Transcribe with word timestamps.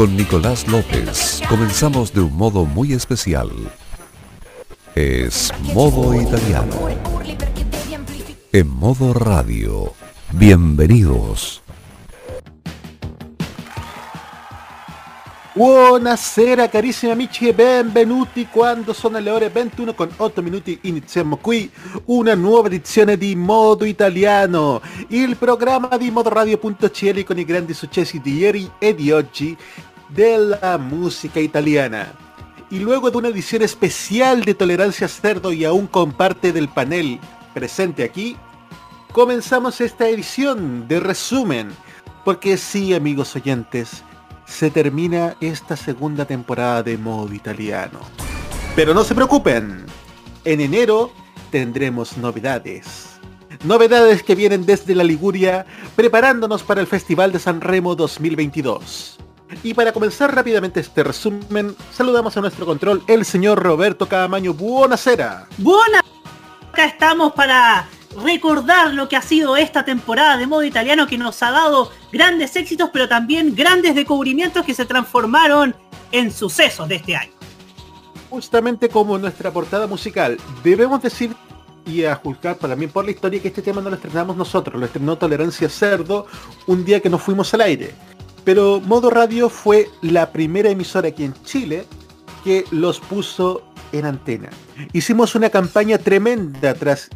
Con 0.00 0.16
Nicolás 0.16 0.66
López 0.66 1.42
comenzamos 1.46 2.14
de 2.14 2.22
un 2.22 2.34
modo 2.34 2.64
muy 2.64 2.94
especial. 2.94 3.50
Es 4.94 5.52
modo 5.74 6.18
italiano. 6.18 6.74
En 8.50 8.66
modo 8.66 9.12
radio. 9.12 9.92
Bienvenidos. 10.32 11.60
Buonasera 15.52 16.68
carissimi 16.68 17.12
amici 17.12 17.48
e 17.48 17.52
benvenuti 17.52 18.46
quando 18.50 18.92
sono 18.92 19.18
le 19.18 19.30
ore 19.30 19.50
21 19.50 19.94
con 19.94 20.08
8 20.16 20.42
minuti 20.42 20.78
iniziamo 20.82 21.36
qui 21.36 21.68
una 22.06 22.34
nuova 22.34 22.68
edizione 22.68 23.18
di 23.18 23.34
Modo 23.34 23.84
Italiano, 23.84 24.80
il 25.08 25.36
programma 25.36 25.96
di 25.98 26.10
modoradio.cl 26.12 27.24
con 27.24 27.38
i 27.38 27.44
grandi 27.44 27.74
successi 27.74 28.20
di 28.20 28.36
ieri 28.36 28.70
e 28.78 28.94
di 28.94 29.10
oggi 29.10 29.54
della 30.14 30.78
música 30.78 31.40
italiana. 31.40 32.12
Y 32.70 32.78
luego 32.78 33.10
de 33.10 33.18
una 33.18 33.28
edición 33.28 33.62
especial 33.62 34.44
de 34.44 34.54
Tolerancia 34.54 35.08
Cerdo 35.08 35.52
y 35.52 35.64
aún 35.64 35.86
con 35.86 36.12
parte 36.12 36.52
del 36.52 36.68
panel 36.68 37.18
presente 37.52 38.04
aquí, 38.04 38.36
comenzamos 39.12 39.80
esta 39.80 40.08
edición 40.08 40.86
de 40.86 41.00
resumen. 41.00 41.68
Porque 42.24 42.56
sí, 42.56 42.94
amigos 42.94 43.34
oyentes, 43.34 44.04
se 44.46 44.70
termina 44.70 45.36
esta 45.40 45.76
segunda 45.76 46.24
temporada 46.24 46.82
de 46.82 46.96
modo 46.96 47.32
italiano. 47.34 48.00
Pero 48.76 48.94
no 48.94 49.04
se 49.04 49.14
preocupen, 49.14 49.84
en 50.44 50.60
enero 50.60 51.12
tendremos 51.50 52.16
novedades. 52.16 53.18
Novedades 53.64 54.22
que 54.22 54.34
vienen 54.34 54.64
desde 54.64 54.94
la 54.94 55.04
Liguria, 55.04 55.66
preparándonos 55.96 56.62
para 56.62 56.80
el 56.80 56.86
Festival 56.86 57.32
de 57.32 57.38
San 57.38 57.60
Remo 57.60 57.94
2022. 57.94 59.18
Y 59.62 59.74
para 59.74 59.92
comenzar 59.92 60.34
rápidamente 60.34 60.80
este 60.80 61.02
resumen, 61.02 61.74
saludamos 61.92 62.36
a 62.36 62.40
nuestro 62.40 62.64
control, 62.64 63.02
el 63.06 63.24
señor 63.24 63.62
Roberto 63.62 64.08
Cadamaño. 64.08 64.54
Buonasera. 64.54 65.46
Buena. 65.58 66.00
Acá 66.72 66.86
estamos 66.86 67.32
para 67.32 67.88
recordar 68.22 68.94
lo 68.94 69.08
que 69.08 69.16
ha 69.16 69.22
sido 69.22 69.56
esta 69.56 69.84
temporada 69.84 70.36
de 70.36 70.46
modo 70.46 70.64
italiano 70.64 71.06
que 71.06 71.18
nos 71.18 71.42
ha 71.42 71.50
dado 71.50 71.90
grandes 72.12 72.56
éxitos, 72.56 72.90
pero 72.92 73.08
también 73.08 73.54
grandes 73.54 73.94
descubrimientos 73.94 74.64
que 74.64 74.74
se 74.74 74.84
transformaron 74.84 75.74
en 76.12 76.32
sucesos 76.32 76.88
de 76.88 76.96
este 76.96 77.16
año. 77.16 77.32
Justamente 78.30 78.88
como 78.88 79.18
nuestra 79.18 79.50
portada 79.50 79.86
musical, 79.86 80.38
debemos 80.62 81.02
decir 81.02 81.34
y 81.86 82.04
a 82.04 82.14
juzgar 82.14 82.56
también 82.56 82.90
por 82.90 83.04
la 83.04 83.10
historia 83.10 83.40
que 83.40 83.48
este 83.48 83.62
tema 83.62 83.80
no 83.80 83.90
lo 83.90 83.96
estrenamos 83.96 84.36
nosotros, 84.36 84.78
lo 84.78 84.86
estrenó 84.86 85.16
Tolerancia 85.16 85.68
Cerdo 85.68 86.26
un 86.66 86.84
día 86.84 87.00
que 87.00 87.10
nos 87.10 87.22
fuimos 87.22 87.52
al 87.54 87.62
aire. 87.62 87.94
Pero 88.44 88.80
Modo 88.80 89.10
Radio 89.10 89.48
fue 89.48 89.88
la 90.02 90.32
primera 90.32 90.70
emisora 90.70 91.08
aquí 91.08 91.24
en 91.24 91.34
Chile 91.44 91.84
que 92.44 92.64
los 92.70 93.00
puso 93.00 93.62
en 93.92 94.06
antena. 94.06 94.50
Hicimos 94.92 95.34
una 95.34 95.50
campaña 95.50 95.98
tremenda 95.98 96.74
tras 96.74 97.10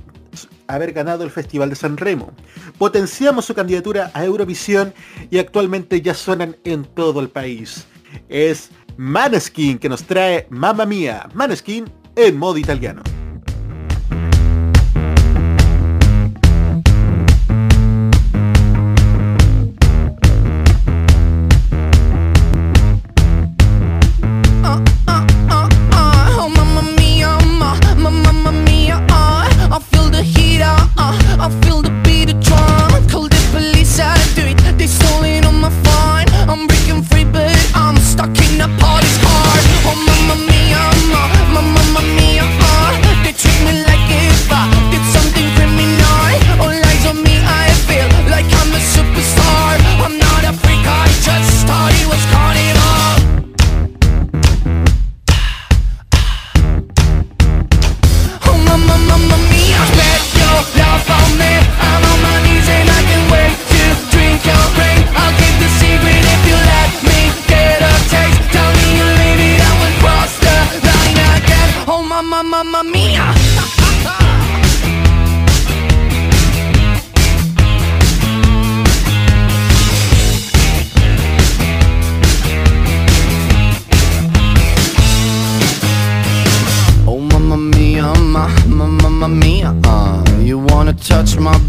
haber 0.66 0.92
ganado 0.92 1.24
el 1.24 1.30
Festival 1.30 1.70
de 1.70 1.76
San 1.76 1.96
Remo. 1.96 2.32
Potenciamos 2.78 3.44
su 3.44 3.54
candidatura 3.54 4.10
a 4.14 4.24
Eurovisión 4.24 4.92
y 5.30 5.38
actualmente 5.38 6.00
ya 6.00 6.14
suenan 6.14 6.56
en 6.64 6.84
todo 6.84 7.20
el 7.20 7.28
país. 7.28 7.86
Es 8.28 8.70
Maneskin 8.96 9.78
que 9.78 9.88
nos 9.88 10.04
trae 10.04 10.46
Mamma 10.50 10.86
Mía, 10.86 11.28
Maneskin 11.34 11.90
en 12.16 12.38
modo 12.38 12.58
italiano. 12.58 13.02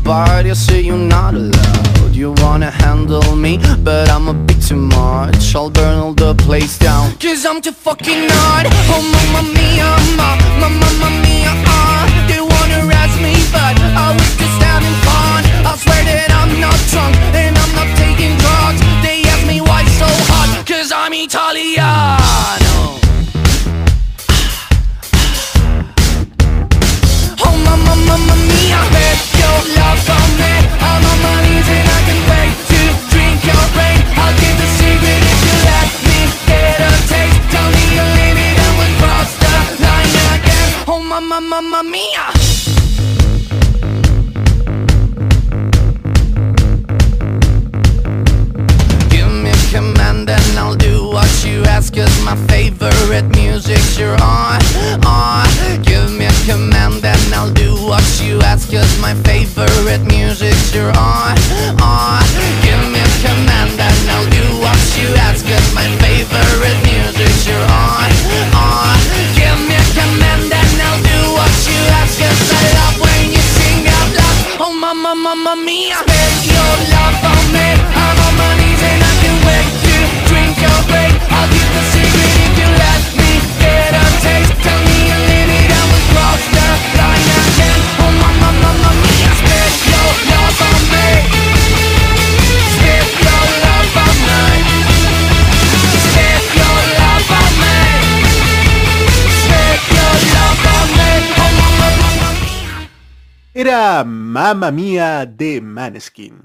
apart, 0.06 0.46
you 0.46 0.56
say 0.56 0.82
you're 0.82 0.98
not 0.98 1.34
allowed. 1.34 2.16
You 2.16 2.34
wanna 2.38 2.70
handle 2.70 3.36
me, 3.36 3.60
but 3.84 4.10
I'm 4.10 4.28
a 4.28 4.34
bit 4.34 4.62
too 4.62 4.76
much. 4.76 5.56
I'll 5.56 5.70
burn 5.70 5.98
all 5.98 6.14
the 6.14 6.34
place 6.36 6.78
down 6.78 7.12
Cause 7.18 7.46
I'm 7.46 7.60
too 7.62 7.72
fucking 7.72 8.30
hard. 8.30 8.68
Oh 8.94 9.02
mamma 9.14 9.42
mia, 9.58 9.90
ma, 10.20 10.30
ma, 10.62 10.70
ma 10.70 10.90
ma 11.02 11.10
mia, 11.24 11.54
ah. 11.66 11.74
Uh. 11.74 12.28
They 12.30 12.40
wanna 12.40 12.88
arrest 12.88 13.18
me, 13.26 13.34
but 13.52 13.76
I 14.06 14.08
was 14.18 14.32
just 14.42 14.60
having 14.62 14.98
fun. 15.08 15.42
I 15.70 15.74
swear 15.84 16.02
that 16.12 16.32
I'm 16.32 16.54
not 16.62 16.80
drunk, 16.92 17.16
and 17.42 17.58
I'm 17.58 17.74
not 17.80 17.90
taking 17.98 18.34
drugs. 18.44 18.80
They 19.04 19.28
ask 19.34 19.44
me 19.48 19.60
why 19.60 19.84
so 20.00 20.08
hot, 20.30 20.50
cause 20.68 20.92
I'm 20.94 21.14
Italian. 21.14 21.75
mamma, 41.42 41.84
mia. 41.84 42.26
Give 49.10 49.32
me 49.32 49.50
a 49.50 49.72
command 49.72 50.30
and 50.30 50.60
I'll 50.60 50.76
do 50.76 51.10
what 51.10 51.30
you 51.44 51.64
ask. 51.64 51.94
Cause 51.94 52.24
my 52.24 52.36
favorite 52.48 53.28
music's 53.36 54.00
you're 54.00 54.16
on, 54.22 54.62
on. 55.06 55.48
Give 55.84 56.12
me 56.12 56.26
a 56.26 56.36
command 56.46 57.04
and 57.04 57.34
I'll 57.34 57.52
do 57.52 57.76
what 57.84 58.06
you 58.24 58.40
ask. 58.42 58.72
Cause 58.72 59.00
my 59.02 59.14
favorite 59.24 60.06
music's 60.06 60.74
you're 60.74 60.96
on, 60.96 61.36
on. 61.82 62.24
Give 62.64 62.84
me 62.94 63.00
a 63.00 63.12
command 63.26 63.80
and 63.80 64.10
I'll 64.12 64.30
do 64.30 64.46
what 64.64 64.80
you 64.98 65.08
ask. 65.28 65.46
Cause 65.46 65.74
my 65.74 65.88
favorite 66.00 66.80
music. 66.84 66.95
Era 103.58 104.04
Mamma 104.04 104.70
Mía 104.70 105.26
de 105.26 105.62
Maneskin. 105.62 106.42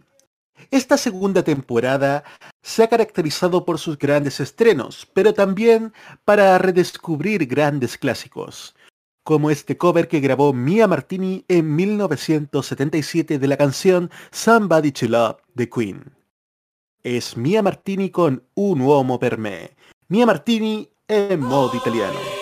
Esta 0.71 0.97
segunda 0.97 1.43
temporada 1.43 2.23
se 2.63 2.85
ha 2.85 2.89
caracterizado 2.89 3.65
por 3.65 3.81
sus 3.81 3.99
grandes 3.99 4.39
estrenos, 4.39 5.09
pero 5.13 5.35
también 5.35 5.93
para 6.25 6.57
redescubrir 6.59 7.47
grandes 7.47 7.99
clásicos, 7.99 8.77
como 9.25 9.51
este 9.51 9.77
cover 9.77 10.07
que 10.07 10.21
grabó 10.21 10.53
Mia 10.53 10.87
Martini 10.87 11.45
en 11.49 11.75
1977 11.75 13.41
de 13.41 13.49
la 13.49 13.57
canción 13.57 14.09
Somebody 14.31 14.93
to 14.93 15.09
Love 15.09 15.39
de 15.55 15.69
Queen. 15.69 16.15
Es 17.03 17.37
Mia 17.37 17.61
Martini 17.61 18.11
con 18.11 18.45
Un 18.55 18.83
uomo 18.83 19.19
per 19.19 19.37
me. 19.37 19.75
Mia 20.07 20.27
Martini 20.27 20.89
en 21.09 21.41
modo 21.41 21.77
italiano. 21.77 22.40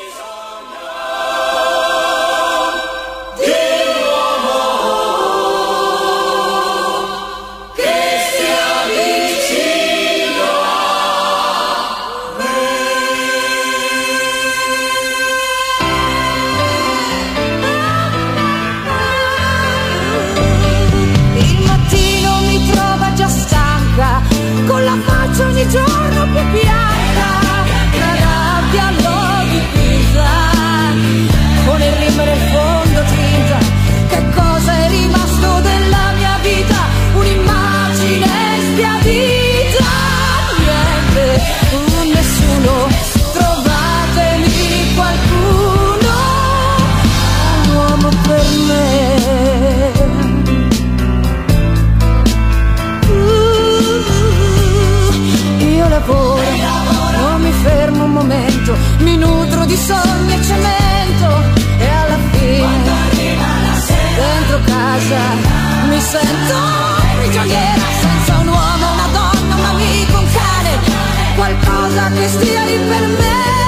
Un 72.31 72.91
uomo 72.91 73.68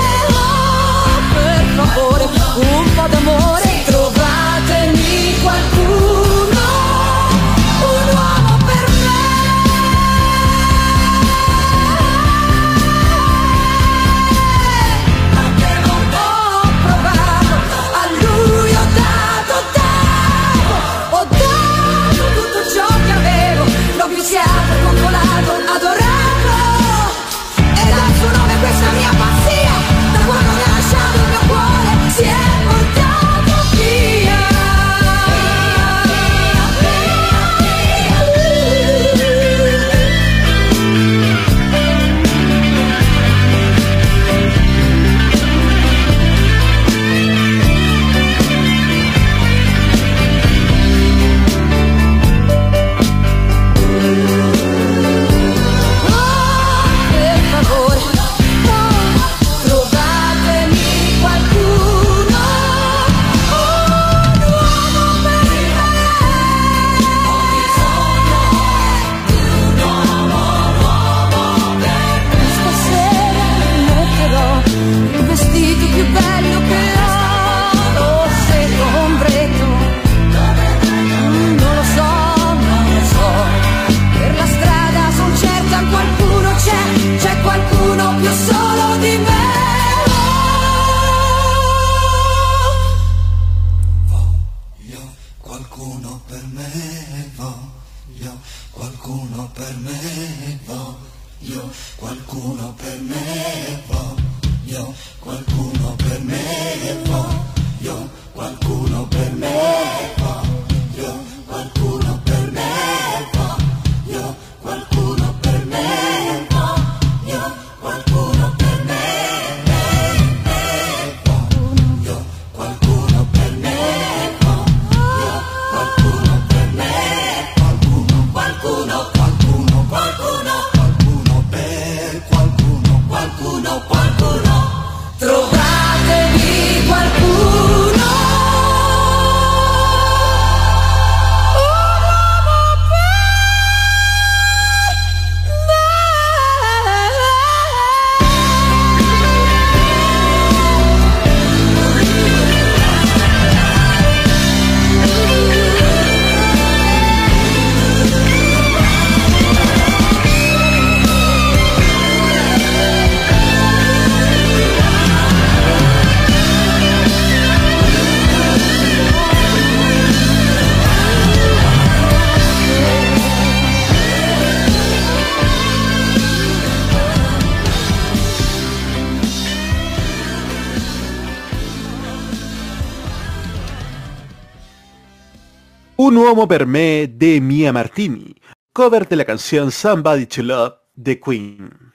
me 186.47 187.07
de 187.07 187.41
Mia 187.41 187.71
Martini, 187.73 188.35
cover 188.73 189.07
de 189.07 189.17
la 189.17 189.25
canción 189.27 189.71
Somebody 189.71 190.27
to 190.27 190.43
Love 190.43 190.75
de 190.95 191.21
Queen. 191.21 191.93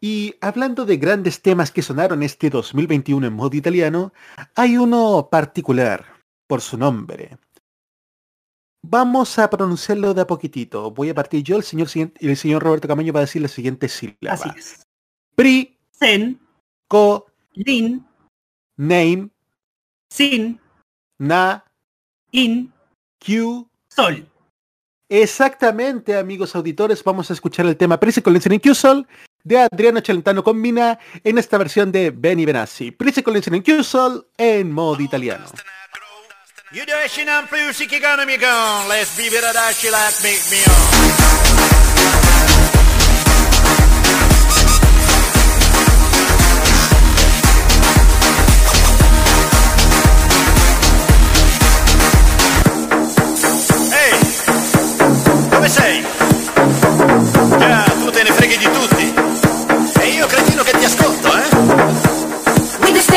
Y 0.00 0.34
hablando 0.40 0.84
de 0.84 0.96
grandes 0.96 1.40
temas 1.40 1.70
que 1.70 1.82
sonaron 1.82 2.24
este 2.24 2.50
2021 2.50 3.28
en 3.28 3.32
modo 3.32 3.56
italiano, 3.56 4.12
hay 4.56 4.76
uno 4.76 5.28
particular 5.30 6.04
por 6.48 6.60
su 6.60 6.76
nombre. 6.76 7.38
Vamos 8.82 9.38
a 9.38 9.48
pronunciarlo 9.48 10.12
de 10.12 10.22
a 10.22 10.26
poquitito. 10.26 10.90
Voy 10.90 11.10
a 11.10 11.14
partir 11.14 11.44
yo, 11.44 11.56
el 11.56 11.62
señor, 11.62 11.88
el 11.94 12.36
señor 12.36 12.62
Roberto 12.64 12.88
Camaño 12.88 13.12
va 13.12 13.20
a 13.20 13.26
decir 13.26 13.42
la 13.42 13.48
siguiente 13.48 13.88
sílaba. 13.88 14.34
Así 14.34 14.48
es. 14.56 14.86
Pri, 15.36 15.78
Sen, 15.92 16.40
co, 16.88 17.26
lin, 17.54 18.04
name, 18.76 19.30
sin, 20.10 20.60
na, 21.18 21.64
in, 22.32 22.72
q. 23.18 23.68
sol. 23.88 24.26
Exactamente, 25.08 26.16
amigos 26.16 26.54
auditores, 26.54 27.02
vamos 27.02 27.30
a 27.30 27.32
escuchar 27.32 27.64
el 27.64 27.76
tema 27.76 27.98
Prisa 27.98 28.20
Collection 28.20 28.52
in 28.52 28.60
Q-Sol 28.60 29.06
de 29.42 29.58
Adriano 29.58 30.02
Celentano 30.04 30.44
con 30.44 30.60
Mina 30.60 30.98
en 31.24 31.38
esta 31.38 31.56
versión 31.56 31.90
de 31.90 32.10
Benny 32.10 32.44
Benassi. 32.44 32.90
Prisa 32.90 33.22
Collection 33.22 33.54
in 33.54 33.62
Q-Sol 33.62 34.28
en 34.36 34.70
modo 34.70 35.00
italiano. 35.00 35.46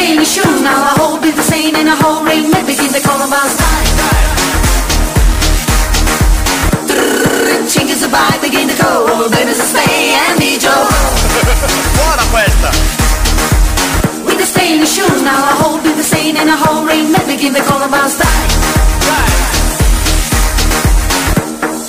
pain 0.01 0.17
is 0.17 0.34
shoe 0.34 0.53
Now 0.65 0.79
I 0.89 0.93
hold 0.98 1.22
it 1.24 1.36
the 1.36 1.46
same 1.46 1.75
and 1.75 1.88
whole 1.89 1.96
hold 2.01 2.25
it 2.25 2.46
Maybe 2.50 2.74
in 2.74 2.91
the 2.91 3.01
color 3.05 3.29
bounce 3.29 3.58
Chink 7.72 7.88
is 7.88 8.03
a 8.03 8.10
begin 8.41 8.67
to 8.67 8.75
go. 8.75 9.29
Baby's 9.29 9.62
a 9.62 9.67
stay 9.74 10.17
and 10.25 10.36
be 10.41 10.58
Joe 10.58 10.89
Buona 11.96 12.25
questa! 12.34 12.70
With 14.25 14.38
the 14.41 14.48
stain 14.50 14.81
Now 15.24 15.39
I 15.51 15.53
hold 15.62 15.86
it 15.86 15.96
the 15.96 16.03
same 16.03 16.36
and 16.36 16.50
whole 16.50 16.58
hold 16.58 16.89
it 16.89 17.05
Maybe 17.15 17.48
in 17.48 17.53
the 17.53 17.63
color 17.70 17.88
bounce 17.88 18.17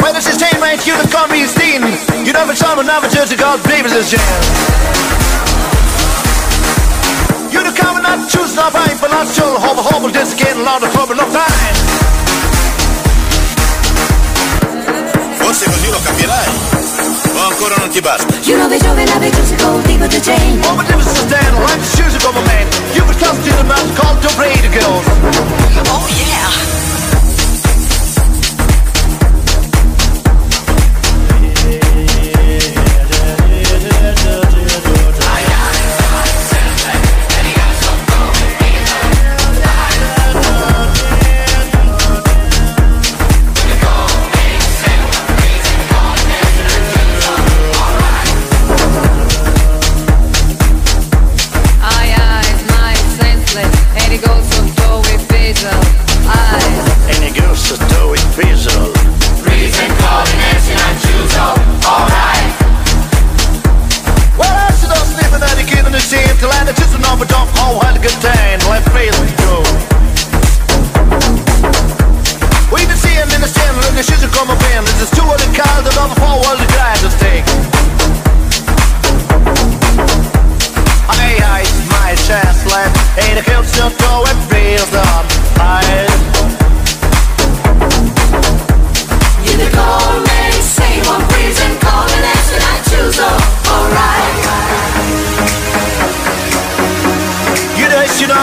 Well, 0.00 0.12
this 0.12 0.28
is 0.28 0.36
Jane, 0.36 0.60
mate, 0.60 0.86
you 0.86 0.94
the 1.00 1.08
comedy 1.08 1.46
scene 1.46 1.82
You 2.26 2.32
know 2.32 2.48
it's 2.50 2.62
on 2.62 2.78
another 2.78 3.08
jersey 3.08 3.36
Baby's 3.64 3.96
a 3.96 4.04
Jam 4.04 5.51
you 7.52 7.62
the 7.62 7.72
common 7.76 8.02
not 8.02 8.28
choose 8.30 8.54
not 8.56 8.72
fine 8.72 8.96
for 8.96 9.08
not 9.08 9.28
sure. 9.28 9.60
Hobble, 9.60 9.84
hobble, 9.84 10.08
just 10.08 10.38
getting 10.38 10.64
lot 10.64 10.82
of 10.82 10.90
trouble, 10.92 11.14
no 11.14 11.26
time. 11.28 11.76
Forse 15.36 15.64
così 15.68 15.90
lo 15.90 16.00
capirai. 16.00 16.48
O 17.34 17.38
oh, 17.38 17.48
ancora 17.50 17.76
non 17.76 17.90
ti 17.90 18.00
basta. 18.00 18.32
You 18.48 18.56
know 18.56 18.68
the 18.68 18.78
Joven 18.78 19.06
have 19.08 19.22
a 19.22 19.30
musical 19.36 19.80
thing 19.82 20.00
with 20.00 20.10
the 20.10 20.20
chain 20.20 20.60
Oh, 20.64 20.76
but 20.76 20.86
this 20.86 21.06
is 21.06 21.18
stand 21.28 21.54
like 21.60 21.80
the 21.80 21.90
shoes 21.96 22.14
of 22.24 22.36
a 22.36 22.42
man. 22.42 22.66
You 22.94 23.04
would 23.04 23.18
come 23.18 23.36
to 23.36 23.52
the 23.60 23.64
mouth 23.64 23.90
called 24.00 24.18
to 24.22 24.30
raid 24.40 24.64
girls. 24.72 25.06
Oh 25.92 26.06
yeah 26.08 26.91
to 58.32 58.40
do 58.40 58.48
it 58.48 58.56
visual. 58.56 58.92
Well, 64.38 64.56
I 64.56 64.72
should 64.72 64.88
have 64.88 65.04
sleeping 65.04 65.42
at 65.42 65.54
the 65.56 65.64
kid 65.68 65.84
in 65.84 65.92
the 65.92 66.00
same 66.00 66.36
till 66.40 66.50
I 66.50 66.64
just 66.64 66.94
an 66.96 67.04
over 67.12 67.26
dump 67.26 67.50
hole 67.56 67.80
had 67.80 67.96
a 67.96 68.00
good 68.00 68.16
time. 68.24 68.58
Let 68.68 68.82
face 68.92 69.12
it 69.12 69.36
go. 69.44 69.60
We 72.72 72.80
can 72.88 72.96
see 72.96 73.12
him 73.12 73.28
in 73.36 73.40
the 73.40 73.48
stand, 73.48 73.76
look, 73.76 73.92
the 73.92 74.02
shoes 74.02 74.24
are 74.24 74.32
coming 74.32 74.56
in. 74.72 74.84
This 74.84 75.08
is 75.08 75.10
two 75.12 75.24
of 75.28 75.36
the 75.36 75.48
cars, 75.52 75.84
another 75.84 76.16
four 76.16 76.40
was 76.40 76.56
the 76.56 76.68
driver's 76.72 77.16
take. 77.20 77.44
Hey, 81.20 81.36
hey, 81.36 81.64
my 81.92 82.16
chest 82.16 82.64
left. 82.72 82.96
Hey, 83.20 83.34
the 83.36 83.44
kids 83.44 83.68
still 83.68 83.92
go 84.00 84.24
and 84.24 84.38
feels 84.48 84.92
up. 84.96 85.28
Hey. 85.60 85.91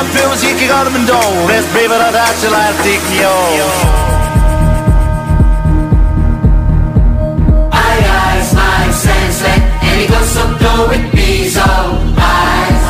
Filmmusikk, 0.05 0.61
jeg 0.61 0.75
har 0.75 0.83
det, 0.83 0.93
men 0.93 1.05
da 1.07 1.19
Rest 1.51 1.69
blir 1.73 1.87
det 1.91 2.13
der 2.17 2.31
til 2.41 2.53
jeg 2.57 2.73
stikker, 2.79 3.11
yo. 3.59 3.69
And 9.91 10.01
he 10.01 10.07
goes 10.07 10.29
so 10.31 10.43
blow 10.59 10.89
with 10.89 11.11
these 11.11 11.57
old 11.57 12.17
eyes. 12.17 12.83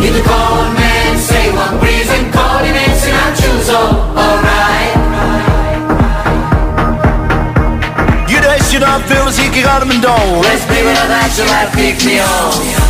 Hear 0.00 0.12
the 0.12 0.22
cold 0.26 0.68
man 0.74 1.18
say 1.18 1.52
one 1.52 1.78
breeze 1.80 2.10
and 2.16 2.32
coordinates 2.32 3.04
I 3.06 3.26
choose 3.40 3.70
alright 3.70 4.96
You 8.30 8.40
dash 8.40 8.74
it 8.74 8.82
up, 8.82 9.02
feel 9.02 9.24
the 9.24 9.32
seeking 9.32 9.64
out 9.64 9.82
of 9.82 9.88
my 9.88 10.00
door 10.00 10.42
Let's 10.42 10.64
bring 10.66 10.86
another 10.86 11.14
action 11.14 11.46
like 11.46 11.72
pick 11.72 12.04
me 12.04 12.20
on 12.20 12.89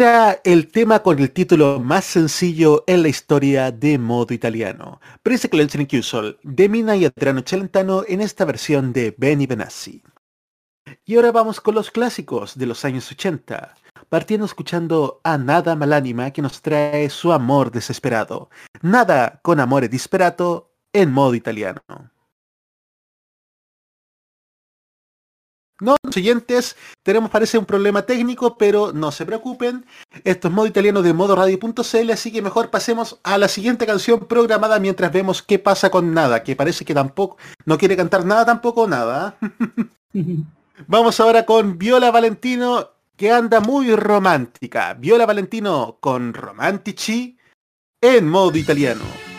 Era 0.00 0.40
el 0.44 0.68
tema 0.68 1.02
con 1.02 1.18
el 1.18 1.30
título 1.30 1.78
más 1.78 2.06
sencillo 2.06 2.84
en 2.86 3.02
la 3.02 3.08
historia 3.08 3.70
de 3.70 3.98
modo 3.98 4.32
italiano. 4.32 4.98
Prince 5.22 5.50
Collection 5.50 5.82
in 5.82 5.88
Q-Sol 5.88 6.38
de 6.42 6.70
Mina 6.70 6.96
y 6.96 7.04
Adriano 7.04 7.42
Celentano 7.44 8.04
en 8.08 8.22
esta 8.22 8.46
versión 8.46 8.94
de 8.94 9.14
Benny 9.18 9.46
Benassi. 9.46 10.02
Y 11.04 11.16
ahora 11.16 11.32
vamos 11.32 11.60
con 11.60 11.74
los 11.74 11.90
clásicos 11.90 12.56
de 12.56 12.64
los 12.64 12.86
años 12.86 13.12
80, 13.12 13.74
partiendo 14.08 14.46
escuchando 14.46 15.20
a 15.22 15.36
Nada 15.36 15.76
Malánima 15.76 16.30
que 16.30 16.40
nos 16.40 16.62
trae 16.62 17.10
su 17.10 17.30
amor 17.30 17.70
desesperado. 17.70 18.48
Nada 18.80 19.40
con 19.42 19.60
amore 19.60 19.90
disperato 19.90 20.72
en 20.94 21.12
modo 21.12 21.34
italiano. 21.34 21.82
No, 25.80 25.96
los 26.02 26.16
oyentes, 26.16 26.76
tenemos 27.02 27.30
parece 27.30 27.56
un 27.56 27.64
problema 27.64 28.02
técnico, 28.02 28.58
pero 28.58 28.92
no 28.92 29.10
se 29.10 29.24
preocupen. 29.24 29.86
Esto 30.24 30.48
es 30.48 30.54
modo 30.54 30.66
italiano 30.66 31.02
de 31.02 31.14
modoradio.cl, 31.14 32.10
así 32.10 32.30
que 32.30 32.42
mejor 32.42 32.70
pasemos 32.70 33.18
a 33.22 33.38
la 33.38 33.48
siguiente 33.48 33.86
canción 33.86 34.20
programada 34.26 34.78
mientras 34.78 35.10
vemos 35.10 35.42
qué 35.42 35.58
pasa 35.58 35.90
con 35.90 36.12
nada, 36.12 36.42
que 36.42 36.54
parece 36.54 36.84
que 36.84 36.94
tampoco, 36.94 37.38
no 37.64 37.78
quiere 37.78 37.96
cantar 37.96 38.26
nada 38.26 38.44
tampoco 38.44 38.86
nada. 38.86 39.36
Vamos 40.86 41.20
ahora 41.20 41.46
con 41.46 41.78
Viola 41.78 42.10
Valentino, 42.10 42.90
que 43.16 43.30
anda 43.32 43.60
muy 43.60 43.94
romántica. 43.94 44.94
Viola 44.94 45.26
Valentino 45.26 45.98
con 46.00 46.34
Romantici 46.34 47.38
en 48.00 48.28
modo 48.28 48.56
italiano. 48.56 49.29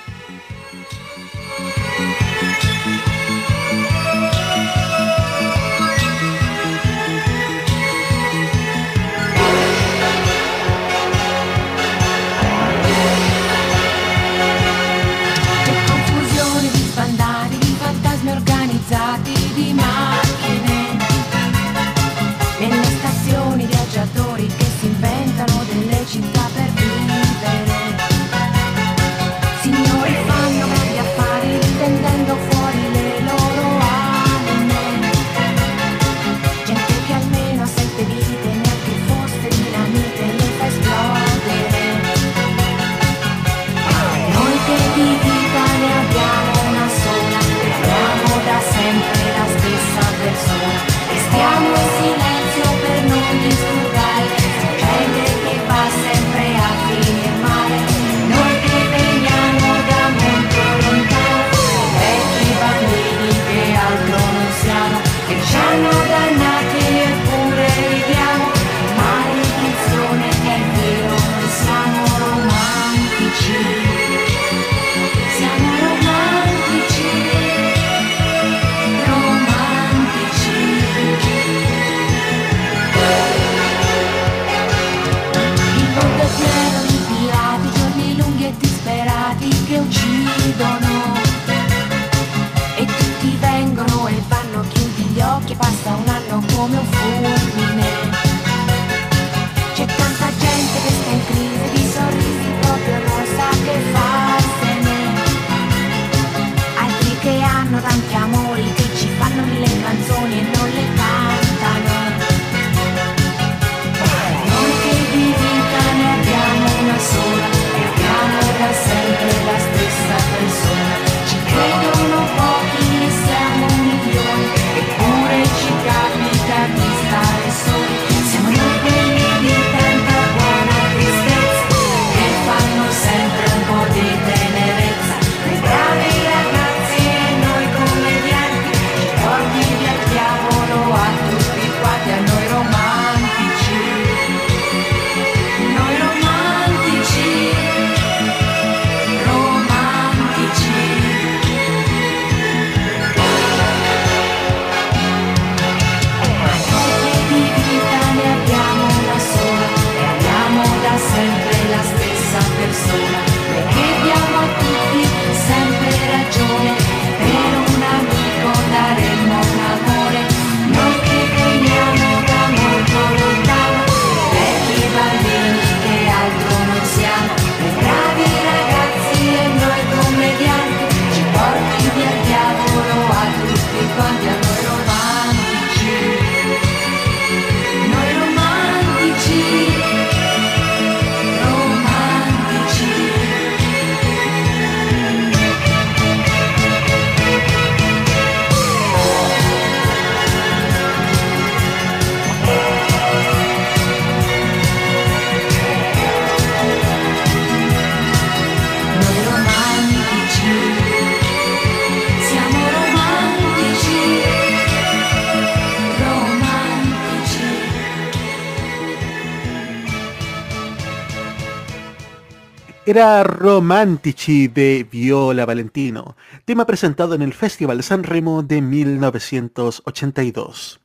Era 222.91 223.23
Romantici 223.23 224.47
de 224.49 224.85
Viola 224.91 225.45
Valentino, 225.45 226.17
tema 226.43 226.65
presentado 226.65 227.15
en 227.15 227.21
el 227.21 227.33
Festival 227.33 227.81
San 227.83 228.03
Remo 228.03 228.43
de 228.43 228.61
1982. 228.61 230.81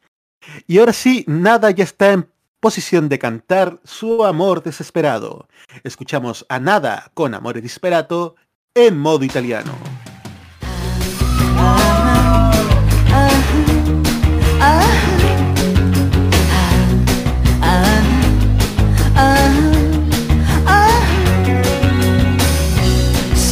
Y 0.69 0.79
ahora 0.79 0.93
sí, 0.93 1.25
Nada 1.27 1.73
ya 1.73 1.83
está 1.83 2.13
en 2.13 2.29
posición 2.61 3.09
de 3.09 3.19
cantar 3.19 3.81
su 3.83 4.25
amor 4.25 4.63
desesperado. 4.63 5.49
Escuchamos 5.83 6.47
a 6.49 6.61
Nada 6.61 7.11
con 7.13 7.35
Amore 7.35 7.61
Disperato 7.61 8.37
en 8.73 8.97
modo 8.97 9.25
italiano. 9.25 9.73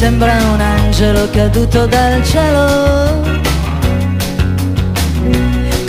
Sembra 0.05 0.35
un 0.53 0.61
angelo 0.61 1.27
caduto 1.31 1.87
dal 1.87 2.23
cielo. 2.23 3.23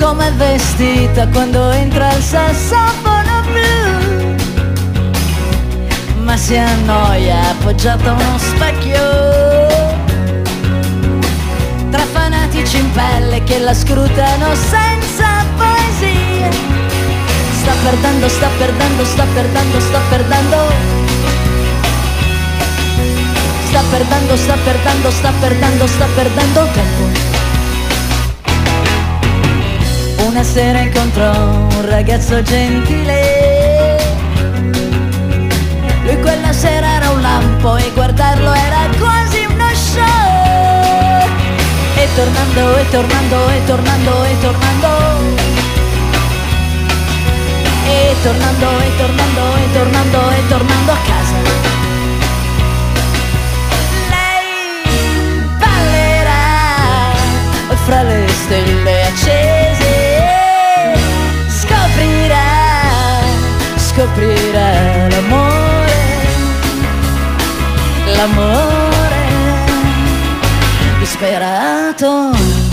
Come 0.01 0.31
vestita 0.37 1.29
quando 1.29 1.71
entra 1.73 2.15
il 2.15 2.23
sassofono 2.23 3.43
blu. 3.53 4.35
Ma 6.23 6.35
si 6.39 6.57
annoia 6.57 7.51
appoggiata 7.51 8.09
a 8.09 8.13
uno 8.15 8.39
specchio. 8.39 9.05
Tra 11.91 12.05
fanatici 12.11 12.79
in 12.79 12.91
pelle 12.93 13.45
che 13.45 13.59
la 13.59 13.75
scrutano 13.75 14.55
senza 14.55 15.45
poesia. 15.59 16.49
Sta 17.61 17.73
perdendo, 17.83 18.29
sta 18.31 18.49
perdendo, 18.57 19.05
sta 19.05 19.27
perdendo, 19.35 19.79
sta 19.79 20.01
perdendo. 20.09 20.96
Sta 23.77 23.85
perdendo, 23.91 24.37
sta 24.39 24.57
perdendo, 24.65 25.11
sta 25.11 25.33
perdendo, 25.39 25.87
sta 25.87 26.07
perdendo 26.15 26.67
tempo. 26.73 27.03
Una 30.25 30.43
sera 30.43 30.79
incontrò 30.79 31.31
un 31.31 31.85
ragazzo 31.87 32.41
gentile. 32.43 33.99
Lui 36.05 36.19
quella 36.23 36.55
sera 36.55 36.87
era 36.87 37.11
un 37.11 37.21
lampo 37.21 37.77
e 37.77 37.91
guardarlo 37.93 38.55
era 38.55 38.89
quasi 38.99 39.45
uno 39.45 39.69
show. 39.75 41.29
E 41.97 42.09
tornando, 42.15 42.79
e 42.79 42.89
tornando, 42.89 43.49
e 43.51 43.65
tornando, 43.67 44.25
e 44.25 44.41
tornando. 44.41 44.89
E 47.85 48.17
tornando, 48.23 48.81
e 48.81 48.97
tornando, 48.97 49.57
e 49.59 49.73
tornando, 49.75 50.31
e 50.31 50.49
tornando 50.49 50.93
a 50.93 50.99
casa. 51.05 51.86
Fra 57.87 58.03
le 58.03 58.27
stelle 58.29 59.03
accese. 59.05 59.95
Scoprirà, 61.47 63.23
scoprirà 63.77 65.09
l'amore, 65.09 65.95
l'amore 68.17 69.25
disperato. 70.99 72.66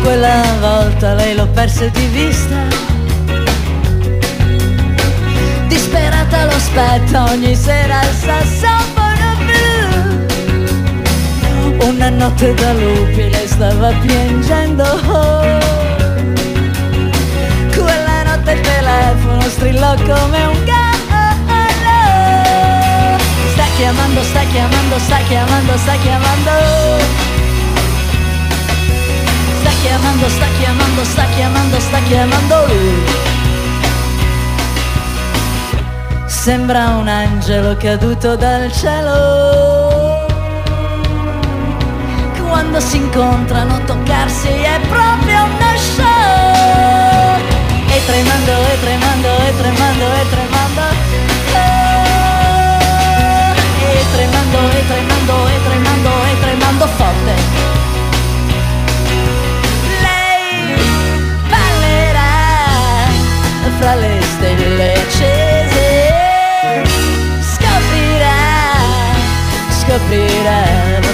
Quella 0.00 0.42
volta 0.60 1.14
lei 1.14 1.34
l'ho 1.34 1.46
persa 1.48 1.86
di 1.86 2.06
vista. 2.06 2.56
Disperata 5.66 6.44
lo 6.44 6.52
aspetta 6.52 7.24
ogni 7.30 7.54
sera 7.54 8.00
al 8.00 8.14
sassofono 8.14 9.36
blu. 9.46 9.76
Una 11.86 12.08
notte 12.10 12.54
da 12.54 12.72
lupi 12.72 13.28
lei 13.30 13.46
stava 13.46 13.92
piangendo. 14.00 14.84
Quella 17.74 18.22
notte 18.22 18.52
il 18.52 18.60
telefono 18.60 19.42
strillò 19.42 19.94
come 19.96 20.44
un 20.44 20.64
gallo 20.64 20.92
Sta 23.52 23.64
chiamando, 23.76 24.22
sta 24.22 24.40
chiamando, 24.52 24.98
sta 24.98 25.16
chiamando, 25.28 25.76
sta 25.76 25.94
chiamando 25.96 27.41
chiamando, 29.82 30.28
sta 30.28 30.46
chiamando, 30.58 31.04
sta 31.04 31.24
chiamando, 31.34 31.80
sta 31.80 31.98
chiamando 32.08 32.66
lui. 32.68 33.04
Sembra 36.26 36.96
un 37.00 37.08
angelo 37.08 37.76
caduto 37.76 38.36
dal 38.36 38.72
cielo. 38.72 40.26
Quando 42.48 42.80
si 42.80 42.96
incontrano 42.96 43.82
toccarsi 43.84 44.48
è 44.48 44.78
proprio 44.88 45.44
uno 45.44 45.76
show. 45.76 47.40
E 47.88 48.04
tremando, 48.06 48.52
e 48.72 48.80
tremando, 48.80 49.28
e 49.28 49.56
tremando, 49.60 50.04
e 50.04 50.28
tremando. 50.32 50.82
E 53.94 54.04
tremando, 54.12 54.58
e 54.70 54.86
tremando, 54.86 55.48
e 55.48 55.62
tremando, 55.66 56.10
e 56.30 56.40
tremando 56.40 56.86
forte. 56.86 57.71
Fra 63.82 63.96
le 63.96 64.20
stelle 64.22 64.92
accese. 64.92 65.86
Scoprirà, 67.40 68.38
scoprirà 69.80 71.11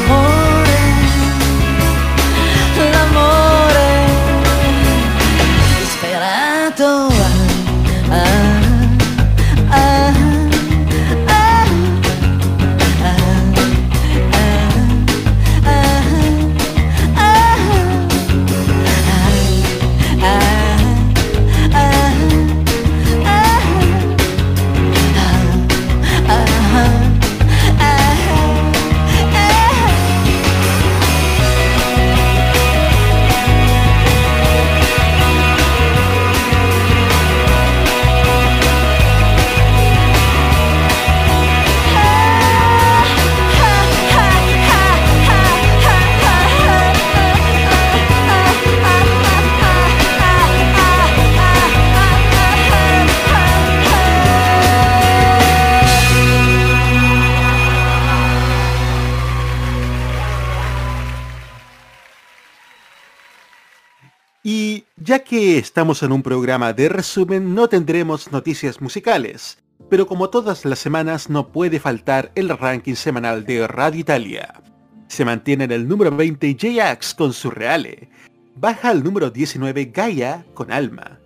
Y 64.45 64.85
ya 64.97 65.19
que 65.21 65.59
estamos 65.59 66.03
en 66.03 66.13
un 66.13 66.23
programa 66.23 66.73
de 66.73 66.89
resumen, 66.89 67.55
no 67.55 67.69
tendremos 67.69 68.31
noticias 68.31 68.81
musicales. 68.81 69.59
Pero 69.91 70.07
como 70.07 70.31
todas 70.31 70.65
las 70.65 70.79
semanas, 70.79 71.29
no 71.29 71.49
puede 71.49 71.81
faltar 71.81 72.31
el 72.35 72.49
ranking 72.51 72.95
semanal 72.95 73.45
de 73.45 73.67
Radio 73.67 74.01
Italia. 74.01 74.63
Se 75.09 75.25
mantiene 75.25 75.65
en 75.65 75.73
el 75.73 75.89
número 75.89 76.15
20 76.15 76.57
J-Ax 76.61 77.15
con 77.15 77.33
Surreale. 77.33 78.11
Baja 78.55 78.91
al 78.91 79.03
número 79.03 79.31
19 79.31 79.87
Gaia 79.87 80.45
con 80.55 80.71
Alma. 80.71 81.19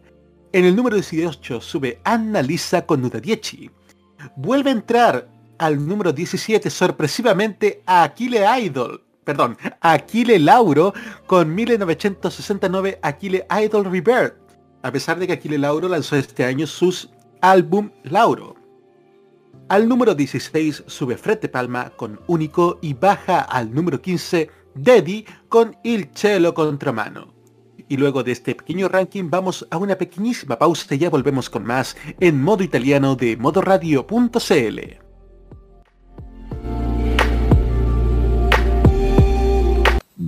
En 0.53 0.64
el 0.64 0.77
número 0.77 0.96
18 0.96 1.61
sube 1.61 2.01
Anna 2.05 2.42
Lisa 2.42 2.87
con 2.87 3.03
Nutadieci. 3.03 3.70
Vuelve 4.37 4.70
a 4.70 4.75
entrar 4.75 5.29
al 5.59 5.87
número 5.87 6.12
17 6.12 6.70
sorpresivamente 6.70 7.83
a 7.87 8.05
Aquile 8.05 8.44
Idol. 8.61 9.03
Perdón, 9.25 9.57
Aquile 9.81 10.39
Lauro 10.39 10.93
con 11.27 11.55
1969 11.55 12.99
Aquile 13.03 13.47
Idol 13.63 13.85
Rebirth. 13.85 14.35
A 14.83 14.91
pesar 14.91 15.19
de 15.19 15.27
que 15.29 15.35
Aquile 15.35 15.59
Lauro 15.59 15.89
lanzó 15.89 16.17
este 16.17 16.45
año 16.45 16.67
sus 16.67 17.11
álbum 17.41 17.91
Lauro. 18.03 18.57
Al 19.69 19.89
número 19.89 20.15
16 20.15 20.85
sube 20.87 21.17
Frete 21.17 21.49
Palma 21.49 21.91
con 21.91 22.21
Único 22.27 22.79
y 22.83 22.95
baja 22.95 23.41
al 23.41 23.73
número 23.73 24.03
15 24.03 24.51
Deddy 24.75 25.25
con 25.49 25.77
Il 25.85 26.11
Cielo 26.15 26.53
Contramano. 26.53 27.33
Y 27.89 27.97
luego 27.97 28.23
de 28.23 28.33
este 28.33 28.55
pequeño 28.55 28.89
ranking 28.89 29.31
vamos 29.31 29.67
a 29.71 29.77
una 29.77 29.97
pequeñísima 29.97 30.59
pausa 30.59 30.95
y 30.95 30.99
ya 30.99 31.11
volvemos 31.11 31.49
con 31.49 31.65
más 31.65 31.97
en 32.19 32.43
modo 32.43 32.65
italiano 32.65 33.15
de 33.15 33.37
modoradio.cl. 33.37 35.02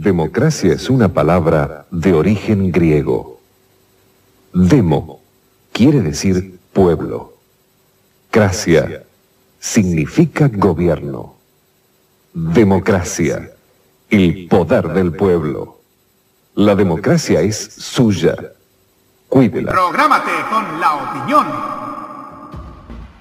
Democracia 0.05 0.75
es 0.75 0.91
una 0.91 1.09
palabra 1.09 1.87
de 1.91 2.13
origen 2.13 2.71
griego. 2.71 3.41
Demo 4.53 5.23
quiere 5.73 6.03
decir 6.03 6.61
pueblo. 6.75 7.33
Cracia 8.31 9.03
significa 9.59 10.51
gobierno. 10.53 11.37
Democracia, 12.35 13.51
el 14.11 14.47
poder 14.47 14.93
del 14.93 15.13
pueblo. 15.13 15.81
La 16.55 16.75
democracia 16.75 17.41
es 17.41 17.57
suya. 17.57 18.37
Cuídela. 19.31 19.73
Prográmate 19.73 20.33
con 20.51 20.81
la 20.81 20.95
opinión. 20.97 21.84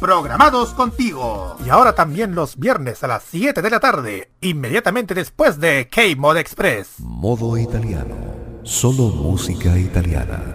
Programados 0.00 0.74
contigo. 0.74 1.56
Y 1.66 1.70
ahora 1.70 1.94
también 1.94 2.36
los 2.36 2.56
viernes 2.56 3.02
a 3.02 3.08
las 3.08 3.24
7 3.24 3.62
de 3.62 3.70
la 3.70 3.80
tarde, 3.80 4.30
inmediatamente 4.40 5.12
después 5.12 5.58
de 5.58 5.88
K-Mod 5.90 6.36
Express. 6.36 7.00
Modo 7.00 7.58
italiano. 7.58 8.14
Solo 8.62 9.08
música 9.08 9.76
italiana. 9.76 10.54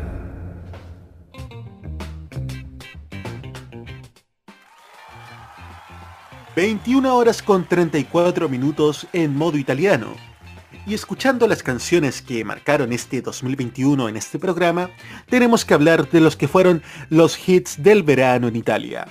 ...21 6.55 7.07
horas 7.07 7.41
con 7.41 7.67
34 7.67 8.47
minutos 8.47 9.07
en 9.11 9.35
modo 9.35 9.57
italiano. 9.57 10.13
Y 10.85 10.93
escuchando 10.93 11.47
las 11.47 11.63
canciones 11.63 12.21
que 12.21 12.45
marcaron 12.45 12.93
este 12.93 13.23
2021 13.23 14.07
en 14.07 14.17
este 14.17 14.37
programa, 14.37 14.91
tenemos 15.27 15.65
que 15.65 15.73
hablar 15.73 16.09
de 16.11 16.19
los 16.19 16.35
que 16.35 16.47
fueron 16.47 16.83
los 17.09 17.49
hits 17.49 17.81
del 17.81 18.03
verano 18.03 18.47
en 18.47 18.55
Italia. 18.55 19.07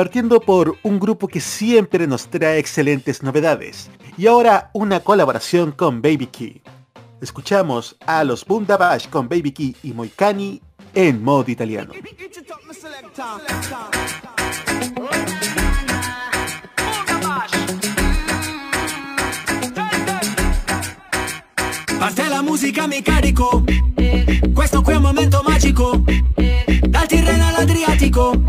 Partiendo 0.00 0.40
por 0.40 0.78
un 0.82 0.98
grupo 0.98 1.28
que 1.28 1.42
siempre 1.42 2.06
nos 2.06 2.28
trae 2.28 2.58
excelentes 2.58 3.22
novedades, 3.22 3.90
y 4.16 4.28
ahora 4.28 4.70
una 4.72 5.00
colaboración 5.00 5.72
con 5.72 6.00
Baby 6.00 6.28
Key. 6.28 6.62
Escuchamos 7.20 7.98
a 8.06 8.24
los 8.24 8.46
Bundabash 8.46 9.08
con 9.10 9.28
Baby 9.28 9.52
Key 9.52 9.76
y 9.82 9.92
Moicani 9.92 10.62
en 10.94 11.22
modo 11.22 11.50
italiano. 11.50 11.92
La 21.98 22.86
mi 22.88 23.02
carico 23.02 23.64
Questo 24.54 24.80
qui 24.80 24.94
è 24.94 24.96
un 24.96 25.02
momento 25.02 25.42
magico 25.46 26.02
Dal 26.88 27.06
Tirreno 27.06 27.46
all'Adriatico. 27.48 28.42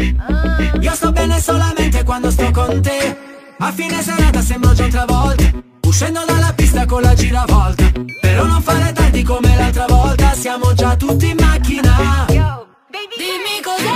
Io 0.80 0.94
sto 0.94 1.12
bene 1.12 1.40
solamente 1.40 2.04
quando 2.04 2.32
sto 2.32 2.50
con 2.52 2.82
te. 2.82 3.18
A 3.60 3.72
fine 3.72 4.02
serata 4.02 4.42
sembro 4.42 4.74
già 4.74 4.86
un'altra 4.86 5.06
volta 5.06 5.70
Uscendo 5.92 6.24
dalla 6.26 6.54
pista 6.54 6.86
con 6.86 7.02
la 7.02 7.14
giravolta. 7.14 7.92
Però 8.22 8.46
non 8.46 8.62
fare 8.62 8.94
tardi 8.94 9.24
come 9.24 9.56
l'altra 9.58 9.86
volta. 9.88 10.34
Siamo 10.34 10.74
già 10.74 10.96
tutti 10.96 11.30
in 11.30 11.36
macchina. 11.38 12.26
Dimmi 12.28 13.60
cos'è 13.62 13.91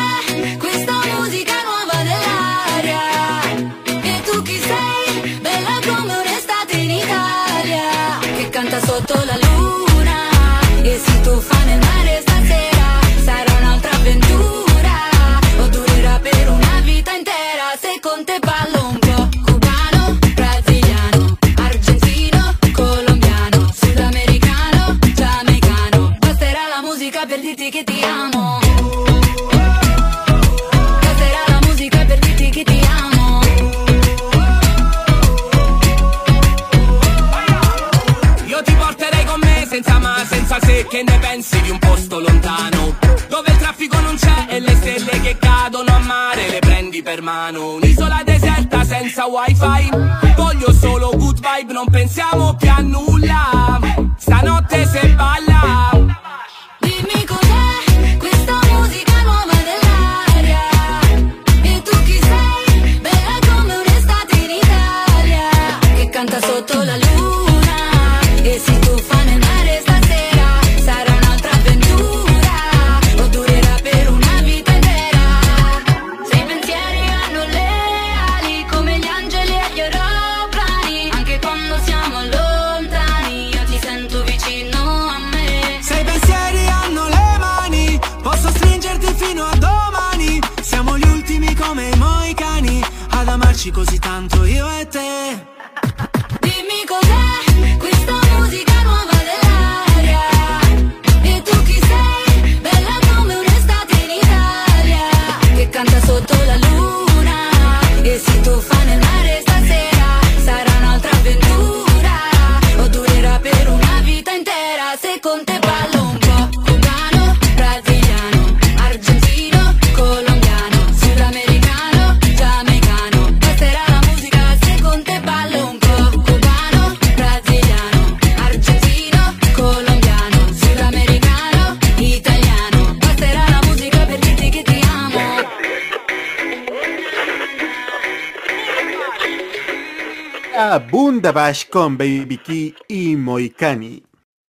con 141.76 141.98
Baby 141.98 142.38
Key 142.38 142.74
y 142.88 143.18
Moicani. 143.18 144.02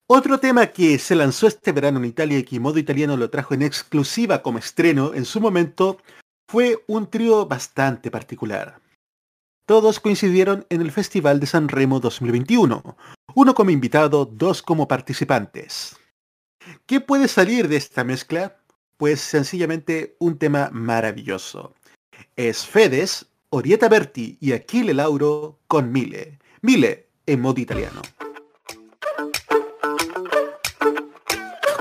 Otro 0.06 0.38
tema 0.38 0.66
que 0.66 0.98
se 0.98 1.14
lanzó 1.14 1.46
este 1.46 1.72
verano 1.72 1.98
en 1.98 2.04
Italia 2.04 2.38
y 2.38 2.42
que 2.42 2.60
modo 2.60 2.78
italiano 2.78 3.16
lo 3.16 3.30
trajo 3.30 3.54
en 3.54 3.62
exclusiva 3.62 4.42
como 4.42 4.58
estreno 4.58 5.14
en 5.14 5.24
su 5.24 5.40
momento 5.40 5.96
fue 6.46 6.84
un 6.86 7.08
trío 7.08 7.46
bastante 7.46 8.10
particular. 8.10 8.82
Todos 9.66 9.98
coincidieron 9.98 10.66
en 10.68 10.82
el 10.82 10.92
Festival 10.92 11.40
de 11.40 11.46
San 11.46 11.70
Remo 11.70 12.00
2021, 12.00 12.98
uno 13.34 13.54
como 13.54 13.70
invitado, 13.70 14.26
dos 14.26 14.60
como 14.60 14.86
participantes. 14.86 15.96
¿Qué 16.84 17.00
puede 17.00 17.28
salir 17.28 17.68
de 17.68 17.76
esta 17.76 18.04
mezcla? 18.04 18.58
Pues 18.98 19.22
sencillamente 19.22 20.16
un 20.20 20.36
tema 20.36 20.68
maravilloso. 20.70 21.72
Es 22.36 22.66
Fedes, 22.66 23.24
Orieta 23.48 23.88
Berti 23.88 24.36
y 24.38 24.52
Achille 24.52 24.92
Lauro 24.92 25.58
con 25.66 25.90
Mile. 25.90 26.38
Mile 26.60 27.05
en 27.26 27.40
modo 27.40 27.60
italiano. 27.60 28.02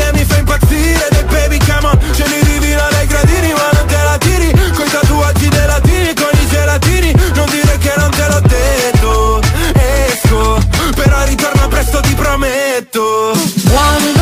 idee 0.00 0.12
mi 0.12 0.24
fa 0.24 0.38
impazzire 0.38 1.08
Dei 1.10 1.24
baby 1.24 1.58
come 1.58 1.86
on, 1.86 1.98
ce 2.14 2.26
li 2.26 2.42
divino 2.42 2.82
dai 2.90 3.06
gradini 3.06 3.52
ma 3.52 3.68
non 3.72 3.86
te 3.86 4.02
la 4.02 4.18
tiri. 4.18 4.50
Coi 4.74 4.88
tatuaggi 4.88 5.48
dei 5.48 5.66
latini, 5.66 6.14
con 6.14 6.30
i 6.32 6.46
gelatini 6.48 7.14
Non 7.34 7.46
dire 7.50 7.76
che 7.78 7.92
non 7.96 8.10
te 8.10 8.26
l'ho 8.28 8.40
detto. 8.40 9.40
Esco, 9.74 10.58
però 10.94 11.24
ritorno 11.24 11.68
presto 11.68 12.00
ti 12.00 12.14
prometto. 12.14 13.32
One 13.72 14.19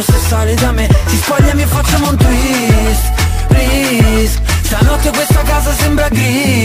domando 0.00 0.02
se 0.02 0.18
sali 0.28 0.54
da 0.54 0.72
me. 0.72 0.88
Si 1.06 1.16
spogliami 1.16 1.62
e 1.62 1.66
facciamo 1.66 2.08
un 2.10 2.16
twist 2.16 3.12
Please 3.48 4.40
Stanotte 4.62 5.10
questa 5.10 5.42
casa 5.42 5.72
sembra 5.72 6.08
gris 6.08 6.59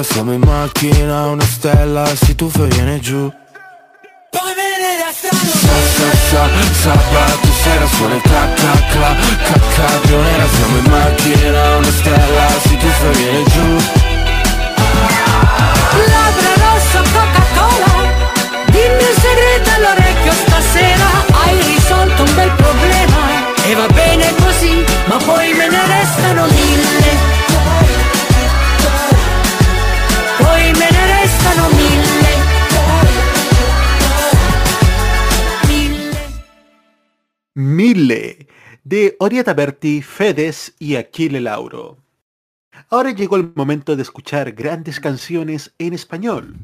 nera 0.00 0.02
Siamo 0.02 0.32
in 0.32 0.40
macchina, 0.40 1.26
una 1.26 1.44
stella 1.44 2.06
si 2.14 2.34
tuffa 2.34 2.64
e 2.64 2.68
viene 2.68 3.00
giù. 3.00 3.30
Poi 4.30 4.52
me 4.56 4.68
ne 4.80 5.04
restano 5.04 5.38
Sa, 5.38 5.76
sa, 5.96 6.08
sa, 6.30 6.48
sabato 6.80 7.48
sera 7.62 7.86
suona 7.86 8.14
il 8.14 8.22
cla, 8.22 8.48
cla, 8.54 8.72
cla, 8.90 9.16
ca, 9.44 9.60
cabrio 9.76 10.22
nera 10.22 10.46
Siamo 10.54 10.76
in 10.78 10.90
macchina, 10.90 11.76
una 11.76 11.90
stella 11.90 12.46
si 12.66 12.76
tuffa 12.76 13.10
e 13.10 13.16
viene 13.16 13.42
giù. 13.44 13.68
Labbra 16.12 16.52
rosso 16.64 17.02
Coca-Cola 17.12 17.92
Dimmi 18.66 19.04
un 19.04 19.16
segreto 19.20 19.70
all'orecchio 19.76 20.32
stasera. 20.32 21.08
Hai 21.44 21.60
risolto 21.62 22.22
un 22.22 22.34
bel 22.34 22.50
problema. 22.52 23.48
E 23.62 23.74
va 23.74 23.86
bene 23.88 24.34
così 24.42 24.84
Ma 25.04 25.16
poi 25.16 25.52
me 25.52 25.68
ne 25.68 25.86
restano 25.86 26.46
mille 26.46 27.09
Mille 37.54 38.46
de 38.84 39.16
Orieta 39.18 39.54
Berti, 39.54 40.02
Fedes 40.02 40.76
y 40.78 40.94
Aquile 40.94 41.40
Lauro. 41.40 41.98
Ahora 42.90 43.10
llegó 43.10 43.34
el 43.36 43.52
momento 43.56 43.96
de 43.96 44.02
escuchar 44.02 44.52
grandes 44.52 45.00
canciones 45.00 45.74
en 45.78 45.92
español, 45.92 46.54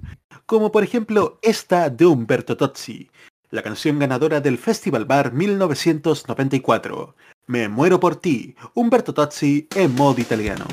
como 0.47 0.71
por 0.71 0.85
ejemplo 0.85 1.41
esta 1.43 1.91
de 1.91 2.07
Humberto 2.07 2.57
Tozzi, 2.57 3.11
la 3.51 3.63
canción 3.63 3.99
ganadora 3.99 4.41
del 4.41 4.59
Festival 4.59 5.07
Bar 5.07 5.33
1994. 5.33 7.17
Me 7.49 7.69
muero 7.69 7.99
por 7.99 8.15
ti, 8.15 8.55
Humberto 8.75 9.13
Tozzi 9.13 9.67
en 9.75 9.93
modo 9.93 10.21
italiano. 10.21 10.67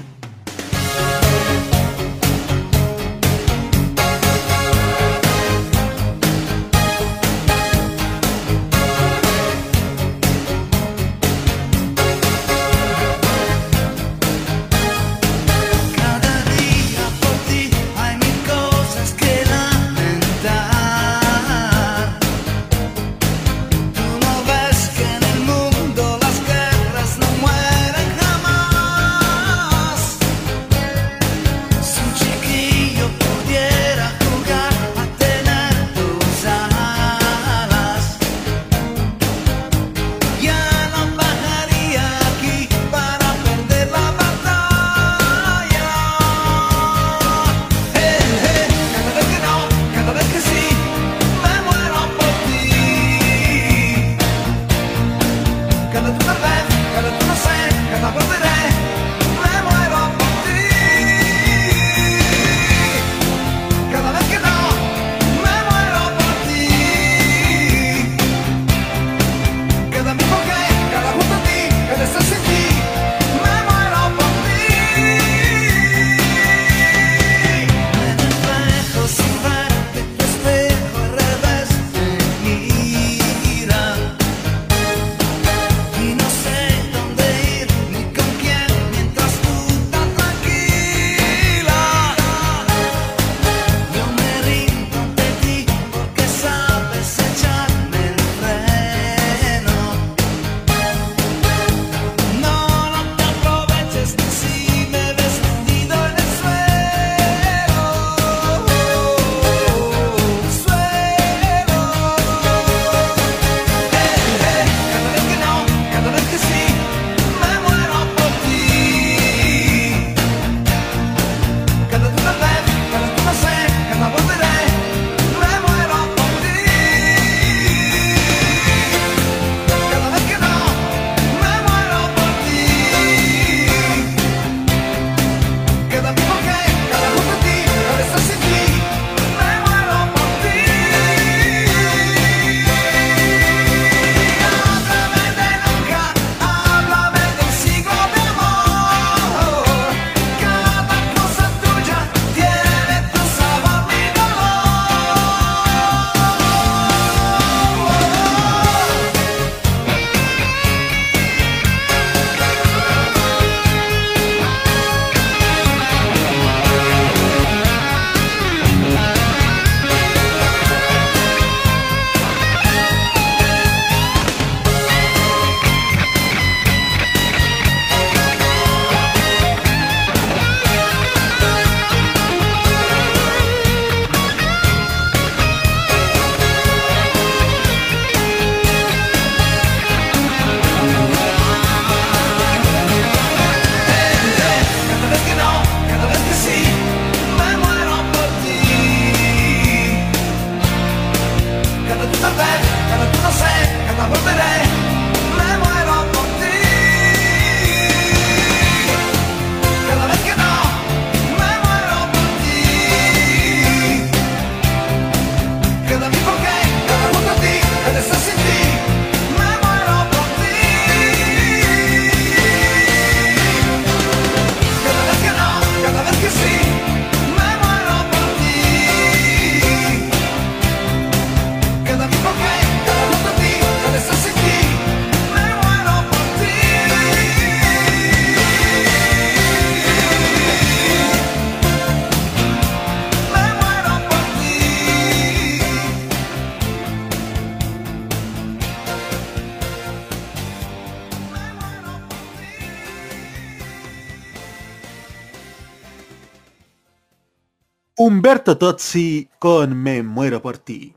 Humberto 258.34 258.58
Tozzi 258.58 259.30
con 259.38 259.78
Me 259.78 260.02
muero 260.02 260.42
por 260.42 260.58
ti. 260.58 260.96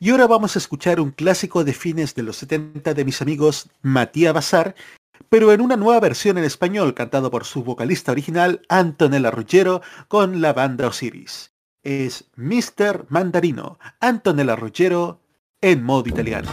Y 0.00 0.08
ahora 0.08 0.26
vamos 0.26 0.56
a 0.56 0.58
escuchar 0.58 1.00
un 1.00 1.10
clásico 1.10 1.64
de 1.64 1.74
fines 1.74 2.14
de 2.14 2.22
los 2.22 2.38
70 2.38 2.94
de 2.94 3.04
mis 3.04 3.20
amigos 3.20 3.68
Matías 3.82 4.32
Bazar, 4.32 4.74
pero 5.28 5.52
en 5.52 5.60
una 5.60 5.76
nueva 5.76 6.00
versión 6.00 6.38
en 6.38 6.44
español 6.44 6.94
cantado 6.94 7.30
por 7.30 7.44
su 7.44 7.62
vocalista 7.62 8.10
original 8.10 8.62
Antonella 8.70 9.30
Ruggiero 9.30 9.82
con 10.08 10.40
la 10.40 10.54
banda 10.54 10.88
Osiris. 10.88 11.52
Es 11.82 12.30
Mr. 12.36 13.04
Mandarino, 13.10 13.78
Antonella 14.00 14.56
Ruggiero 14.56 15.20
en 15.60 15.82
modo 15.82 16.08
italiano. 16.08 16.48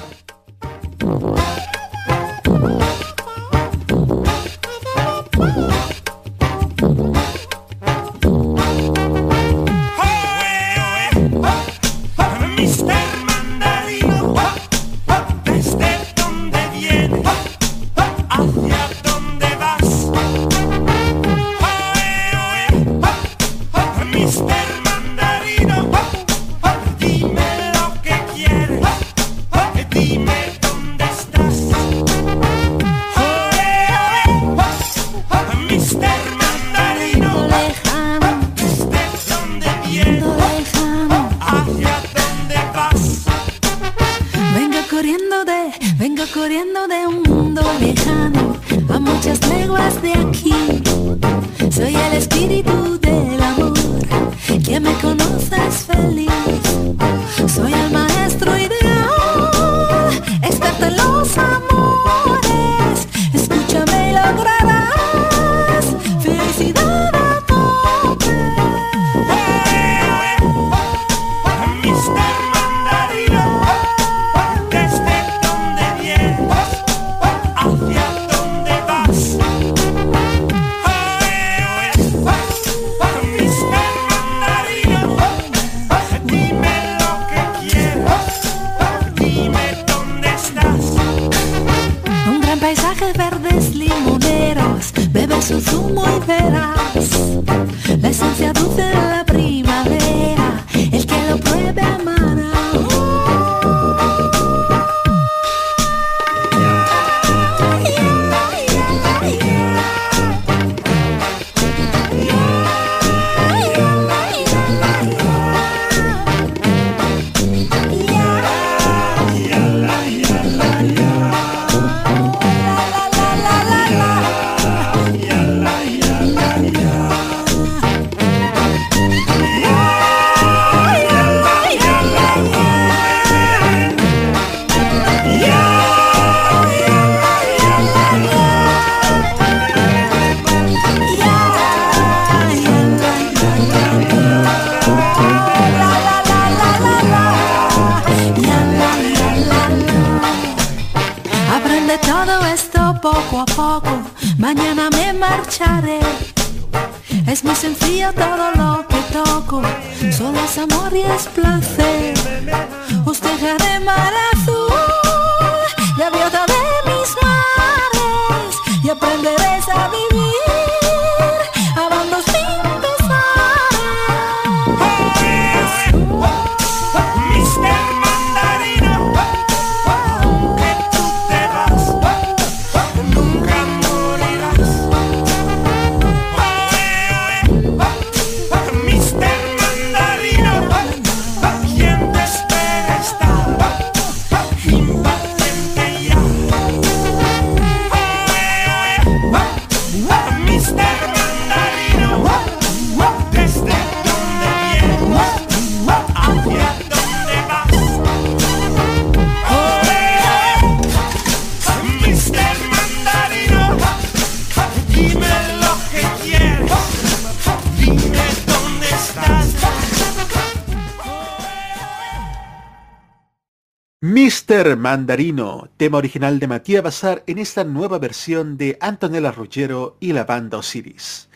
Mr. 224.60 224.76
Mandarino, 224.76 225.70
tema 225.78 226.00
original 226.00 226.38
de 226.38 226.48
Matías 226.48 226.84
Bazar 226.84 227.24
en 227.28 227.38
esta 227.38 227.64
nueva 227.64 227.98
versión 227.98 228.58
de 228.58 228.78
Antonella 228.82 229.32
Ruggiero 229.32 229.96
y 230.02 230.12
la 230.12 230.26
banda 230.26 230.58
Osiris. 230.58 231.30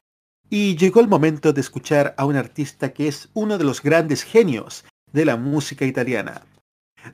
Y 0.49 0.75
llegó 0.75 0.99
el 0.99 1.07
momento 1.07 1.53
de 1.53 1.61
escuchar 1.61 2.15
a 2.17 2.25
un 2.25 2.35
artista 2.35 2.91
que 2.91 3.07
es 3.07 3.29
uno 3.33 3.57
de 3.57 3.63
los 3.63 3.81
grandes 3.81 4.23
genios 4.23 4.83
de 5.13 5.23
la 5.23 5.37
música 5.37 5.85
italiana. 5.85 6.41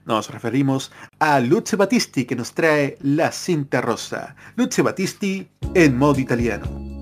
Nos 0.04 0.32
referimos 0.32 0.92
a 1.20 1.40
Luce 1.42 1.76
Battisti 1.76 2.26
que 2.26 2.36
nos 2.36 2.54
trae 2.54 2.98
La 3.02 3.32
cinta 3.32 3.80
rosa. 3.80 4.36
Luce 4.56 4.82
Battisti 4.82 5.48
en 5.76 5.96
modo 5.96 6.20
italiano. 6.20 6.99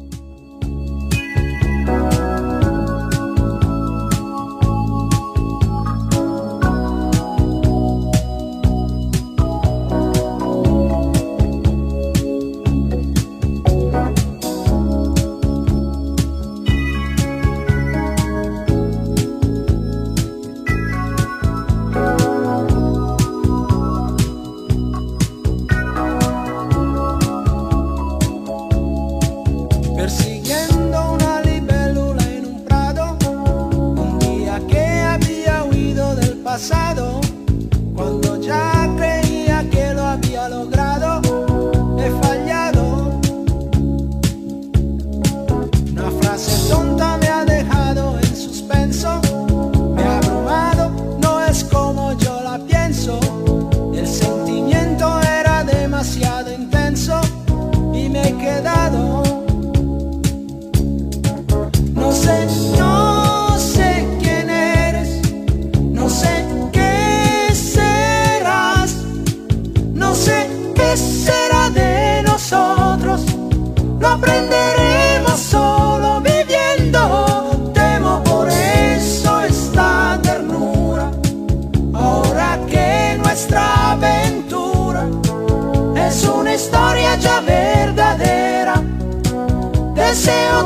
pasar. 36.58 36.97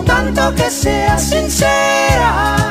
Tanto 0.06 0.56
que 0.56 0.70
sea 0.70 1.18
sincera. 1.18 2.71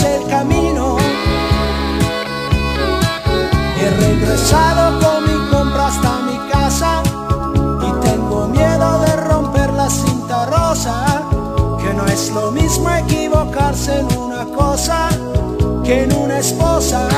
El 0.00 0.26
camino. 0.26 0.96
He 3.78 3.90
regresado 3.90 4.98
con 5.00 5.24
mi 5.24 5.50
compra 5.50 5.88
hasta 5.88 6.20
mi 6.20 6.38
casa 6.50 7.02
y 7.82 8.06
tengo 8.06 8.48
miedo 8.48 9.00
de 9.00 9.16
romper 9.16 9.72
la 9.74 9.90
cinta 9.90 10.46
rosa, 10.46 11.22
que 11.78 11.92
no 11.92 12.06
es 12.06 12.30
lo 12.30 12.50
mismo 12.50 12.88
equivocarse 12.90 14.00
en 14.00 14.18
una 14.18 14.46
cosa 14.46 15.10
que 15.84 16.04
en 16.04 16.14
una 16.14 16.38
esposa. 16.38 17.08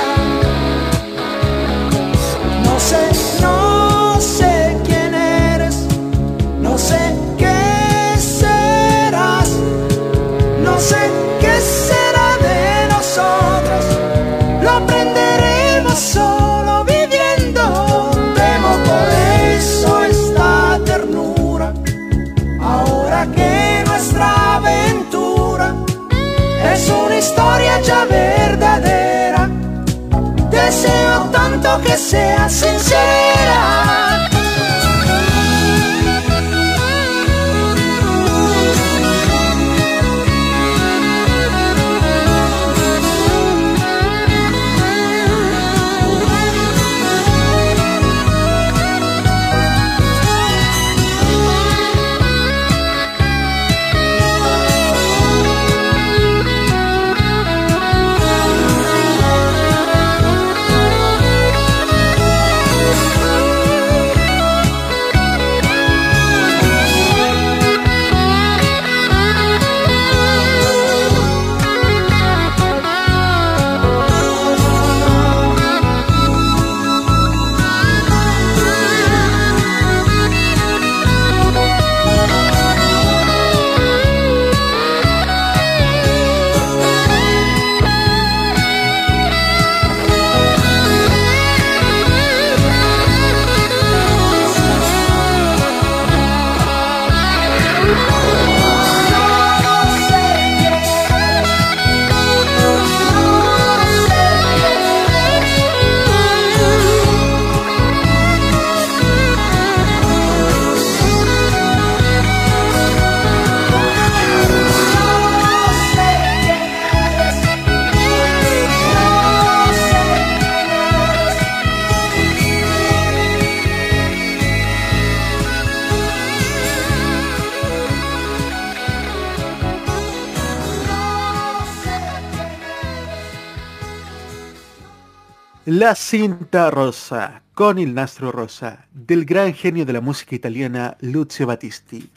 Cinta 135.95 136.71
rosa 136.71 137.45
con 137.55 137.79
il 137.79 137.93
nastro 137.93 138.33
rosa 138.33 138.89
del 138.91 139.25
gran 139.25 139.55
genio 139.55 139.85
de 139.85 139.93
la 139.93 140.01
música 140.01 140.35
italiana 140.35 140.97
Lucio 141.01 141.47
Battisti. 141.47 142.11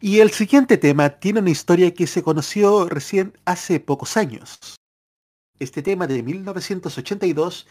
Y 0.00 0.20
el 0.20 0.30
siguiente 0.30 0.78
tema 0.78 1.10
tiene 1.10 1.40
una 1.40 1.50
historia 1.50 1.92
que 1.92 2.06
se 2.06 2.22
conoció 2.22 2.88
recién 2.88 3.36
hace 3.44 3.80
pocos 3.80 4.16
años. 4.16 4.76
Este 5.58 5.82
tema 5.82 6.06
de 6.06 6.22
1982 6.22 7.66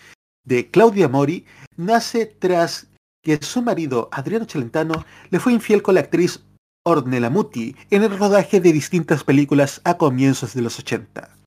de 0.45 0.69
Claudia 0.69 1.07
Mori 1.07 1.45
nace 1.75 2.27
tras 2.27 2.87
que 3.23 3.41
su 3.41 3.63
marido 3.63 4.09
Adriano 4.11 4.45
Celentano 4.45 5.05
le 5.31 5.39
fue 5.39 5.53
infiel 5.53 5.81
con 5.81 5.95
la 5.95 6.01
actriz 6.01 6.43
Ornella 6.85 7.31
Muti 7.31 7.75
en 7.89 8.03
el 8.03 8.17
rodaje 8.17 8.59
de 8.59 8.71
distintas 8.71 9.23
películas 9.23 9.81
a 9.85 9.97
comienzos 9.97 10.53
de 10.53 10.61
los 10.61 10.77
80. 10.77 11.42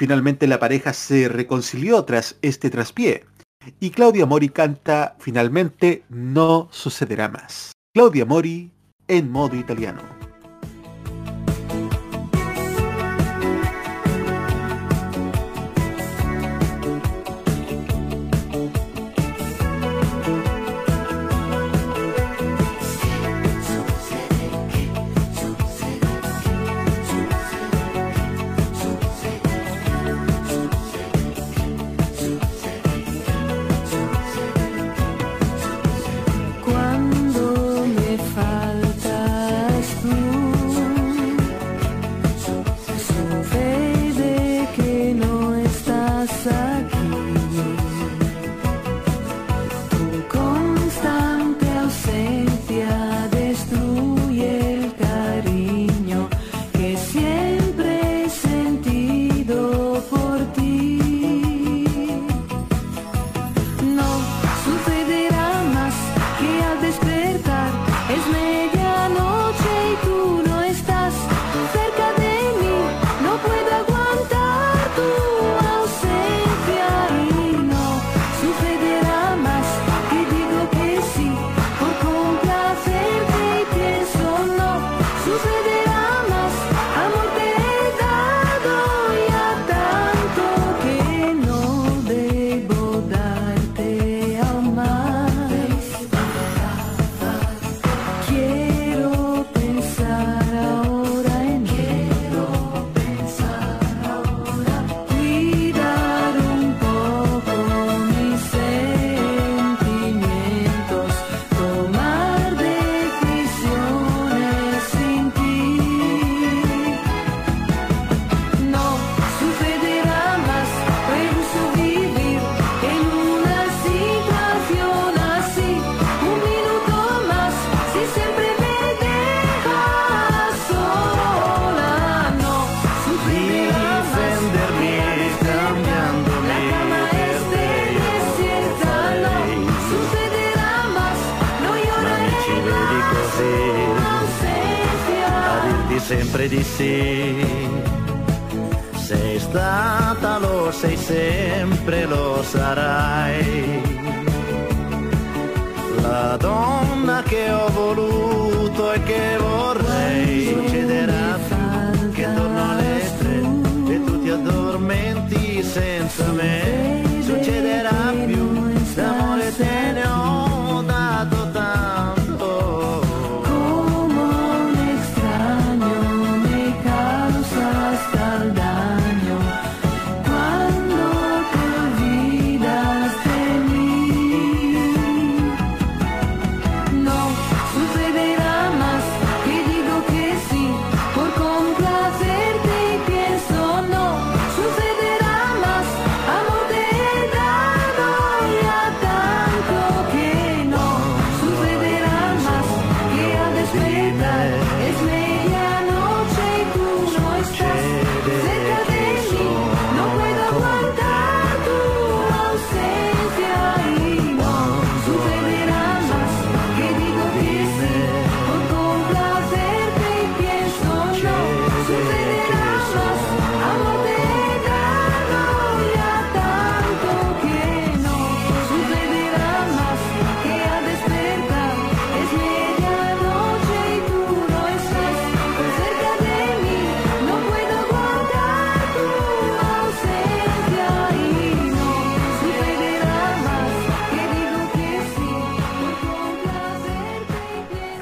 Finalmente 0.00 0.46
la 0.46 0.58
pareja 0.58 0.94
se 0.94 1.28
reconcilió 1.28 2.06
tras 2.06 2.38
este 2.40 2.70
traspié 2.70 3.26
y 3.80 3.90
Claudia 3.90 4.24
Mori 4.24 4.48
canta 4.48 5.14
finalmente 5.18 6.04
No 6.08 6.68
sucederá 6.70 7.28
más. 7.28 7.72
Claudia 7.92 8.24
Mori 8.24 8.70
en 9.08 9.30
modo 9.30 9.56
italiano. 9.56 10.19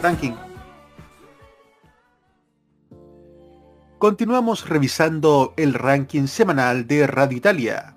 Ranking. 0.03 0.35
Continuamos 3.99 4.69
revisando 4.69 5.55
el 5.57 5.75
ranking 5.75 6.27
semanal 6.27 6.87
de 6.87 7.07
Radio 7.09 7.39
Italia. 7.39 7.97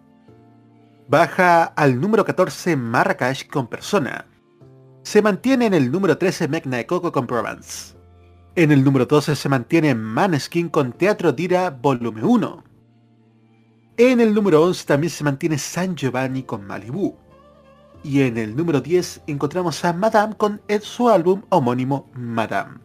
Baja 1.07 1.65
al 1.65 2.01
número 2.01 2.25
14 2.25 2.75
Marrakech 2.75 3.47
con 3.47 3.67
Persona. 3.67 4.25
Se 5.03 5.21
mantiene 5.21 5.67
en 5.67 5.75
el 5.75 5.91
número 5.91 6.17
13 6.17 6.47
Megna 6.47 6.77
de 6.77 6.87
Coco 6.87 7.11
con 7.11 7.27
Provence. 7.27 7.95
En 8.55 8.71
el 8.71 8.83
número 8.83 9.05
12 9.05 9.35
se 9.35 9.49
mantiene 9.49 9.93
Maneskin 9.93 10.69
con 10.69 10.93
Teatro 10.93 11.31
Dira 11.31 11.69
Volumen 11.69 12.23
1. 12.23 12.63
En 13.97 14.19
el 14.19 14.33
número 14.33 14.63
11 14.63 14.85
también 14.85 15.11
se 15.11 15.23
mantiene 15.23 15.57
San 15.59 15.95
Giovanni 15.95 16.43
con 16.43 16.65
Malibu. 16.65 17.15
Y 18.03 18.21
en 18.21 18.37
el 18.37 18.55
número 18.55 18.81
10 18.81 19.21
encontramos 19.27 19.83
a 19.85 19.93
Madame 19.93 20.35
con 20.35 20.61
su 20.81 21.09
álbum 21.09 21.43
homónimo 21.49 22.09
Madame. 22.13 22.79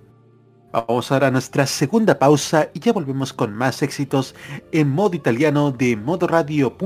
Vamos 0.73 1.11
ahora 1.11 1.29
a 1.29 1.31
nuestra 1.31 1.67
segunda 1.67 2.19
pausa 2.19 2.69
y 2.75 2.81
ya 2.81 2.93
volvemos 2.93 3.33
con 3.33 3.55
más 3.55 3.83
éxitos 3.83 4.35
en 4.73 4.91
modo 4.91 5.17
italiano 5.17 5.71
de 5.71 5.97
modoradio.cl. 5.97 6.77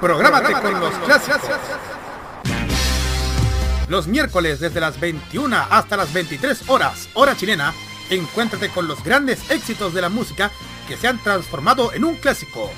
Prográmate 0.00 0.52
con 0.52 0.80
los 0.80 0.94
clásicos. 0.94 1.40
Los 3.88 4.06
miércoles 4.06 4.60
desde 4.60 4.80
las 4.80 4.98
21 5.00 5.56
hasta 5.70 5.96
las 5.96 6.12
23 6.12 6.68
horas, 6.68 7.08
hora 7.14 7.36
chilena, 7.36 7.74
encuéntrate 8.10 8.68
con 8.70 8.88
los 8.88 9.02
grandes 9.02 9.50
éxitos 9.50 9.94
de 9.94 10.00
la 10.00 10.08
música 10.08 10.50
que 10.86 10.96
se 10.96 11.08
han 11.08 11.18
transformado 11.22 11.92
en 11.92 12.04
un 12.04 12.16
clásico. 12.16 12.70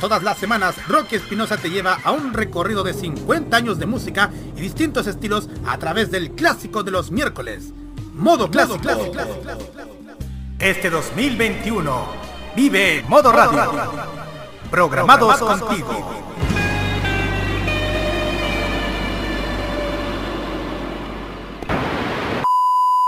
Todas 0.00 0.22
las 0.22 0.38
semanas, 0.38 0.74
Rocky 0.88 1.16
Espinosa 1.16 1.56
te 1.56 1.70
lleva 1.70 1.98
a 2.02 2.10
un 2.10 2.34
recorrido 2.34 2.82
de 2.82 2.92
50 2.92 3.56
años 3.56 3.78
de 3.78 3.86
música 3.86 4.30
y 4.56 4.60
distintos 4.60 5.06
estilos 5.06 5.48
a 5.66 5.78
través 5.78 6.10
del 6.10 6.32
clásico 6.32 6.82
de 6.82 6.90
los 6.90 7.10
miércoles. 7.10 7.72
Modo 8.14 8.50
clásico. 8.50 8.80
Este 10.58 10.90
2021, 10.90 12.06
vive 12.56 13.04
Modo 13.08 13.32
Radio. 13.32 13.70
Programados 14.70 15.38
contigo. 15.38 16.51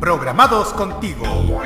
Programados 0.00 0.72
contigo. 0.72 1.60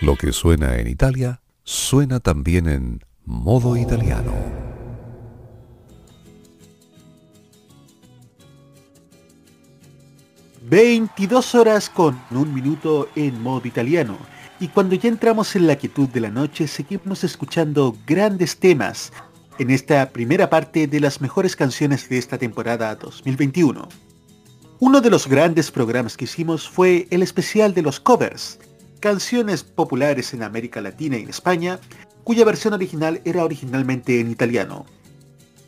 Lo 0.00 0.16
que 0.16 0.32
suena 0.32 0.78
en 0.78 0.88
Italia, 0.88 1.42
suena 1.64 2.18
también 2.18 2.66
en 2.66 3.04
modo 3.26 3.76
italiano. 3.76 4.32
...22 10.70 11.54
horas 11.54 11.90
con 11.90 12.18
un 12.30 12.54
minuto 12.54 13.10
en 13.14 13.42
modo 13.42 13.68
italiano... 13.68 14.16
...y 14.58 14.68
cuando 14.68 14.94
ya 14.94 15.10
entramos 15.10 15.54
en 15.56 15.66
la 15.66 15.76
quietud 15.76 16.08
de 16.08 16.20
la 16.20 16.30
noche... 16.30 16.66
...seguimos 16.66 17.24
escuchando 17.24 17.94
grandes 18.06 18.56
temas... 18.56 19.12
...en 19.58 19.70
esta 19.70 20.08
primera 20.08 20.48
parte 20.48 20.86
de 20.86 21.00
las 21.00 21.20
mejores 21.20 21.54
canciones 21.54 22.08
de 22.08 22.16
esta 22.16 22.38
temporada 22.38 22.94
2021... 22.94 24.11
Uno 24.84 25.00
de 25.00 25.10
los 25.10 25.28
grandes 25.28 25.70
programas 25.70 26.16
que 26.16 26.24
hicimos 26.24 26.68
fue 26.68 27.06
el 27.10 27.22
especial 27.22 27.72
de 27.72 27.82
los 27.82 28.00
covers, 28.00 28.58
canciones 28.98 29.62
populares 29.62 30.34
en 30.34 30.42
América 30.42 30.80
Latina 30.80 31.16
y 31.16 31.22
en 31.22 31.28
España, 31.28 31.78
cuya 32.24 32.44
versión 32.44 32.74
original 32.74 33.20
era 33.24 33.44
originalmente 33.44 34.18
en 34.18 34.32
italiano. 34.32 34.84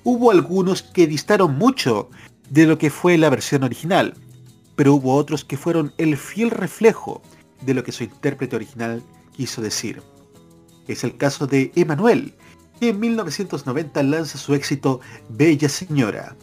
Hubo 0.03 0.33
algunos 0.33 0.83
que 0.83 1.07
distaron 1.07 1.57
mucho 1.57 2.11
de 2.51 2.67
lo 2.67 2.77
que 2.77 2.91
fue 2.91 3.17
la 3.17 3.31
versión 3.31 3.63
original, 3.63 4.15
pero 4.75 4.95
hubo 4.95 5.15
otros 5.15 5.45
que 5.45 5.57
fueron 5.57 5.93
el 5.97 6.17
fiel 6.17 6.51
reflejo 6.51 7.23
de 7.61 7.75
lo 7.75 7.85
que 7.85 7.93
su 7.93 8.03
intérprete 8.03 8.57
original 8.57 9.01
quiso 9.37 9.63
decir. 9.63 10.03
Es 10.89 11.05
el 11.05 11.17
caso 11.17 11.47
de 11.47 11.71
Emanuel, 11.77 12.35
que 12.81 12.89
en 12.89 12.99
1990 12.99 14.03
lanza 14.03 14.39
su 14.39 14.57
éxito 14.57 14.99
Bella 15.29 15.69
Señora, 15.69 16.35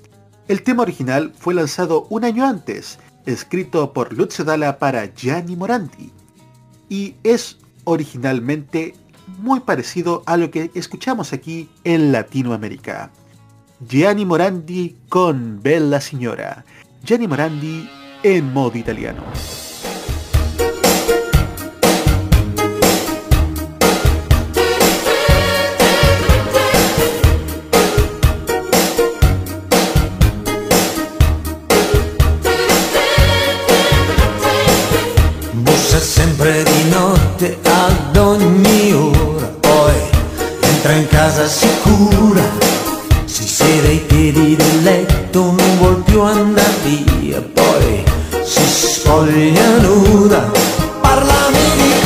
el 0.51 0.63
tema 0.63 0.83
original 0.83 1.31
fue 1.39 1.53
lanzado 1.53 2.07
un 2.09 2.25
año 2.25 2.45
antes, 2.45 2.99
escrito 3.25 3.93
por 3.93 4.11
Lucio 4.11 4.43
Dalla 4.43 4.79
para 4.79 5.05
Gianni 5.15 5.55
Morandi, 5.55 6.11
y 6.89 7.15
es 7.23 7.57
originalmente 7.85 8.93
muy 9.39 9.61
parecido 9.61 10.23
a 10.25 10.35
lo 10.35 10.51
que 10.51 10.69
escuchamos 10.73 11.31
aquí 11.31 11.69
en 11.85 12.11
Latinoamérica. 12.11 13.11
Gianni 13.87 14.25
Morandi 14.25 14.97
con 15.07 15.63
Bella 15.63 16.01
Signora. 16.01 16.65
Gianni 17.01 17.29
Morandi 17.29 17.89
en 18.21 18.51
modo 18.51 18.77
italiano. 18.77 19.23
sempre 36.51 36.63
di 36.63 36.89
notte 36.89 37.57
ad 37.63 38.17
ogni 38.17 38.91
ora. 38.91 39.47
Poi 39.59 39.93
entra 40.59 40.91
in 40.93 41.07
casa 41.07 41.47
sicura 41.47 42.41
Si 43.25 43.47
siede 43.47 43.87
ai 43.87 43.99
piedi 43.99 44.55
del 44.55 44.83
letto 44.83 45.39
Non 45.39 45.77
vuol 45.77 46.01
più 46.03 46.21
andare 46.21 46.69
via. 46.83 47.41
Poi 47.41 48.03
si 48.43 48.63
spoglia 48.65 49.77
nuda 49.77 50.51
Parlami 50.99 51.59
di 51.75 52.00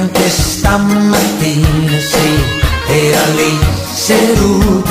anche 0.00 0.30
stamattina, 0.30 1.98
sì, 1.98 2.42
era 2.88 3.26
lì 3.34 3.58
seduta. 3.92 4.90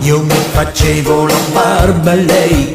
Io 0.00 0.20
mi 0.20 0.34
facevo 0.52 1.26
la 1.26 1.38
barba 1.52 2.12
e 2.12 2.16
lei 2.16 2.74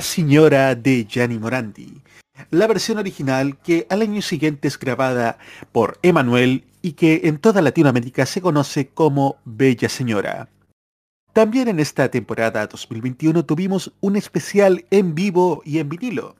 Señora 0.00 0.74
de 0.74 1.06
Gianni 1.06 1.38
Morandi. 1.38 2.02
La 2.50 2.66
versión 2.66 2.98
original 2.98 3.58
que 3.58 3.86
al 3.90 4.02
año 4.02 4.22
siguiente 4.22 4.68
es 4.68 4.78
grabada 4.78 5.38
por 5.72 5.98
Emanuel 6.02 6.64
y 6.82 6.92
que 6.92 7.22
en 7.24 7.38
toda 7.38 7.62
Latinoamérica 7.62 8.26
se 8.26 8.40
conoce 8.40 8.88
como 8.88 9.36
Bella 9.44 9.88
Señora. 9.88 10.48
También 11.32 11.68
en 11.68 11.80
esta 11.80 12.10
temporada 12.10 12.66
2021 12.66 13.44
tuvimos 13.44 13.92
un 14.00 14.16
especial 14.16 14.84
en 14.90 15.14
vivo 15.14 15.62
y 15.64 15.78
en 15.78 15.88
vinilo, 15.88 16.36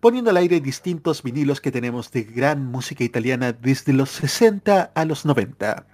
poniendo 0.00 0.30
al 0.30 0.36
aire 0.36 0.60
distintos 0.60 1.22
vinilos 1.22 1.60
que 1.60 1.72
tenemos 1.72 2.10
de 2.10 2.24
gran 2.24 2.66
música 2.66 3.04
italiana 3.04 3.52
desde 3.52 3.92
los 3.92 4.10
60 4.10 4.92
a 4.94 5.04
los 5.04 5.24
90. 5.24 5.86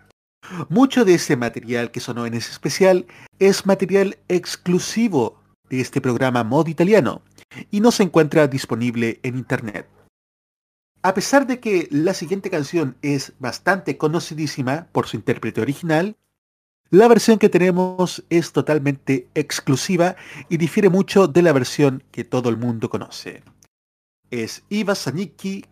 Mucho 0.68 1.04
de 1.04 1.14
ese 1.14 1.36
material 1.36 1.90
que 1.90 2.00
sonó 2.00 2.26
en 2.26 2.34
ese 2.34 2.50
especial 2.50 3.06
es 3.38 3.66
material 3.66 4.18
exclusivo 4.28 5.43
este 5.80 6.00
programa 6.00 6.44
Modo 6.44 6.70
Italiano 6.70 7.22
y 7.70 7.80
no 7.80 7.90
se 7.90 8.02
encuentra 8.02 8.46
disponible 8.46 9.20
en 9.22 9.36
internet. 9.36 9.88
A 11.02 11.12
pesar 11.12 11.46
de 11.46 11.60
que 11.60 11.88
la 11.90 12.14
siguiente 12.14 12.48
canción 12.48 12.96
es 13.02 13.34
bastante 13.38 13.98
conocidísima 13.98 14.86
por 14.92 15.06
su 15.06 15.16
intérprete 15.16 15.60
original, 15.60 16.16
la 16.90 17.08
versión 17.08 17.38
que 17.38 17.48
tenemos 17.48 18.24
es 18.30 18.52
totalmente 18.52 19.28
exclusiva 19.34 20.16
y 20.48 20.56
difiere 20.56 20.88
mucho 20.88 21.26
de 21.26 21.42
la 21.42 21.52
versión 21.52 22.02
que 22.10 22.24
todo 22.24 22.48
el 22.48 22.56
mundo 22.56 22.88
conoce. 22.88 23.42
Es 24.30 24.62
Iva 24.68 24.94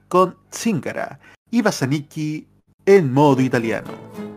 con 0.09 0.37
Zingara, 0.53 1.21
Iva 1.51 1.73
Zanicchi 1.73 2.47
en 2.87 3.13
modo 3.13 3.41
italiano. 3.41 4.32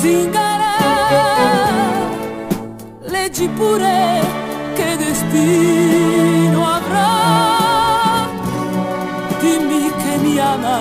Zingara, 0.00 0.76
leggi 3.00 3.48
pure 3.48 4.20
che 4.74 4.96
destino 4.96 6.64
avrà, 6.64 8.28
dimmi 9.40 9.90
che 9.90 10.16
mi 10.22 10.38
ama, 10.38 10.78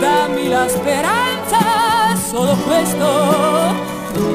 dammi 0.00 0.48
la 0.48 0.66
speranza, 0.68 2.16
solo 2.16 2.56
questo 2.66 3.06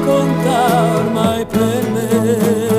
conta 0.04 0.94
ormai 0.96 1.44
per 1.44 1.90
me. 1.90 2.69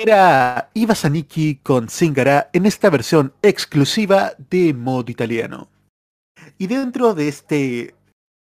Era 0.00 0.70
Iva 0.74 0.94
Zanicki 0.94 1.56
con 1.56 1.88
Zingara 1.88 2.50
en 2.52 2.66
esta 2.66 2.88
versión 2.88 3.34
exclusiva 3.42 4.34
de 4.48 4.72
modo 4.72 5.10
italiano. 5.10 5.68
Y 6.56 6.68
dentro 6.68 7.14
de 7.14 7.26
este 7.26 7.96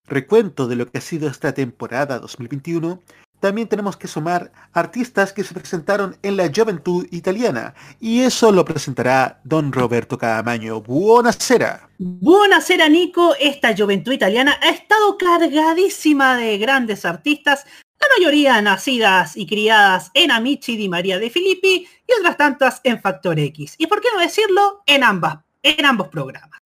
recuento 0.05 0.69
de 0.69 0.77
lo 0.77 0.91
que 0.91 0.99
ha 0.99 1.01
sido 1.01 1.27
esta 1.27 1.55
temporada 1.55 2.19
2021, 2.19 3.01
también 3.41 3.67
tenemos 3.67 3.97
que 3.97 4.09
sumar 4.09 4.53
artistas 4.75 5.33
que 5.33 5.43
se 5.43 5.55
presentaron 5.55 6.19
en 6.23 6.37
la 6.37 6.51
juventud 6.55 7.07
italiana. 7.13 7.75
Y 7.99 8.21
eso 8.21 8.53
lo 8.53 8.67
presentará 8.67 9.41
don 9.43 9.73
Roberto 9.73 10.19
Caamaño. 10.19 10.83
Buonasera. 10.83 11.89
Buonasera 11.99 12.91
Nico, 12.91 13.35
esta 13.41 13.75
juventud 13.75 14.13
italiana 14.13 14.59
ha 14.61 14.69
estado 14.69 15.17
cargadísima 15.17 16.37
de 16.37 16.59
grandes 16.59 17.07
artistas, 17.07 17.65
la 18.01 18.07
mayoría 18.17 18.61
nacidas 18.63 19.37
y 19.37 19.47
criadas 19.47 20.11
en 20.15 20.31
Amici 20.31 20.77
di 20.77 20.89
María 20.89 21.19
de 21.19 21.31
Filippi 21.31 21.87
y 22.07 22.13
otras 22.19 22.37
tantas 22.37 22.81
en 22.85 23.01
Factor 23.01 23.39
X. 23.39 23.75
Y 23.79 23.87
por 23.87 24.01
qué 24.01 24.09
no 24.15 24.21
decirlo, 24.21 24.83
en, 24.87 25.03
ambas, 25.03 25.39
en 25.63 25.85
ambos 25.85 26.09
programas. 26.09 26.61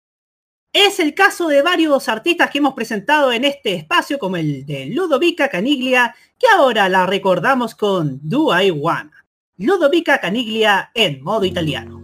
Es 0.71 0.99
el 0.99 1.13
caso 1.13 1.47
de 1.47 1.61
varios 1.61 2.09
artistas 2.09 2.49
que 2.49 2.57
hemos 2.57 2.73
presentado 2.73 3.31
en 3.31 3.45
este 3.45 3.75
espacio, 3.75 4.17
como 4.17 4.37
el 4.37 4.65
de 4.65 4.87
Ludovica 4.87 5.47
Caniglia, 5.47 6.15
que 6.39 6.47
ahora 6.47 6.89
la 6.89 7.05
recordamos 7.05 7.75
con 7.75 8.19
Do 8.23 8.59
I 8.59 8.71
Wanna. 8.71 9.25
Ludovica 9.57 10.19
Caniglia 10.19 10.89
en 10.95 11.21
modo 11.21 11.45
italiano. 11.45 12.02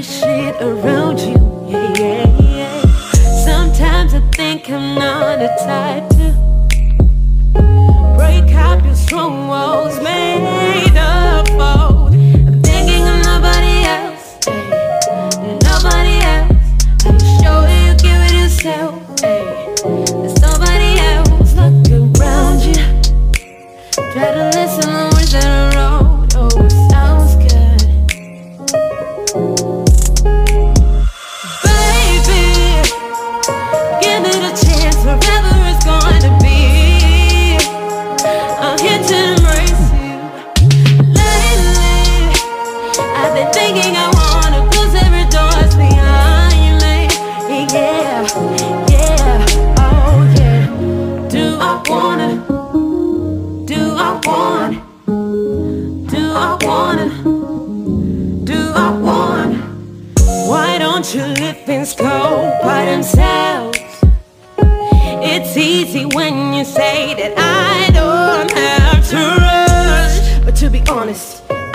This 0.00 0.20
shit 0.20 0.56
around 0.62 1.20
you. 1.20 1.36
Yeah, 1.68 1.92
yeah, 1.98 2.40
yeah. 2.40 2.82
Sometimes 3.44 4.14
I 4.14 4.20
think 4.32 4.70
I'm 4.70 4.94
not 4.94 5.38
the 5.40 5.48
type 5.66 6.08
to 6.16 6.28
break 8.16 8.54
up 8.54 8.82
your 8.82 8.94
strong 8.94 9.48
walls 9.48 10.00
made 10.02 10.19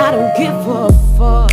I 0.05 0.11
don't 0.11 0.37
give 0.37 0.53
a 0.53 0.93
fuck. 1.17 1.49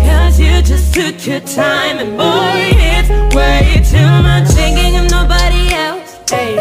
Cause 0.00 0.40
you 0.40 0.62
just 0.62 0.94
took 0.94 1.26
your 1.26 1.40
time 1.40 1.98
and 1.98 2.16
boy, 2.16 2.72
it's 2.72 3.10
way 3.36 3.82
too 3.84 4.08
much 4.22 4.48
thinking 4.48 4.96
of 4.96 5.10
nobody 5.10 5.74
else. 5.74 6.18
Hey, 6.30 6.56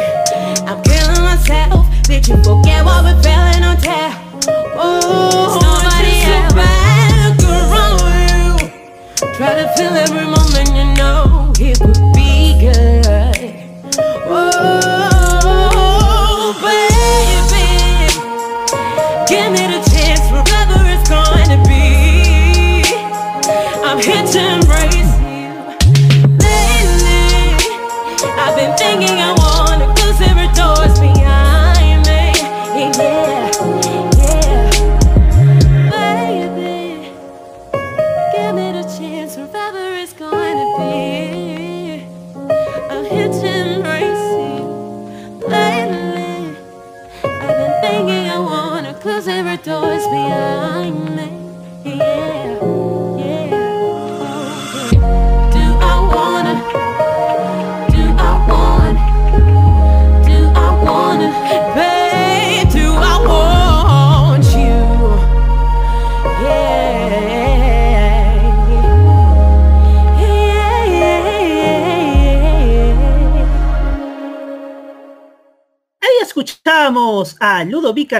I'm 0.68 0.84
killing 0.84 1.24
myself. 1.24 1.88
Did 2.04 2.28
you 2.28 2.36
forget 2.44 2.84
what 2.84 3.06
we 3.06 3.14
felt 3.24 3.56
in 3.56 3.64
hotel? 3.64 4.12
Oh, 4.76 5.58
nobody 5.62 6.20
else. 6.28 6.54
Back 6.54 7.40
around 7.48 8.12
you. 8.20 9.32
Try 9.38 9.56
to 9.56 9.72
feel 9.78 9.94
every 9.94 10.26
moment 10.26 10.68
you 10.76 10.84
know 11.00 11.54
it 11.62 11.80
could 11.80 11.96
be 12.14 12.60
good. 12.60 13.56
Oh, 14.28 14.91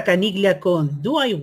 Caniglia 0.00 0.58
con 0.58 1.02
Do 1.02 1.22
I. 1.24 1.34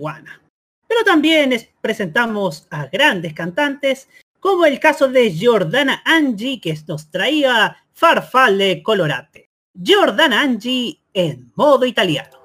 Pero 0.88 1.04
también 1.04 1.52
es- 1.52 1.68
presentamos 1.80 2.66
a 2.70 2.86
grandes 2.86 3.32
cantantes, 3.32 4.08
como 4.40 4.66
el 4.66 4.80
caso 4.80 5.06
de 5.06 5.30
Giordana 5.30 6.02
Angie, 6.04 6.60
que 6.60 6.76
nos 6.88 7.10
traía 7.10 7.76
Farfalle 7.92 8.82
Colorate. 8.82 9.50
Giordana 9.72 10.40
Angie 10.40 10.98
en 11.14 11.52
modo 11.54 11.86
italiano. 11.86 12.39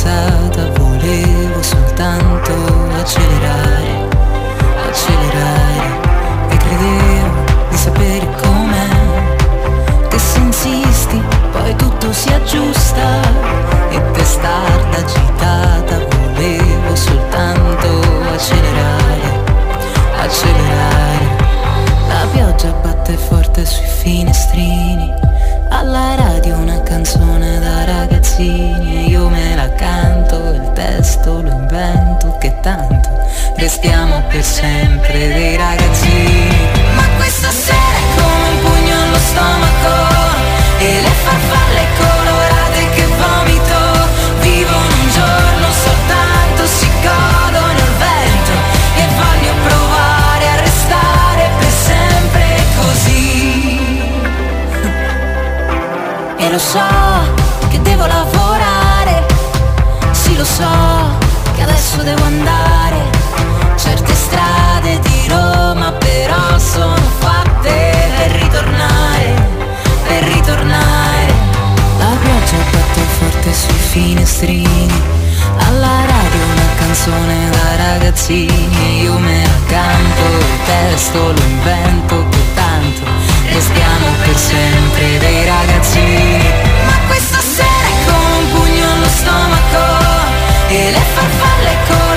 passata 0.00 0.70
volevo 0.78 1.62
soltanto 1.62 2.52
accelerare, 2.98 4.08
accelerare 4.88 6.48
e 6.48 6.56
credevo 6.56 7.68
di 7.68 7.76
sapere 7.76 8.26
com'è 8.40 10.08
che 10.08 10.18
se 10.18 10.38
insisti 10.38 11.22
poi 11.52 11.76
tutto 11.76 12.12
si 12.14 12.30
aggiusta 12.30 13.20
e 13.90 14.10
testarda 14.12 14.96
agitata 14.96 15.98
volevo 16.16 16.96
soltanto 16.96 18.00
accelerare, 18.32 19.42
accelerare. 20.18 21.48
La 22.08 22.26
pioggia 22.32 22.70
batte 22.82 23.18
forte 23.18 23.66
sui 23.66 23.86
finestrini 23.86 25.29
alla 25.72 26.14
radio 26.16 26.56
una 26.56 26.82
canzone 26.82 27.58
da 27.60 27.84
ragazzini 27.84 28.96
e 28.96 29.08
io 29.08 29.28
me 29.28 29.54
la 29.54 29.72
canto, 29.74 30.50
il 30.52 30.72
testo 30.74 31.40
lo 31.40 31.50
invento 31.50 32.36
che 32.38 32.58
tanto 32.60 33.08
restiamo 33.56 34.22
per 34.28 34.42
sempre 34.42 35.32
dei 35.32 35.56
ragazzini. 35.56 36.68
Ma 36.94 37.08
questa 37.16 37.50
sera 37.50 37.78
è 37.78 38.20
come 38.20 38.48
un 38.48 38.60
pugno 38.60 39.00
allo 39.00 39.18
stomaco 39.18 40.28
e 40.78 41.00
le 41.00 41.08
farfalle 41.08 41.39
lo 56.50 56.58
so 56.58 56.80
che 57.68 57.80
devo 57.82 58.06
lavorare, 58.06 59.24
sì 60.10 60.36
lo 60.36 60.44
so 60.44 60.66
che 61.54 61.62
adesso 61.62 62.02
devo 62.02 62.24
andare. 62.24 63.08
Certe 63.76 64.12
strade 64.14 64.98
di 64.98 65.28
Roma 65.28 65.92
però 65.92 66.58
sono 66.58 66.96
fatte 67.18 68.10
per 68.16 68.30
ritornare, 68.42 69.48
per 70.08 70.22
ritornare. 70.24 71.32
La 71.98 72.16
pioggia 72.20 72.56
batte 72.72 73.00
forte 73.18 73.52
sui 73.52 73.74
finestrini, 73.74 75.02
alla 75.56 76.04
radio 76.04 76.44
una 76.52 76.74
canzone 76.78 77.50
da 77.50 77.76
ragazzini 77.76 79.02
io 79.02 79.16
me 79.18 79.42
la 79.44 79.66
canto, 79.66 80.22
il 80.38 80.64
testo 80.64 81.32
lo 81.32 81.42
invento 81.42 82.28
che 82.28 82.54
tanto 82.54 83.19
restiamo 83.60 84.06
per 84.24 84.36
sempre 84.38 85.18
dei 85.18 85.44
ragazzini. 85.44 86.38
Ma 86.86 86.98
questa 87.08 87.40
sera 87.40 87.88
è 87.88 88.04
come 88.06 88.36
un 88.38 88.52
pugno 88.52 88.92
allo 88.92 89.08
stomaco 89.08 89.84
e 90.68 90.90
le 90.90 91.00
farfalle 91.14 91.76
colorate 91.86 92.09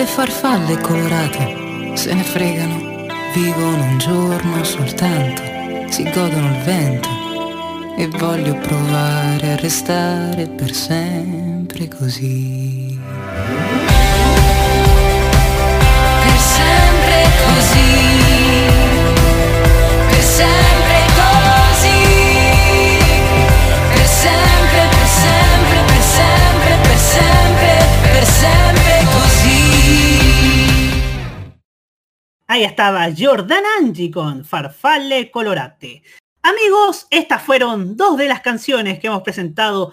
le 0.00 0.06
farfalle 0.06 0.78
colorate 0.78 1.92
se 1.94 2.14
ne 2.14 2.22
fregano. 2.22 3.06
Vivono 3.34 3.82
un 3.82 3.98
giorno 3.98 4.64
soltanto, 4.64 5.42
si 5.90 6.04
godono 6.04 6.46
il 6.46 6.62
vento 6.64 7.08
e 7.98 8.08
voglio 8.08 8.54
provare 8.54 9.52
a 9.52 9.56
restare 9.56 10.46
per 10.46 10.72
sempre 10.72 11.86
così. 11.88 12.98
Per 16.22 16.38
sempre 16.38 17.22
così. 17.44 18.68
Per 20.08 20.22
sempre 20.22 20.79
Ahí 32.52 32.64
estaba 32.64 33.06
Jordan 33.16 33.62
Angie 33.78 34.10
con 34.10 34.44
Farfalle 34.44 35.30
Colorate. 35.30 36.02
Amigos, 36.42 37.06
estas 37.08 37.44
fueron 37.44 37.96
dos 37.96 38.16
de 38.18 38.26
las 38.26 38.40
canciones 38.40 38.98
que 38.98 39.06
hemos 39.06 39.22
presentado 39.22 39.92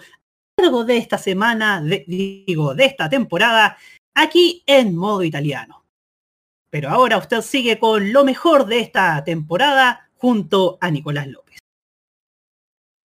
lo 0.56 0.64
largo 0.64 0.84
de 0.84 0.96
esta 0.96 1.18
semana, 1.18 1.80
digo, 1.80 2.74
de 2.74 2.86
esta 2.86 3.08
temporada, 3.08 3.78
aquí 4.12 4.64
en 4.66 4.96
modo 4.96 5.22
italiano. 5.22 5.84
Pero 6.68 6.90
ahora 6.90 7.18
usted 7.18 7.42
sigue 7.42 7.78
con 7.78 8.12
lo 8.12 8.24
mejor 8.24 8.66
de 8.66 8.80
esta 8.80 9.22
temporada 9.22 10.10
junto 10.16 10.78
a 10.80 10.90
Nicolás 10.90 11.28
López. 11.28 11.58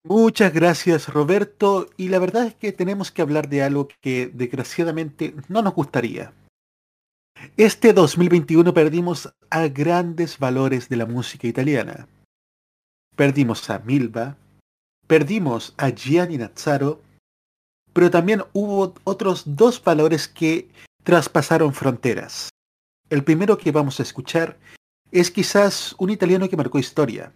Muchas 0.02 0.54
gracias 0.54 1.10
Roberto 1.10 1.90
y 1.98 2.08
la 2.08 2.20
verdad 2.20 2.46
es 2.46 2.54
que 2.54 2.72
tenemos 2.72 3.10
que 3.10 3.20
hablar 3.20 3.50
de 3.50 3.62
algo 3.62 3.88
que 4.00 4.30
desgraciadamente 4.32 5.34
no 5.48 5.60
nos 5.60 5.74
gustaría. 5.74 6.32
Este 7.56 7.92
2021 7.92 8.72
perdimos 8.72 9.34
a 9.50 9.68
grandes 9.68 10.38
valores 10.38 10.88
de 10.88 10.96
la 10.96 11.06
música 11.06 11.46
italiana. 11.46 12.06
Perdimos 13.16 13.68
a 13.68 13.80
Milva, 13.80 14.36
perdimos 15.06 15.74
a 15.76 15.90
Gianni 15.90 16.38
Nazzaro, 16.38 17.02
pero 17.92 18.10
también 18.10 18.44
hubo 18.52 18.94
otros 19.04 19.42
dos 19.44 19.82
valores 19.82 20.28
que 20.28 20.68
traspasaron 21.02 21.74
fronteras. 21.74 22.48
El 23.10 23.24
primero 23.24 23.58
que 23.58 23.72
vamos 23.72 24.00
a 24.00 24.04
escuchar 24.04 24.56
es 25.10 25.30
quizás 25.30 25.94
un 25.98 26.10
italiano 26.10 26.48
que 26.48 26.56
marcó 26.56 26.78
historia. 26.78 27.32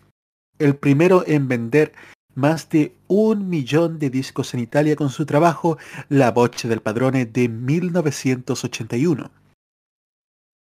El 0.59 0.77
primero 0.77 1.25
en 1.27 1.49
vender 1.49 1.93
más 2.35 2.71
de 2.71 2.95
un 3.09 3.51
millón 3.51 3.99
de 3.99 4.09
discos 4.09 4.55
en 4.55 4.61
Italia 4.61 4.95
con 4.97 5.11
su 5.11 5.27
trabajo 5.27 5.79
La 6.09 6.31
Voce 6.31 6.69
del 6.69 6.81
Padrone 6.81 7.27
de 7.27 7.49
1981. 7.49 9.31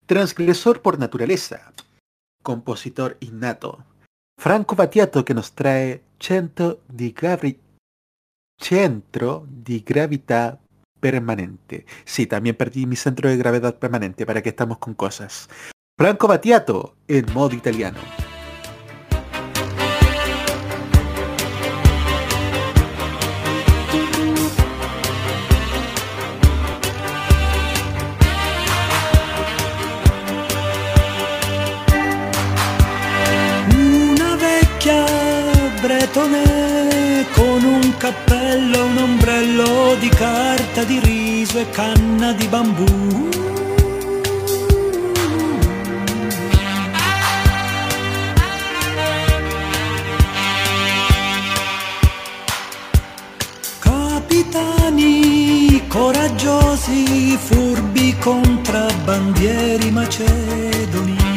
Transgresor 0.07 0.81
por 0.81 0.99
naturaleza, 0.99 1.73
compositor 2.41 3.17
innato, 3.19 3.83
Franco 4.39 4.77
Battiato 4.77 5.25
que 5.25 5.33
nos 5.33 5.51
trae 5.51 6.01
Cento 6.17 6.79
di 6.87 7.11
Gravi- 7.11 7.59
Centro 8.57 9.45
di 9.49 9.81
Gravità 9.81 10.59
Permanente. 11.01 11.85
Sí, 12.05 12.25
también 12.25 12.55
perdí 12.55 12.85
mi 12.85 12.95
centro 12.95 13.29
de 13.29 13.35
gravedad 13.35 13.75
permanente, 13.75 14.25
para 14.25 14.41
que 14.41 14.49
estamos 14.49 14.77
con 14.77 14.93
cosas. 14.93 15.49
Franco 15.99 16.29
Battiato 16.29 16.95
en 17.09 17.25
modo 17.33 17.53
italiano. 17.53 17.99
Bretone 36.07 37.25
con 37.33 37.63
un 37.63 37.97
cappello, 37.97 38.85
un 38.85 38.97
ombrello 38.97 39.95
di 39.99 40.09
carta 40.09 40.83
di 40.83 40.99
riso 40.99 41.59
e 41.59 41.69
canna 41.69 42.33
di 42.33 42.47
bambù. 42.47 43.29
Capitani 53.79 55.83
coraggiosi, 55.87 57.37
furbi 57.37 58.15
contrabbandieri 58.17 59.91
macedoni. 59.91 61.36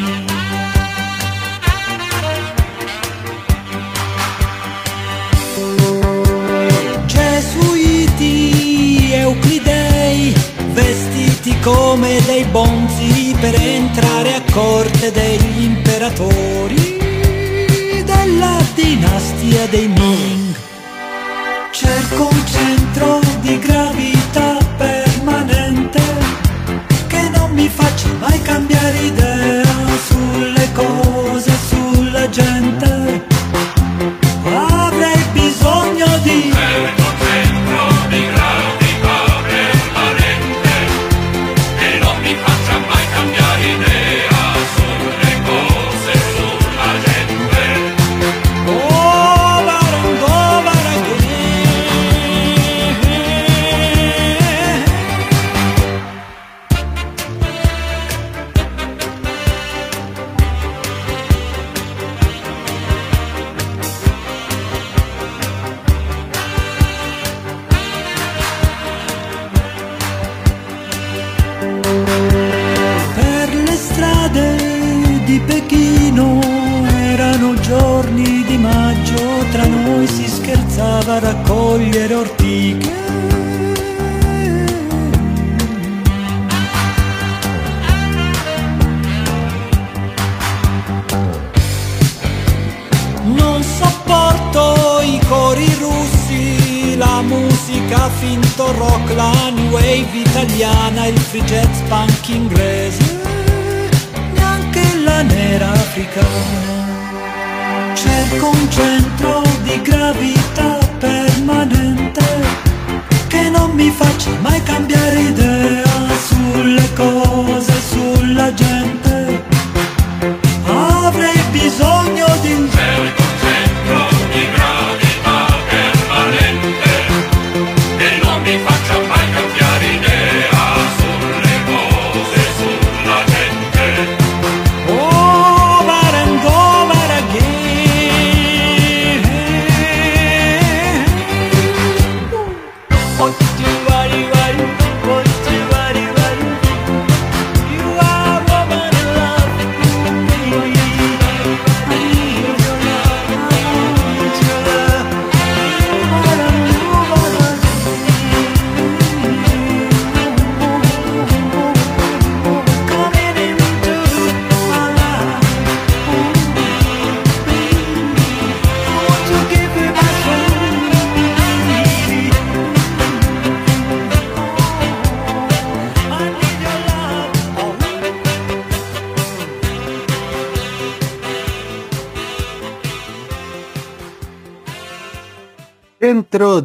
Come 11.61 12.19
dei 12.25 12.43
bonzi 12.45 13.35
per 13.39 13.53
entrare 13.55 14.33
a 14.33 14.41
corte 14.51 15.11
degli 15.11 15.63
imperatori 15.63 16.97
della 18.03 18.57
dinastia 18.73 19.67
dei 19.67 19.87
Ming. 19.87 20.55
Cerco 21.71 22.29
un 22.31 22.45
centro 22.45 23.19
di 23.41 23.59
gravità 23.59 24.57
permanente 24.77 26.01
che 27.07 27.29
non 27.29 27.51
mi 27.51 27.69
faccia 27.69 28.07
mai 28.19 28.41
cambiare 28.41 28.97
idea 28.97 29.63
sulle 30.07 30.71
cose, 30.73 31.51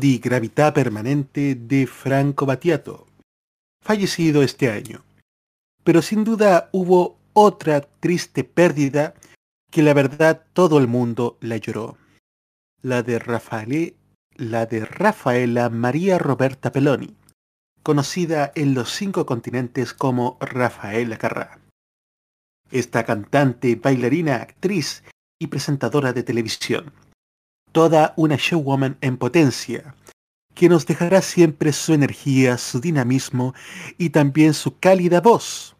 di 0.06 0.20
Gravità 0.20 0.70
Permanente 0.70 1.56
de 1.56 1.84
Franco 1.84 2.46
Battiato, 2.46 3.08
fallecido 3.84 4.40
este 4.40 4.70
año. 4.70 5.02
Pero 5.82 6.00
sin 6.00 6.22
duda 6.22 6.68
hubo 6.70 7.18
otra 7.32 7.80
triste 7.80 8.44
pérdida 8.44 9.14
que 9.68 9.82
la 9.82 9.94
verdad 9.94 10.44
todo 10.52 10.78
el 10.78 10.86
mundo 10.86 11.38
la 11.40 11.56
lloró. 11.56 11.98
La 12.82 13.02
de 13.02 13.18
Rafael, 13.18 13.96
la 14.36 14.66
de 14.66 14.84
Rafaela 14.84 15.70
María 15.70 16.18
Roberta 16.18 16.70
Peloni, 16.70 17.16
conocida 17.82 18.52
en 18.54 18.74
los 18.74 18.92
cinco 18.92 19.26
continentes 19.26 19.92
como 19.92 20.38
Rafaela 20.38 21.18
Carrà. 21.18 21.58
Esta 22.70 23.02
cantante, 23.02 23.74
bailarina, 23.74 24.36
actriz 24.36 25.02
y 25.40 25.48
presentadora 25.48 26.12
de 26.12 26.22
televisión 26.22 26.92
toda 27.76 28.14
una 28.16 28.36
showwoman 28.36 28.96
en 29.02 29.18
potencia, 29.18 29.94
que 30.54 30.70
nos 30.70 30.86
dejará 30.86 31.20
siempre 31.20 31.74
su 31.74 31.92
energía, 31.92 32.56
su 32.56 32.80
dinamismo 32.80 33.52
y 33.98 34.08
también 34.08 34.54
su 34.54 34.78
cálida 34.78 35.20
voz 35.20 35.76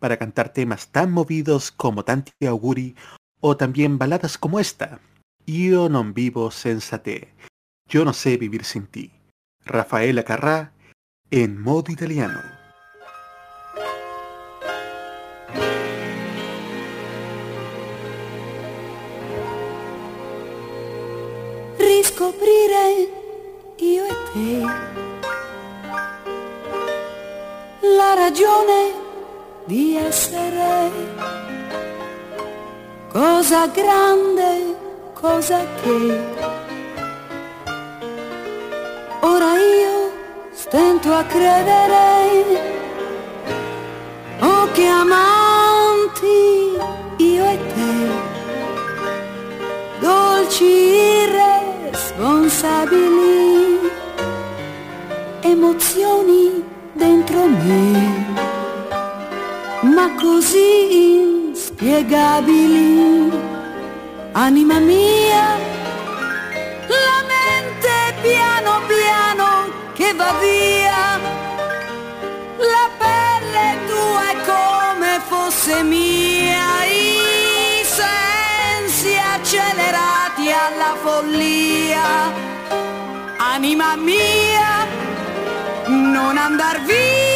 para 0.00 0.16
cantar 0.16 0.52
temas 0.52 0.88
tan 0.88 1.12
movidos 1.12 1.70
como 1.70 2.04
Tanti 2.04 2.32
Auguri 2.44 2.96
o 3.38 3.56
también 3.56 3.98
baladas 3.98 4.36
como 4.36 4.58
esta, 4.58 4.98
Io 5.46 5.88
non 5.88 6.12
vivo 6.12 6.50
senza 6.50 7.04
te, 7.04 7.30
Yo 7.86 8.04
no 8.04 8.12
sé 8.12 8.36
vivir 8.36 8.64
sin 8.64 8.88
ti, 8.88 9.12
Rafaela 9.64 10.24
Carrà 10.24 10.72
en 11.30 11.62
modo 11.62 11.92
italiano. 11.92 12.57
Riscoprire 21.78 23.08
io 23.76 24.04
e 24.04 24.16
te. 24.32 24.60
La 27.96 28.14
ragione 28.14 28.92
di 29.64 29.96
essere. 29.96 30.90
Cosa 33.12 33.66
grande, 33.68 34.76
cosa 35.14 35.64
che. 35.82 36.20
Ora 39.20 39.56
io 39.56 40.12
stento 40.52 41.12
a 41.12 41.24
credere. 41.24 42.76
Oh 44.40 44.70
che 44.72 44.86
amanti 44.86 45.27
irresponsabili, 52.58 53.78
emozioni 55.42 56.64
dentro 56.92 57.46
me, 57.46 58.26
ma 59.82 60.12
così 60.20 61.50
inspiegabili, 61.50 63.30
anima 64.32 64.78
mia, 64.80 65.56
la 66.88 67.22
mente 67.32 68.14
piano 68.22 68.82
piano 68.86 69.70
che 69.94 70.12
va 70.14 70.34
via, 70.40 71.20
la 72.56 72.90
pelle 72.98 73.78
tua 73.86 74.30
è 74.30 74.36
come 74.44 75.20
fosse 75.28 75.82
mia, 75.84 76.84
i 76.86 77.84
sensi 77.84 79.16
accelerati 79.16 80.50
alla 80.50 80.96
follia, 81.00 82.46
anima 83.58 83.96
mia, 83.96 84.86
non 85.88 86.38
andar 86.38 86.80
via. 86.86 87.27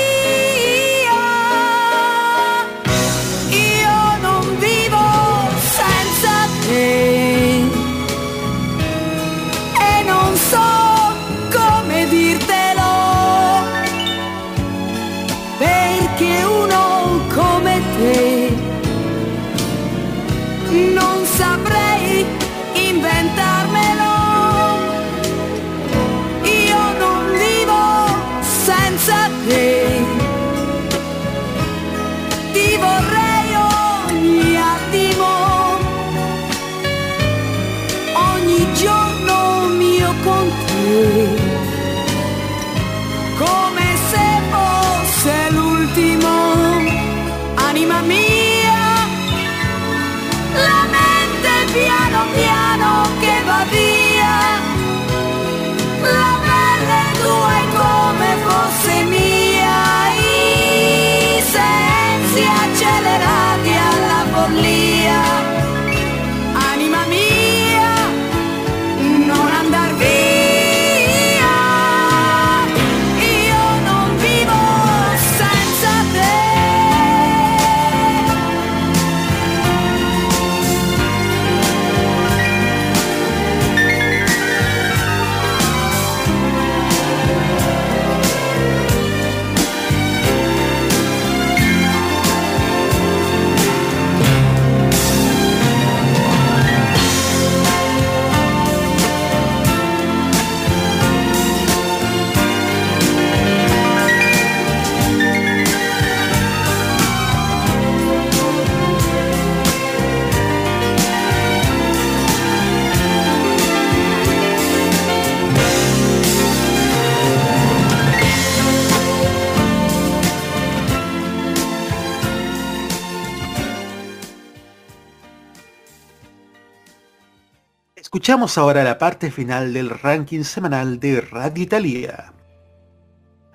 Escuchamos 128.22 128.56
ahora 128.56 128.84
la 128.84 128.98
parte 128.98 129.32
final 129.32 129.72
del 129.72 129.90
ranking 129.90 130.44
semanal 130.44 131.00
de 131.00 131.22
Radio 131.22 131.64
Italia. 131.64 132.32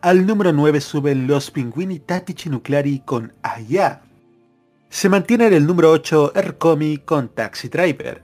Al 0.01 0.27
número 0.27 0.51
9 0.51 0.81
suben 0.81 1.25
los 1.25 1.51
Pinguini 1.51 1.99
Tattici 1.99 2.49
Nucleari 2.49 2.99
con 2.99 3.31
Allá. 3.41 4.01
Se 4.89 5.07
mantiene 5.07 5.47
en 5.47 5.53
el 5.53 5.65
número 5.65 5.89
8 5.91 6.33
Ercomi 6.35 6.97
con 6.97 7.29
Taxi 7.29 7.69
Driver. 7.69 8.23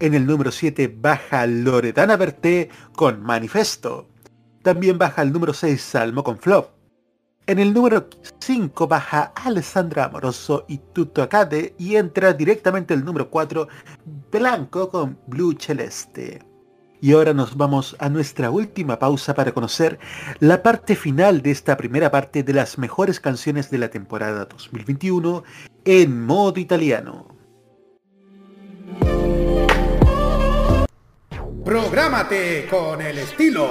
En 0.00 0.14
el 0.14 0.26
número 0.26 0.50
7 0.50 0.92
baja 1.00 1.46
Loredana 1.46 2.16
Berté 2.16 2.68
con 2.96 3.22
Manifesto. 3.22 4.08
También 4.62 4.98
baja 4.98 5.22
el 5.22 5.32
número 5.32 5.54
6 5.54 5.80
Salmo 5.80 6.24
con 6.24 6.40
Flop. 6.40 6.77
En 7.48 7.58
el 7.58 7.72
número 7.72 8.10
5 8.40 8.86
baja 8.88 9.32
Alessandra 9.34 10.04
Amoroso 10.04 10.66
y 10.68 10.76
Tutto 10.92 11.22
Acade 11.22 11.74
y 11.78 11.96
entra 11.96 12.34
directamente 12.34 12.92
el 12.92 13.02
número 13.02 13.30
4 13.30 13.68
Blanco 14.30 14.90
con 14.90 15.18
Blue 15.26 15.56
Celeste. 15.58 16.42
Y 17.00 17.12
ahora 17.12 17.32
nos 17.32 17.56
vamos 17.56 17.96
a 18.00 18.10
nuestra 18.10 18.50
última 18.50 18.98
pausa 18.98 19.32
para 19.32 19.52
conocer 19.52 19.98
la 20.40 20.62
parte 20.62 20.94
final 20.94 21.40
de 21.40 21.52
esta 21.52 21.78
primera 21.78 22.10
parte 22.10 22.42
de 22.42 22.52
las 22.52 22.76
mejores 22.76 23.18
canciones 23.18 23.70
de 23.70 23.78
la 23.78 23.88
temporada 23.88 24.44
2021 24.44 25.42
en 25.86 26.26
modo 26.26 26.60
italiano. 26.60 27.34
Prográmate 31.64 32.66
con 32.68 33.00
el 33.00 33.16
estilo. 33.16 33.70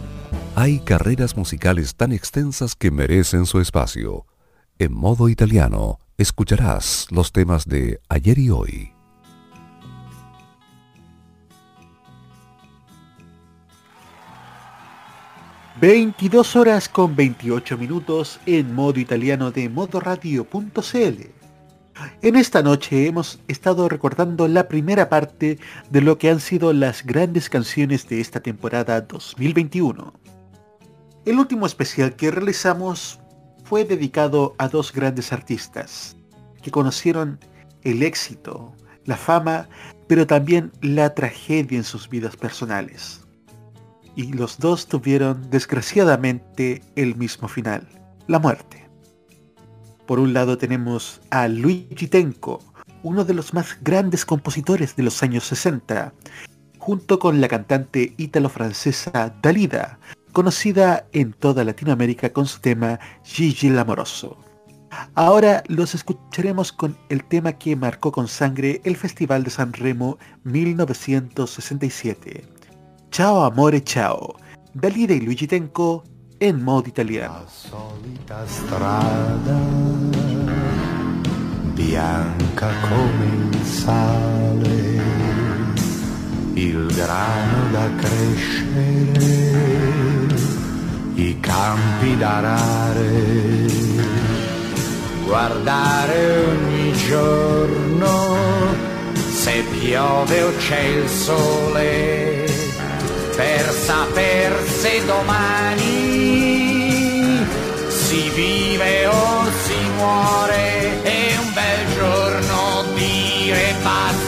Hay 0.63 0.77
carreras 0.77 1.35
musicales 1.35 1.95
tan 1.95 2.11
extensas 2.11 2.75
que 2.75 2.91
merecen 2.91 3.47
su 3.47 3.59
espacio. 3.59 4.27
En 4.77 4.93
modo 4.93 5.27
italiano, 5.27 5.97
escucharás 6.19 7.07
los 7.09 7.31
temas 7.31 7.65
de 7.65 7.99
ayer 8.09 8.37
y 8.37 8.51
hoy. 8.51 8.93
...22 15.81 16.55
horas 16.55 16.87
con 16.87 17.15
28 17.15 17.75
minutos... 17.79 18.39
...en 18.45 18.75
modo 18.75 18.99
italiano 18.99 19.49
de 19.49 19.67
modoradio.cl... 19.67 21.21
En 22.21 22.35
esta 22.35 22.61
noche 22.61 23.07
hemos 23.07 23.39
estado 23.47 23.89
recordando 23.89 24.47
la 24.47 24.67
primera 24.67 25.09
parte... 25.09 25.57
...de 25.89 26.01
lo 26.01 26.19
que 26.19 26.29
han 26.29 26.39
sido 26.39 26.71
las 26.71 27.03
grandes 27.03 27.49
canciones 27.49 28.07
de 28.07 28.21
esta 28.21 28.41
temporada 28.41 29.01
2021... 29.01 30.20
El 31.23 31.37
último 31.37 31.67
especial 31.67 32.15
que 32.15 32.31
realizamos 32.31 33.19
fue 33.63 33.85
dedicado 33.85 34.55
a 34.57 34.67
dos 34.67 34.91
grandes 34.91 35.31
artistas 35.31 36.17
que 36.63 36.71
conocieron 36.71 37.39
el 37.83 38.01
éxito, 38.01 38.73
la 39.05 39.17
fama, 39.17 39.69
pero 40.07 40.25
también 40.25 40.71
la 40.81 41.13
tragedia 41.13 41.77
en 41.77 41.83
sus 41.83 42.09
vidas 42.09 42.35
personales. 42.35 43.21
Y 44.15 44.33
los 44.33 44.57
dos 44.57 44.87
tuvieron 44.87 45.47
desgraciadamente 45.51 46.81
el 46.95 47.15
mismo 47.15 47.47
final, 47.47 47.87
la 48.25 48.39
muerte. 48.39 48.89
Por 50.07 50.19
un 50.19 50.33
lado 50.33 50.57
tenemos 50.57 51.21
a 51.29 51.47
Luigi 51.47 52.07
Tenco, 52.07 52.59
uno 53.03 53.25
de 53.25 53.35
los 53.35 53.53
más 53.53 53.77
grandes 53.81 54.25
compositores 54.25 54.95
de 54.95 55.03
los 55.03 55.21
años 55.21 55.43
60, 55.43 56.13
junto 56.79 57.19
con 57.19 57.39
la 57.41 57.47
cantante 57.47 58.15
ítalo-francesa 58.17 59.35
Dalida, 59.41 59.99
conocida 60.31 61.07
en 61.11 61.33
toda 61.33 61.63
Latinoamérica 61.63 62.31
con 62.33 62.45
su 62.45 62.59
tema 62.59 62.99
Gigi 63.23 63.69
l'Amoroso. 63.69 64.37
Ahora 65.15 65.63
los 65.67 65.95
escucharemos 65.95 66.71
con 66.71 66.95
el 67.09 67.23
tema 67.23 67.53
que 67.53 67.75
marcó 67.75 68.11
con 68.11 68.27
sangre 68.27 68.81
el 68.83 68.95
Festival 68.97 69.43
de 69.43 69.49
San 69.49 69.73
Remo 69.73 70.19
1967. 70.43 72.45
Ciao 73.09 73.43
amore 73.43 73.83
ciao, 73.83 74.35
Dalida 74.73 75.13
y 75.13 75.21
Luigi 75.21 75.47
Tenco 75.47 76.03
en 76.39 76.63
modo 76.63 76.87
italiano. 76.87 77.45
solita 77.47 78.45
strada, 78.47 79.59
bianca 81.75 82.69
come 82.89 83.25
il 83.51 83.63
sale, 83.63 85.01
il 86.53 86.85
grano 86.95 87.71
da 87.71 87.89
crescere, 87.95 90.10
i 91.15 91.39
campi 91.39 92.17
da 92.17 92.37
arare, 92.37 93.65
guardare 95.25 96.45
ogni 96.47 96.93
giorno 97.07 98.89
se 99.31 99.63
piove 99.79 100.43
o 100.43 100.55
c'è 100.57 100.79
il 100.79 101.09
sole, 101.09 102.45
per 103.35 103.71
saper 103.71 104.63
se 104.67 105.03
domani 105.05 106.11
si 107.87 108.29
vive 108.35 109.07
o 109.07 109.45
si 109.63 109.89
muore. 109.95 111.01
E 111.03 111.37
un 111.39 111.53
bel 111.53 111.93
giorno 111.95 112.83
dire 112.93 113.75
basta 113.81 114.20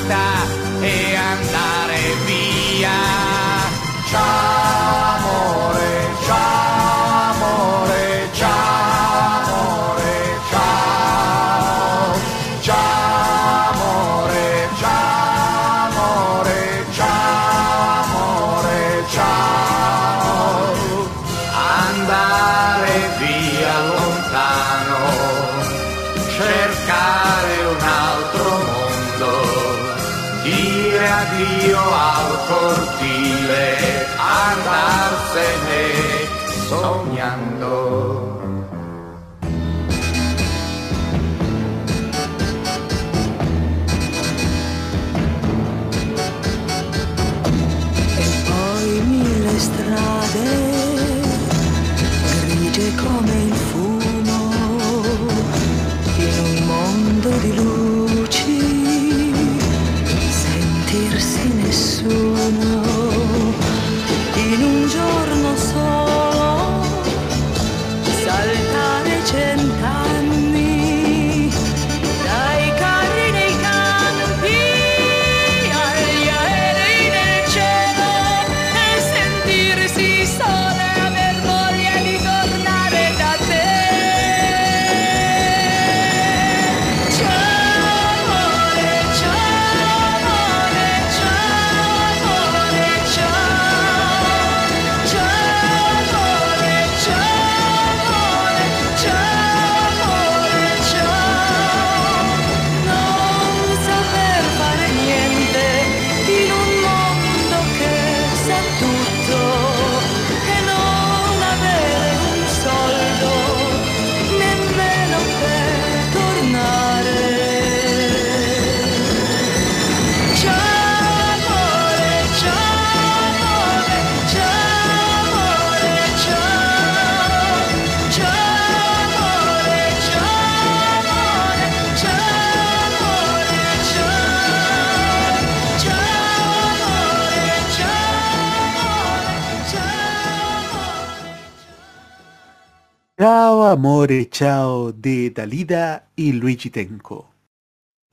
amore 144.04 144.30
chao 144.30 144.92
de 144.92 145.30
Dalida 145.30 146.10
y 146.18 146.34
Luigi 146.34 146.70
Tenco. 146.70 147.30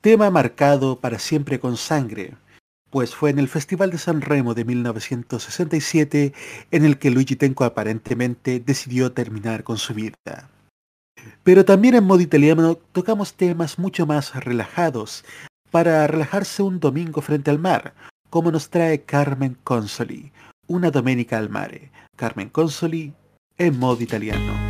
Tema 0.01 0.31
marcado 0.31 1.01
para 1.01 1.19
siempre 1.19 1.59
con 1.59 1.77
sangre, 1.77 2.37
pues 2.91 3.13
fue 3.17 3.31
en 3.31 3.41
el 3.41 3.49
Festival 3.49 3.91
de 3.91 3.99
San 3.99 4.21
Remo 4.21 4.55
de 4.55 4.65
1967 4.65 6.33
en 6.71 6.85
el 6.85 6.97
que 7.01 7.11
Luigi 7.11 7.35
Tenco 7.35 7.65
aparentemente 7.65 8.61
decidió 8.61 9.11
terminar 9.11 9.65
con 9.65 9.79
su 9.79 9.93
vida. 9.93 10.15
Pero 11.43 11.65
también 11.65 11.97
en 11.97 12.05
modo 12.05 12.21
italiano 12.21 12.77
tocamos 12.93 13.35
temas 13.35 13.81
mucho 13.81 14.07
más 14.07 14.37
relajados 14.45 15.25
para 15.73 16.07
relajarse 16.07 16.63
un 16.63 16.79
domingo 16.79 17.21
frente 17.21 17.51
al 17.51 17.59
mar, 17.59 17.95
como 18.29 18.53
nos 18.53 18.71
trae 18.71 19.03
Carmen 19.03 19.57
Consoli, 19.65 20.31
una 20.69 20.93
domenica 20.93 21.37
al 21.37 21.51
mare. 21.51 21.91
Carmen 22.15 22.49
Consoli 22.49 23.13
en 23.59 23.77
modo 23.77 24.01
italiano. 24.03 24.70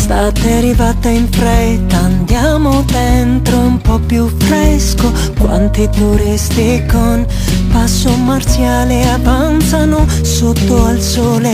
L'estate 0.00 0.48
è 0.48 0.56
arrivata 0.56 1.08
in 1.10 1.28
fretta, 1.30 1.98
andiamo 1.98 2.82
dentro 2.84 3.58
un 3.58 3.78
po' 3.82 3.98
più 3.98 4.34
fresco. 4.38 5.12
Quanti 5.38 5.86
turisti 5.90 6.82
con 6.90 7.26
passo 7.70 8.16
marziale 8.16 9.06
avanzano 9.10 10.06
sotto 10.22 10.86
al 10.86 11.00
sole. 11.00 11.52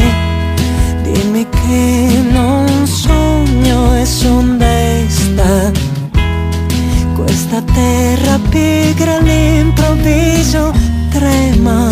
Dimmi 1.02 1.44
che 1.48 2.23
non 2.31 2.86
sogno 2.86 3.97
e 3.97 4.06
son 4.06 4.56
desta. 4.59 5.73
Questa 7.16 7.60
terra 7.74 8.39
pigra 8.48 9.16
all'improvviso 9.16 10.73
trema. 11.10 11.90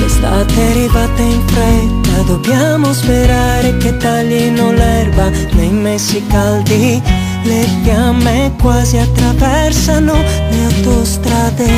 L'estate 0.00 0.54
è 0.54 0.70
arrivata 0.70 1.20
in 1.20 1.42
fretta, 1.46 2.01
dobbiamo 2.24 2.92
sperare 2.92 3.76
che 3.78 3.96
taglino 3.96 4.72
l'erba 4.72 5.30
nei 5.52 5.70
mesi 5.70 6.24
caldi. 6.26 7.02
Le 7.44 7.66
fiamme 7.82 8.52
quasi 8.60 8.98
attraversano 8.98 10.14
le 10.14 10.64
autostrade. 10.64 11.70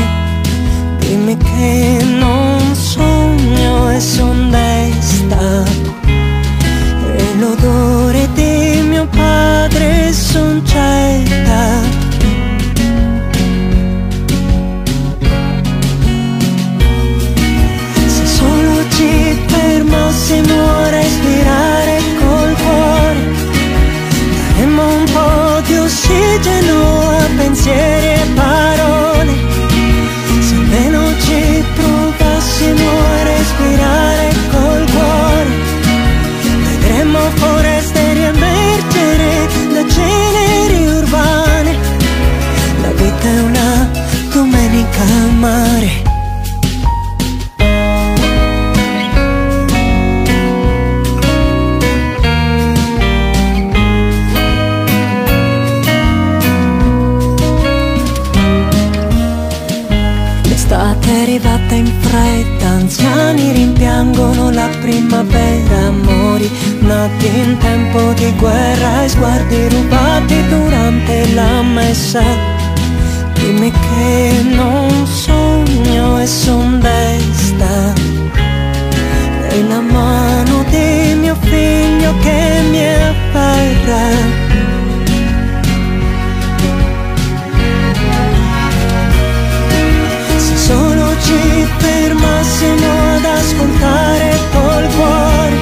Dimmi 0.99 1.37
che 1.37 1.99
non 2.19 2.75
sogno 2.75 3.91
e 3.91 4.01
son 4.01 4.51
desta. 4.51 5.65
E 7.17 7.35
l'odore 7.39 8.29
di 8.35 8.83
mio 8.83 9.07
padre 9.07 10.13
son 10.13 10.63
certa. 10.65 11.94
Pensieri 27.65 28.07
e 28.07 28.27
parole. 28.35 29.33
Se 30.41 30.55
almeno 30.55 31.01
ci 31.21 31.65
provassimo 31.75 32.91
a 32.91 33.23
respirare 33.23 34.35
col 34.51 34.85
cuore, 34.91 35.51
vedremmo 36.65 37.19
foreste 37.35 38.13
riemergere 38.13 39.49
da 39.73 39.89
ceneri 39.89 40.87
urbane. 40.87 41.77
La 42.83 42.91
vita 42.91 43.29
è 43.29 43.41
una 43.41 43.91
domenica 44.31 45.03
al 45.03 45.33
mare. 45.39 45.94
Fretta, 62.15 62.67
anziani 62.69 63.53
rimpiangono 63.53 64.51
la 64.51 64.69
primavera, 64.81 65.79
amori 65.87 66.49
nati 66.81 67.27
in 67.27 67.57
tempo 67.59 68.13
di 68.13 68.33
guerra 68.39 69.03
e 69.03 69.09
sguardi 69.09 69.69
rubati 69.69 70.49
durante 70.49 71.35
la 71.35 71.63
messa. 71.63 72.23
Dimmi 73.35 73.71
che 73.71 74.43
non 74.55 75.07
sogno 75.07 76.21
e 76.21 76.27
son 76.27 76.81
desta. 76.81 77.93
E 79.49 79.63
la 79.69 79.81
mano 79.81 80.65
di 80.71 81.15
mio 81.15 81.37
figlio 81.41 82.15
che 82.21 82.63
mi 82.71 82.85
afferra. 83.11 84.44
fermassimo 91.85 92.89
ad 93.17 93.25
ascoltare 93.25 94.29
col 94.53 94.87
cuore, 94.97 95.57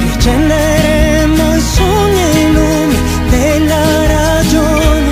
riaccenderemmo 0.00 1.56
i 1.56 1.60
sogni 1.60 2.22
e 2.22 2.40
i 2.40 2.52
lumi 2.52 2.98
della 3.30 3.84
ragione. 4.16 5.10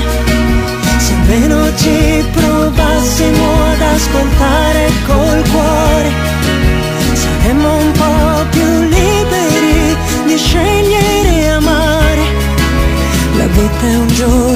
Se 0.99 1.12
almeno 1.12 1.59
ci 1.77 2.24
provassimo 2.32 3.45
ad 3.73 3.82
ascoltare 3.95 4.82
col 5.07 5.43
cuore, 5.53 6.11
saremmo 7.12 7.77
un 7.77 7.93
po' 7.93 8.47
più 8.51 8.70
liberi 8.99 9.97
di 10.27 10.37
scegliere 10.37 11.32
e 11.43 11.49
amare. 11.49 12.24
La 13.37 13.47
vita 13.47 13.87
è 13.87 13.97
un 13.97 14.09
giorno 14.09 14.50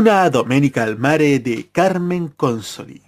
Una 0.00 0.30
Domenica 0.30 0.82
al 0.84 0.96
Mare 0.96 1.40
de 1.40 1.68
Carmen 1.70 2.28
Consoli. 2.28 3.02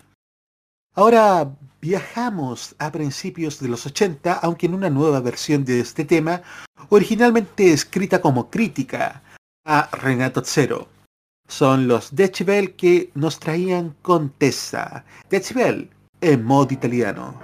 Ahora 0.94 1.50
viajamos 1.80 2.74
a 2.78 2.92
principios 2.92 3.58
de 3.60 3.68
los 3.68 3.86
80, 3.86 4.34
aunque 4.34 4.66
en 4.66 4.74
una 4.74 4.90
nueva 4.90 5.20
versión 5.20 5.64
de 5.64 5.80
este 5.80 6.04
tema, 6.04 6.42
originalmente 6.90 7.72
escrita 7.72 8.20
como 8.20 8.50
crítica 8.50 9.22
a 9.64 9.88
Renato 9.96 10.42
Zero. 10.44 10.86
Son 11.48 11.88
los 11.88 12.14
Decibel 12.14 12.76
que 12.76 13.10
nos 13.14 13.38
traían 13.38 13.96
Contessa. 14.02 15.06
Decibel 15.30 15.88
en 16.20 16.44
modo 16.44 16.74
italiano. 16.74 17.40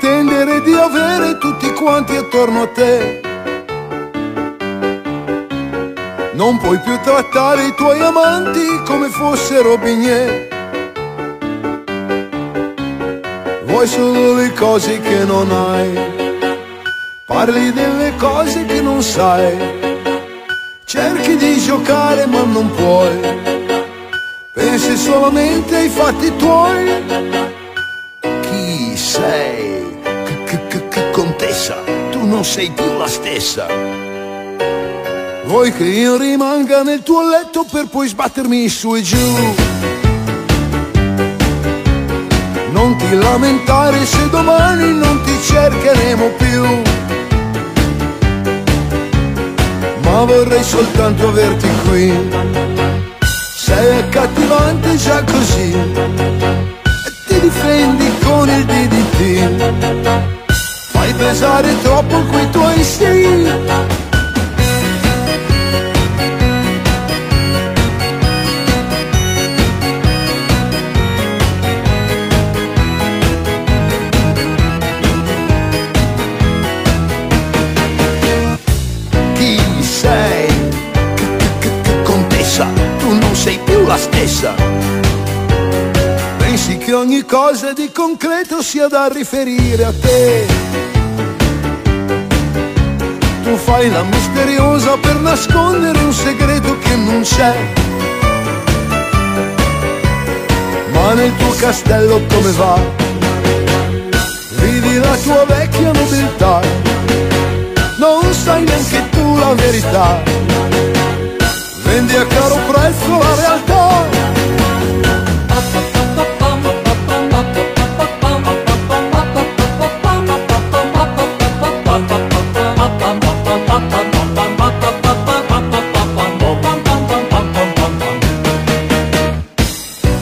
Pretendere 0.00 0.62
di 0.62 0.72
avere 0.72 1.36
tutti 1.36 1.70
quanti 1.74 2.16
attorno 2.16 2.62
a 2.62 2.68
te. 2.68 3.20
Non 6.32 6.56
puoi 6.56 6.78
più 6.78 6.98
trattare 7.00 7.66
i 7.66 7.74
tuoi 7.74 8.00
amanti 8.00 8.82
come 8.86 9.10
fossero 9.10 9.76
bignè. 9.76 10.48
Vuoi 13.64 13.86
solo 13.86 14.34
le 14.34 14.52
cose 14.54 15.00
che 15.00 15.24
non 15.24 15.50
hai. 15.52 16.58
Parli 17.26 17.70
delle 17.72 18.14
cose 18.16 18.64
che 18.64 18.80
non 18.80 19.02
sai. 19.02 19.98
Cerchi 20.84 21.36
di 21.36 21.58
giocare 21.58 22.24
ma 22.24 22.42
non 22.42 22.70
puoi. 22.74 23.20
Pensi 24.54 24.96
solamente 24.96 25.76
ai 25.76 25.88
fatti 25.90 26.34
tuoi 26.36 27.28
chi 28.20 28.96
sei? 28.96 29.69
Contessa, 31.60 31.76
tu 32.10 32.24
non 32.26 32.42
sei 32.42 32.70
più 32.70 32.96
la 32.96 33.06
stessa. 33.06 33.66
Vuoi 35.44 35.70
che 35.72 35.84
io 35.84 36.16
rimanga 36.16 36.82
nel 36.82 37.02
tuo 37.02 37.28
letto 37.28 37.66
per 37.70 37.86
poi 37.86 38.08
sbattermi 38.08 38.66
su 38.68 38.94
e 38.94 39.02
giù? 39.02 39.54
Non 42.70 42.96
ti 42.96 43.14
lamentare 43.14 44.06
se 44.06 44.30
domani 44.30 44.94
non 44.94 45.20
ti 45.22 45.38
cercheremo 45.38 46.28
più. 46.38 46.64
Ma 50.02 50.24
vorrei 50.24 50.64
soltanto 50.64 51.28
averti 51.28 51.68
qui. 51.86 52.10
Sei 53.54 53.98
accattivante 53.98 54.96
già 54.96 55.22
così 55.24 55.76
ti 57.26 57.38
difendi 57.38 58.10
con 58.24 58.48
il 58.48 58.64
DDT 58.64 60.39
Fai 61.10 61.18
pesare 61.18 61.76
troppo 61.82 62.22
quei 62.26 62.50
tuoi 62.50 62.84
sì 62.84 63.04
Chi 79.34 79.82
sei? 79.82 80.48
Contessa, 82.04 82.68
tu 82.98 83.08
non 83.18 83.34
sei 83.34 83.58
più 83.64 83.84
la 83.84 83.96
stessa 83.96 84.54
Pensi 86.38 86.78
che 86.78 86.92
ogni 86.92 87.24
cosa 87.24 87.72
di 87.72 87.90
concreto 87.92 88.62
sia 88.62 88.86
da 88.86 89.08
riferire 89.08 89.84
a 89.84 89.92
te. 89.92 90.89
Fai 93.64 93.90
la 93.90 94.02
misteriosa 94.02 94.96
per 94.96 95.16
nascondere 95.16 95.98
un 95.98 96.12
segreto 96.12 96.78
che 96.78 96.96
non 96.96 97.22
c'è. 97.22 97.54
Ma 100.92 101.12
nel 101.14 101.32
tuo 101.36 101.54
castello 101.58 102.20
come 102.32 102.50
va? 102.52 102.78
Vivi 104.60 104.98
la 104.98 105.16
tua 105.22 105.44
vecchia 105.44 105.92
nobiltà. 105.92 106.60
Non 107.98 108.32
sai 108.32 108.64
neanche 108.64 109.08
tu 109.10 109.38
la 109.38 109.54
verità. 109.54 110.22
Vendi 111.84 112.16
a 112.16 112.26
caro 112.26 112.58
prezzo 112.68 113.18
la 113.18 113.34
realtà. 113.34 113.69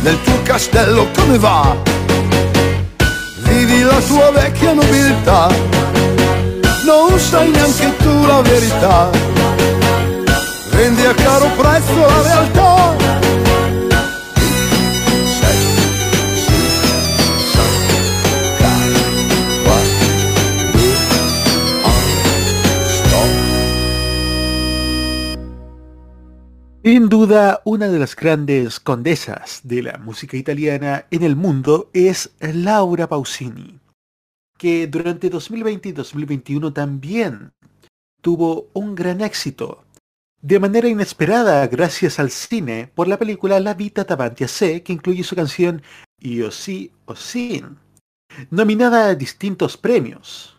Nel 0.09 0.23
tuo 0.23 0.41
castello 0.43 1.07
come 1.15 1.37
va? 1.37 1.77
Vivi 3.41 3.83
la 3.83 4.01
tua 4.01 4.31
vecchia 4.31 4.73
nobiltà, 4.73 5.49
non 6.87 7.19
sai 7.19 7.51
neanche 7.51 7.95
tu 7.99 8.25
la 8.25 8.41
verità, 8.41 9.11
vendi 10.71 11.05
a 11.05 11.13
caro 11.13 11.51
prezzo 11.59 11.95
la 11.95 12.23
realtà. 12.23 13.28
Sin 26.89 27.11
duda, 27.11 27.61
una 27.67 27.89
de 27.89 27.99
las 27.99 28.17
grandes 28.17 28.81
condesas 28.81 29.61
de 29.63 29.83
la 29.83 29.99
música 29.99 30.39
italiana 30.39 31.05
en 31.11 31.23
el 31.23 31.37
mundo 31.37 31.91
es 31.93 32.31
Laura 32.41 33.07
Pausini, 33.07 33.79
que 34.57 34.87
durante 34.87 35.29
2020 35.29 35.91
y 35.91 35.93
2021 35.93 36.73
también 36.73 37.53
tuvo 38.23 38.71
un 38.73 38.95
gran 38.95 39.21
éxito, 39.21 39.85
de 40.41 40.59
manera 40.59 40.89
inesperada 40.89 41.67
gracias 41.67 42.19
al 42.19 42.31
cine 42.31 42.91
por 42.95 43.07
la 43.07 43.19
película 43.19 43.61
La 43.61 43.75
Vita 43.75 44.05
davanti 44.05 44.45
a 44.45 44.49
sé, 44.49 44.83
que 44.83 44.95
incluye 44.95 45.23
su 45.25 45.37
canción 45.37 45.83
Io 46.23 46.51
sì 46.51 46.91
o 47.05 47.15
sin, 47.15 47.77
nominada 48.49 49.09
a 49.09 49.15
distintos 49.15 49.77
premios, 49.77 50.58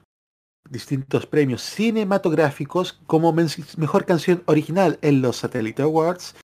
distintos 0.70 1.26
premios 1.26 1.62
cinematográficos 1.62 3.00
como 3.08 3.34
mejor 3.34 4.06
canción 4.06 4.44
original 4.46 5.00
en 5.02 5.22
los 5.22 5.38
Satellite 5.38 5.82
Awards 5.82 6.36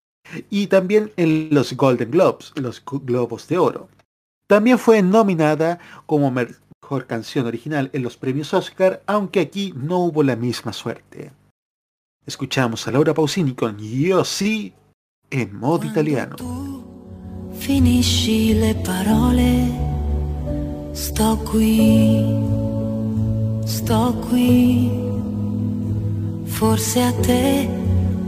y 0.49 0.67
también 0.67 1.11
en 1.17 1.49
los 1.51 1.73
Golden 1.73 2.11
Globes, 2.11 2.51
los 2.55 2.83
Globos 2.85 3.47
de 3.47 3.57
Oro. 3.57 3.89
También 4.47 4.77
fue 4.79 5.01
nominada 5.01 5.79
como 6.05 6.31
mejor 6.31 7.07
canción 7.07 7.45
original 7.47 7.89
en 7.93 8.03
los 8.03 8.17
premios 8.17 8.53
Oscar, 8.53 9.01
aunque 9.07 9.39
aquí 9.39 9.73
no 9.75 9.99
hubo 9.99 10.23
la 10.23 10.35
misma 10.35 10.73
suerte. 10.73 11.31
Escuchamos 12.25 12.87
a 12.87 12.91
Laura 12.91 13.13
Pausini 13.13 13.53
con 13.53 13.77
Io 13.79 14.23
sì 14.23 14.73
en 15.29 15.55
modo 15.55 15.85
italiano. 15.85 16.35
Finisci 17.51 18.53
le 18.53 18.75
parole, 18.75 19.71
sto 20.91 21.37
qui, 21.37 22.74
sto 23.65 24.13
qui. 24.29 24.89
Forse 26.45 27.01
a 27.01 27.11
te 27.11 27.67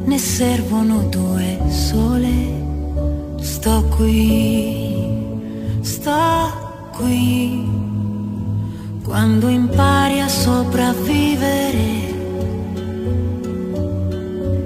ne 0.04 0.18
servono 0.18 1.08
due 1.10 1.60
sole. 1.70 2.56
Sto 3.40 3.84
qui, 3.96 5.06
sto 5.82 6.90
qui. 6.92 7.66
Quando 9.04 9.48
impari 9.48 10.20
a 10.20 10.28
sopravvivere 10.28 12.16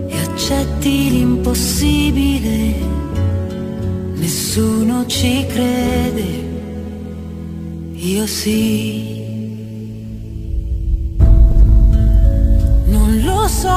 e 0.08 0.18
accetti 0.18 1.12
l'impossibile 1.12 2.74
nessuno 4.16 5.06
ci 5.06 5.46
crede, 5.46 6.50
io 7.94 8.26
sì. 8.26 9.21
Non 13.12 13.26
lo 13.26 13.48
so, 13.50 13.68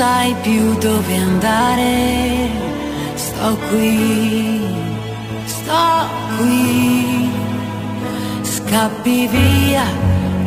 dove 0.00 1.14
andare, 1.14 2.48
sto 3.16 3.54
qui, 3.68 4.58
sto 5.44 6.08
qui, 6.38 7.30
scappi 8.40 9.26
via 9.26 9.84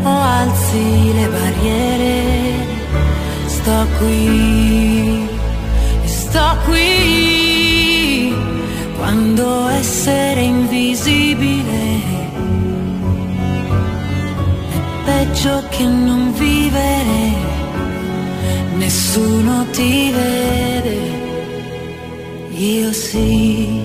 o 0.01 0.09
alzi 0.09 1.13
le 1.13 1.27
barriere, 1.27 2.65
sto 3.45 3.85
qui, 3.99 5.29
sto 6.05 6.57
qui, 6.65 8.33
quando 8.97 9.67
essere 9.67 10.41
invisibile 10.41 12.01
è 14.71 14.79
peggio 15.05 15.63
che 15.69 15.85
non 15.85 16.33
vivere 16.33 17.52
nessuno 18.77 19.65
ti 19.71 20.11
vede, 20.11 20.97
io 22.51 22.91
sì. 22.93 23.81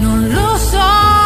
Non 0.00 0.28
lo 0.28 0.56
so, 0.56 1.21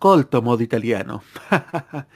ascolto 0.00 0.40
modo 0.40 0.62
italiano. 0.62 1.22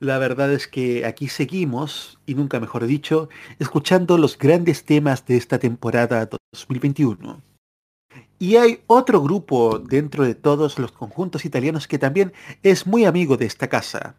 La 0.00 0.18
verdad 0.18 0.52
es 0.52 0.68
que 0.68 1.06
aquí 1.06 1.28
seguimos, 1.28 2.18
y 2.26 2.34
nunca 2.34 2.60
mejor 2.60 2.84
dicho, 2.86 3.30
escuchando 3.58 4.18
los 4.18 4.36
grandes 4.36 4.84
temas 4.84 5.24
de 5.24 5.38
esta 5.38 5.58
temporada 5.58 6.28
2021. 6.52 7.40
Y 8.38 8.56
hay 8.56 8.82
otro 8.86 9.22
grupo 9.22 9.78
dentro 9.78 10.24
de 10.24 10.34
todos 10.34 10.78
los 10.78 10.92
conjuntos 10.92 11.46
italianos 11.46 11.88
que 11.88 11.98
también 11.98 12.34
es 12.62 12.86
muy 12.86 13.06
amigo 13.06 13.38
de 13.38 13.46
esta 13.46 13.66
casa. 13.66 14.14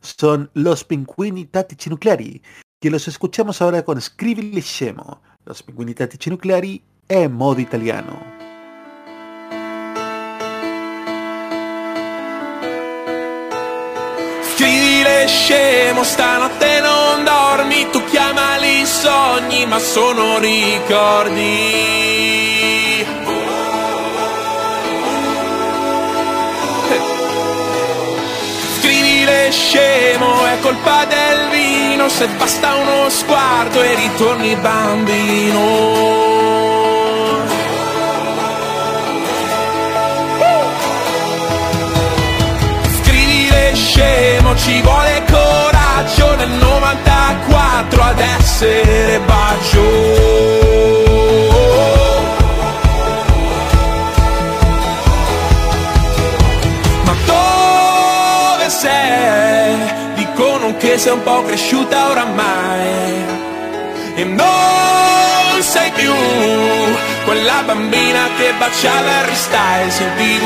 Son 0.00 0.48
los 0.54 0.84
Pinguini 0.84 1.46
Tattici 1.46 1.90
Nucleari, 1.90 2.42
que 2.80 2.90
los 2.92 3.08
escuchamos 3.08 3.60
ahora 3.60 3.84
con 3.84 4.00
Scrivili 4.00 4.62
Scemo, 4.62 5.20
los 5.44 5.64
Pinguini 5.64 5.94
Tattici 5.94 6.30
Nucleari 6.30 6.80
en 7.08 7.32
modo 7.32 7.60
italiano. 7.60 8.35
Scemo, 15.24 16.04
stanotte 16.04 16.80
non 16.80 17.24
dormi, 17.24 17.88
tu 17.90 18.04
chiamali 18.04 18.84
sogni, 18.84 19.64
ma 19.66 19.78
sono 19.78 20.38
ricordi. 20.38 21.94
Scrivile 28.78 29.50
scemo, 29.50 30.44
è 30.46 30.58
colpa 30.60 31.04
del 31.06 31.48
vino, 31.50 32.08
se 32.08 32.26
basta 32.28 32.74
uno 32.74 33.08
sguardo 33.08 33.82
e 33.82 33.94
ritorni 33.94 34.54
bambino. 34.56 35.56
Scemo, 43.76 44.56
ci 44.56 44.80
vuole 44.80 45.22
coraggio 45.30 46.34
nel 46.36 46.48
94 46.48 48.02
ad 48.02 48.18
essere 48.18 49.20
bacio. 49.20 49.82
Ma 57.04 57.14
dove 57.26 58.70
sei? 58.70 60.14
Dicono 60.14 60.76
che 60.76 60.98
sei 60.98 61.12
un 61.12 61.22
po' 61.22 61.42
cresciuta 61.42 62.10
oramai 62.10 63.24
E 64.16 64.24
non 64.24 64.85
sei 65.76 65.90
più. 65.92 66.14
Quella 67.24 67.62
bambina 67.66 68.22
che 68.38 68.54
baciava 68.56 69.10
Harry 69.18 69.34
Styles 69.34 69.98
in 69.98 70.10
tv 70.16 70.44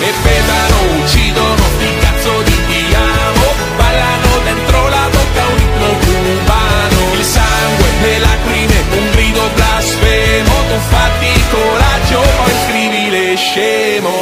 E 0.00 0.12
pesano, 0.22 0.76
uccidono, 0.98 1.62
sti 1.76 1.90
cazzo 2.00 2.40
di 2.40 2.56
ti 2.68 2.94
amo 2.94 3.46
Ballano 3.76 4.32
dentro 4.44 4.88
la 4.88 5.08
bocca 5.12 5.44
un 5.46 5.56
ritmo 5.56 5.88
cubano 6.04 7.00
Il 7.18 7.24
sangue, 7.24 7.88
le 8.00 8.18
lacrime, 8.18 8.78
un 8.96 9.10
grido 9.10 9.42
blasfemo. 9.54 10.52
Tu 10.68 10.78
fatti 10.88 11.44
coraggio, 11.50 12.20
poi 12.20 12.54
scrivi 12.64 13.10
le 13.10 13.36
scemo. 13.36 14.12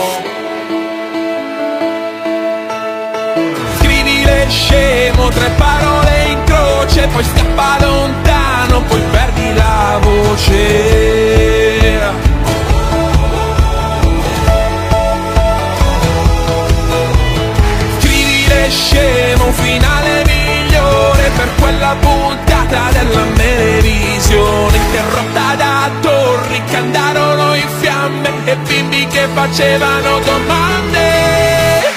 Scrivi 3.79 4.25
le 4.25 4.47
scemo, 4.49 5.29
tre 5.29 5.51
parole 5.57 6.25
in 6.27 6.43
croce, 6.45 7.07
poi 7.07 7.23
scappa 7.23 7.77
lontano, 7.81 8.83
poi 8.83 9.08
perdi 10.47 11.99
la 11.99 12.13
voce. 12.13 12.27
Scrivi 17.99 18.47
le 18.47 18.69
scemo, 18.71 19.45
un 19.47 19.53
finale 19.53 20.25
migliore 20.27 21.31
per 21.37 21.49
quella 21.61 21.97
puntata 21.99 22.91
della 22.93 23.27
televisione, 23.35 24.77
interrotta 24.77 25.55
da 25.57 25.91
torri 26.01 26.63
che 26.65 26.77
andarono 26.77 27.55
in 27.55 27.69
fiamme 27.81 28.31
e 28.45 28.57
bimbi 28.57 29.07
che 29.07 29.27
facevano 29.35 30.21
domande. 30.21 31.07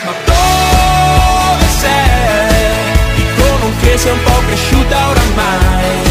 Ma 0.05 0.13
dove 0.25 1.65
sei? 1.79 3.15
Dicono 3.15 3.71
che 3.81 3.97
sei 3.97 4.11
un 4.11 4.23
po' 4.23 4.41
cresciuta 4.47 5.09
oramai 5.09 6.10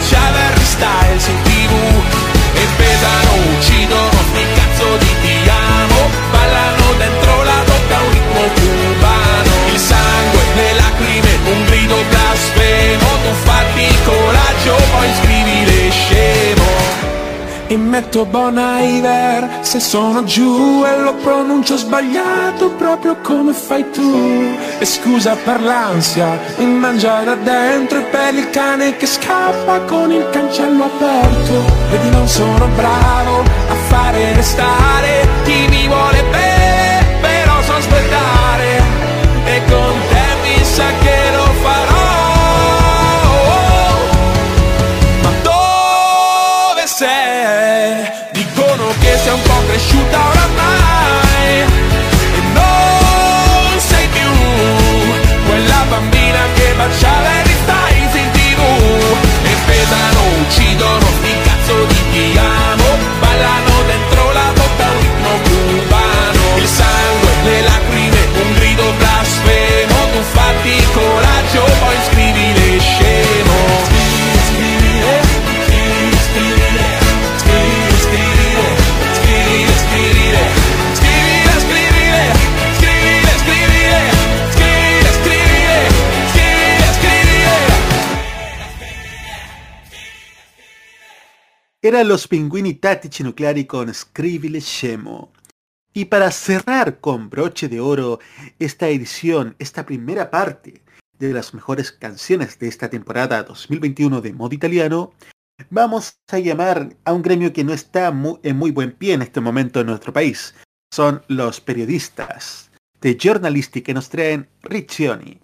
faccia 0.00 0.30
da 0.30 0.54
ristyle, 0.54 1.20
sentivo 1.20 1.76
e 2.54 2.66
pedano 2.76 3.56
uccidono 3.56 4.19
E 17.72 17.78
detto 17.78 18.24
Bon 18.24 18.58
Iver 18.58 19.60
Se 19.60 19.78
sono 19.78 20.24
giù 20.24 20.82
e 20.84 21.02
lo 21.02 21.14
pronuncio 21.14 21.76
sbagliato 21.76 22.70
Proprio 22.72 23.18
come 23.22 23.52
fai 23.52 23.88
tu. 23.92 24.56
E 24.80 24.84
scusa 24.84 25.36
per 25.36 25.62
l'ansia 25.62 26.36
Il 26.58 26.66
mangiare 26.66 27.26
da 27.26 27.34
dentro 27.36 27.98
e 27.98 28.02
per 28.02 28.34
il 28.34 28.50
cane 28.50 28.96
che 28.96 29.06
scappa 29.06 29.82
con 29.82 30.10
il 30.10 30.28
cancello 30.30 30.84
aperto. 30.84 31.64
Vedi 31.90 32.10
non 32.10 32.26
sono 32.26 32.66
bravo 32.74 33.42
a 33.42 33.74
fare 33.86 34.34
restare 34.34 35.28
Chi 35.44 35.66
mi 35.68 35.86
vuole 35.86 36.24
bene 36.24 37.18
però 37.20 37.62
so 37.62 37.74
aspettare. 37.74 38.82
E 39.44 39.62
con 39.68 39.94
te 40.08 40.26
mi 40.42 40.64
sa 40.64 40.86
che 41.02 41.19
Eran 91.90 92.06
los 92.06 92.28
pingüini 92.28 92.74
tattici 92.74 93.24
nucleari 93.24 93.64
con 93.64 93.92
Scribile. 93.92 94.62
Y 95.92 96.04
para 96.04 96.30
cerrar 96.30 97.00
con 97.00 97.28
broche 97.28 97.68
de 97.68 97.80
oro 97.80 98.20
esta 98.60 98.86
edición, 98.86 99.56
esta 99.58 99.84
primera 99.84 100.30
parte 100.30 100.84
de 101.18 101.32
las 101.32 101.52
mejores 101.52 101.90
canciones 101.90 102.60
de 102.60 102.68
esta 102.68 102.88
temporada 102.88 103.42
2021 103.42 104.20
de 104.20 104.32
modo 104.32 104.54
italiano, 104.54 105.12
vamos 105.68 106.14
a 106.30 106.38
llamar 106.38 106.94
a 107.04 107.12
un 107.12 107.22
gremio 107.22 107.52
que 107.52 107.64
no 107.64 107.72
está 107.72 108.12
mu- 108.12 108.38
en 108.44 108.56
muy 108.56 108.70
buen 108.70 108.92
pie 108.92 109.14
en 109.14 109.22
este 109.22 109.40
momento 109.40 109.80
en 109.80 109.88
nuestro 109.88 110.12
país. 110.12 110.54
Son 110.94 111.22
los 111.26 111.60
periodistas 111.60 112.70
de 113.00 113.16
Giornalisti 113.16 113.82
que 113.82 113.94
nos 113.94 114.10
traen 114.10 114.48
Riccioni, 114.62 115.40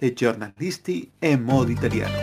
de 0.00 0.16
Giornalisti 0.16 1.12
en 1.20 1.44
modo 1.44 1.70
italiano. 1.70 2.16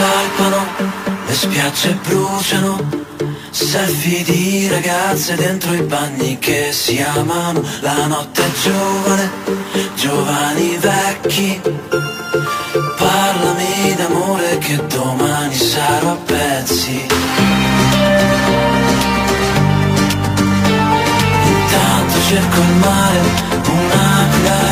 Salpano, 0.00 0.66
le 1.26 1.34
spiagge 1.34 1.98
bruciano, 2.02 2.78
selfie 3.50 4.22
di 4.24 4.68
ragazze 4.68 5.34
dentro 5.34 5.74
i 5.74 5.82
bagni 5.82 6.38
che 6.38 6.72
si 6.72 6.98
amano, 7.02 7.62
la 7.80 8.06
notte 8.06 8.42
è 8.42 8.50
giovane, 8.62 9.30
giovani 9.96 10.78
vecchi, 10.78 11.60
parlami 12.96 13.94
d'amore 13.96 14.58
che 14.58 14.86
domani 14.86 15.54
sarò 15.54 16.12
a 16.12 16.18
pezzi. 16.24 17.06
Intanto 21.52 22.14
cerco 22.28 22.60
il 22.60 22.74
mare, 22.86 23.20
un'aquila 23.66 24.69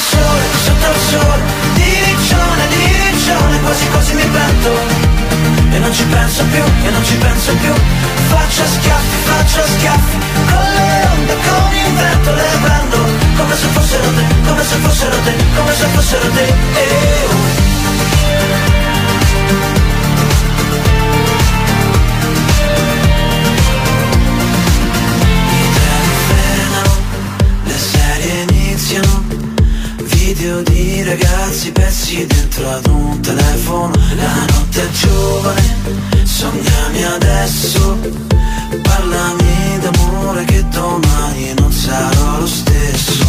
Il 0.00 0.06
sole, 0.06 0.44
sotto 0.64 0.88
il 0.92 1.00
sole 1.10 1.42
di 1.74 1.90
riccione 2.04 3.60
Quasi 3.60 3.86
quasi 3.90 4.14
mi 4.14 4.24
pento 4.24 4.72
E 5.72 5.78
non 5.78 5.92
ci 5.92 6.04
penso 6.04 6.42
più, 6.44 6.62
e 6.86 6.90
non 6.90 7.04
ci 7.04 7.16
penso 7.16 7.52
più. 7.56 7.72
Faccio 8.28 8.64
schiaffi, 8.64 9.16
faccio 9.24 9.62
schiaffi 9.66 10.18
Con 10.48 10.72
le 10.74 11.08
onde, 11.12 11.34
con 11.34 11.70
il 11.84 11.92
vento 11.92 12.32
Le 12.32 12.48
prendo. 12.62 12.96
Come 13.36 13.54
se 13.54 13.66
fossero 13.66 14.10
te 14.14 14.24
Come 14.46 14.64
se 14.64 14.76
fossero 14.76 15.16
te, 15.22 15.34
come 15.54 15.74
se 15.74 15.86
fossero 15.88 16.30
te. 16.30 16.46
Eh, 16.48 17.26
oh. 19.74 19.79
Video 30.40 30.62
di 30.62 31.02
ragazzi 31.02 31.70
persi 31.70 32.24
dentro 32.24 32.70
ad 32.70 32.86
un 32.86 33.20
telefono. 33.20 33.92
La 34.16 34.46
notte 34.46 34.82
è 34.82 34.90
giovane, 34.90 35.76
sognami 36.24 37.04
adesso. 37.04 37.98
Parlami 38.80 39.78
d'amore 39.80 40.44
che 40.46 40.66
domani 40.68 41.52
non 41.58 41.70
sarò 41.70 42.38
lo 42.38 42.46
stesso 42.46 43.20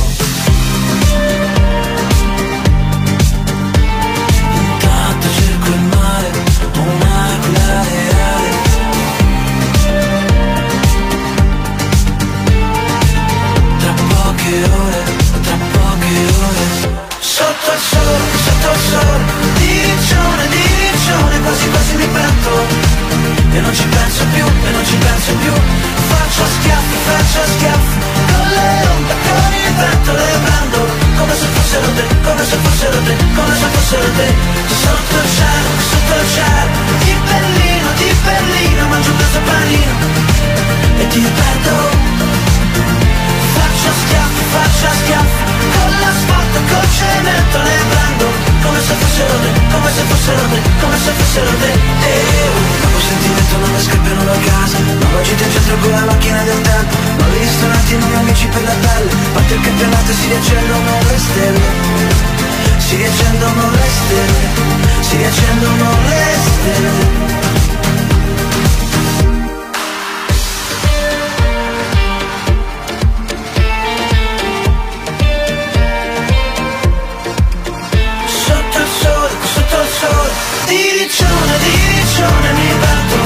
Quasi 21.61 21.69
quasi 21.69 21.95
mi 21.95 22.07
pento 22.07 22.53
E 23.53 23.59
non 23.61 23.73
ci 23.75 23.85
penso 23.85 24.25
più, 24.33 24.45
e 24.45 24.69
non 24.71 24.83
ci 24.83 24.95
penso 24.95 25.31
più. 25.35 25.53
Faccio 26.09 26.43
schiaffi, 26.57 26.97
faccio 27.05 27.41
schiaffi. 27.53 27.97
Con 28.33 28.47
le 28.49 28.71
onde, 28.89 29.13
con 29.29 29.53
il 29.53 29.73
vento 29.77 30.11
Le 30.11 30.29
prendo. 30.41 30.79
Come 31.21 31.35
se 31.35 31.45
fossero 31.53 31.87
te 31.93 32.03
Come 32.25 32.43
se 32.49 32.57
fossero 32.65 32.97
te, 33.05 33.13
come 33.35 33.53
se 33.61 33.67
fossero 33.77 34.09
te. 34.17 34.27
Sotto 34.81 35.15
il 35.21 35.29
cielo, 35.37 35.69
sotto 35.91 36.13
il 36.17 36.27
cielo. 36.33 36.73
Di 37.03 37.13
Berlino, 37.29 37.89
di 37.93 38.09
Berlino 38.25 38.87
Mangio 38.87 39.11
questo 39.13 39.39
panino. 39.45 39.95
E 40.97 41.07
ti 41.13 41.21
perdo 41.21 41.73
Faccio 43.53 43.91
schiaffi, 44.01 44.43
faccio 44.49 44.89
schiaffi. 44.97 45.41
Con 45.77 45.91
l'asfalto, 46.01 46.57
col 46.73 46.87
cemento 46.89 47.57
le 47.61 47.77
prendo 47.85 48.00
Come 48.61 48.79
se 48.79 48.93
fossero 48.93 49.35
te, 49.41 49.49
come 49.71 49.89
se 49.91 50.01
fossero 50.09 50.43
te, 50.51 50.59
come 50.81 50.97
se 50.97 51.11
fossero 51.11 51.51
te. 51.61 51.71
Eh, 51.71 52.47
oh. 52.47 52.81
Nuovo 52.81 52.99
sentimento, 52.99 53.57
non 53.57 53.71
mi 53.71 53.81
scappiano 53.81 54.23
da 54.23 54.37
casa 54.45 54.77
Nuova 54.79 55.23
città 55.23 55.45
in 55.45 55.51
centro 55.51 55.77
con 55.77 55.91
la 55.91 56.05
macchina 56.05 56.43
del 56.43 56.61
tempo. 56.61 56.95
Nuovi 57.17 57.37
ristoranti, 57.37 57.95
nuovi 57.97 58.15
amici 58.15 58.47
per 58.47 58.63
la 58.63 58.75
pelle 58.81 59.11
Batte 59.33 59.53
il 59.53 59.61
campionato 59.61 60.11
e 60.11 60.13
si 60.13 60.27
riaccendono 60.27 60.91
le 61.09 61.17
stelle? 61.17 61.67
Si 62.77 62.95
riaccendono 62.95 63.69
le 63.71 63.89
stelle 63.97 64.41
Si 65.01 65.17
riaccendono 65.17 65.89
le 66.07 66.23
stelle 66.45 67.40
riccione, 81.51 81.57
di 81.59 81.71
riccione 81.99 82.53
mi 82.53 82.69
batto 82.79 83.19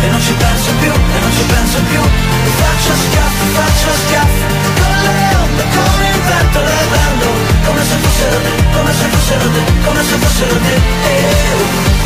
E 0.00 0.08
non 0.08 0.20
ci 0.20 0.32
penso 0.32 0.70
più, 0.80 0.90
e 0.90 1.20
non 1.20 1.32
ci 1.32 1.44
penso 1.44 1.78
più 1.82 2.00
Faccio 2.00 2.94
schiaffi, 2.94 3.46
faccio 3.54 3.90
schiaffi 4.04 4.44
Con 4.80 4.96
le 5.04 5.36
onde, 5.36 5.64
con 5.70 6.00
il 6.02 6.20
vento 6.20 6.58
le 6.60 6.78
prendo 6.90 7.28
Come 7.64 7.82
se 7.84 7.96
fossero 7.96 8.38
te, 8.40 8.52
come 8.72 8.92
se 8.92 9.06
fossero 9.08 9.50
te, 9.50 9.62
come 9.84 10.02
se 10.02 10.16
fossero 10.16 10.56
te 10.56 10.74
eh. 10.74 11.98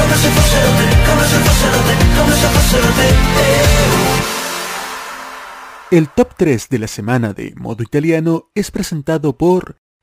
Come 0.00 0.16
se 0.16 0.28
fossero 0.28 0.70
te, 0.76 0.86
come 1.06 1.24
se 1.26 1.36
fossero 1.36 1.78
te, 1.86 1.94
come 2.16 2.34
se 2.34 2.46
fossero 2.46 2.92
te 2.94 3.08
eh. 3.08 4.38
El 5.92 6.08
top 6.08 6.34
3 6.36 6.68
de 6.68 6.78
la 6.78 6.86
semana 6.86 7.32
de 7.32 7.52
modo 7.56 7.82
italiano 7.82 8.50
es 8.54 8.70
presentado 8.70 9.36
por 9.36 9.80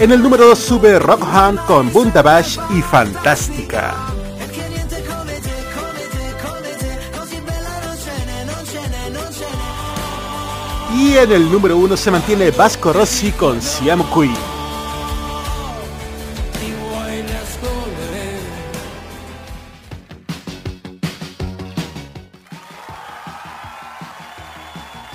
En 0.00 0.12
el 0.12 0.22
número 0.22 0.46
2 0.46 0.58
sube 0.58 0.98
Rockhan 0.98 1.58
con 1.66 1.92
Bundabash 1.92 2.56
y 2.70 2.80
Fantástica. 2.80 3.94
Y 10.96 11.18
en 11.18 11.32
el 11.32 11.52
número 11.52 11.76
1 11.76 11.98
se 11.98 12.10
mantiene 12.10 12.50
Vasco 12.50 12.94
Rossi 12.94 13.30
con 13.32 13.60
Siamo 13.60 14.04
Qui. 14.04 14.49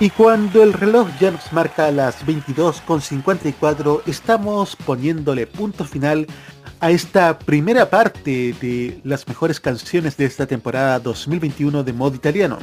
Y 0.06 0.12
cuando 0.12 0.62
el 0.62 0.72
reloj 0.72 1.08
ya 1.20 1.32
nos 1.32 1.52
marca 1.52 1.90
las 1.90 2.24
22.54, 2.28 4.04
estamos 4.06 4.76
poniéndole 4.76 5.48
punto 5.48 5.84
final 5.84 6.28
a 6.80 6.92
esta 6.92 7.40
primera 7.40 7.90
parte 7.90 8.54
de 8.62 9.02
las 9.04 9.28
mejores 9.28 9.60
canciones 9.60 10.16
de 10.16 10.26
esta 10.26 10.46
temporada 10.46 11.00
2021 11.00 11.84
de 11.84 11.94
modo 11.94 12.16
italiano. 12.16 12.60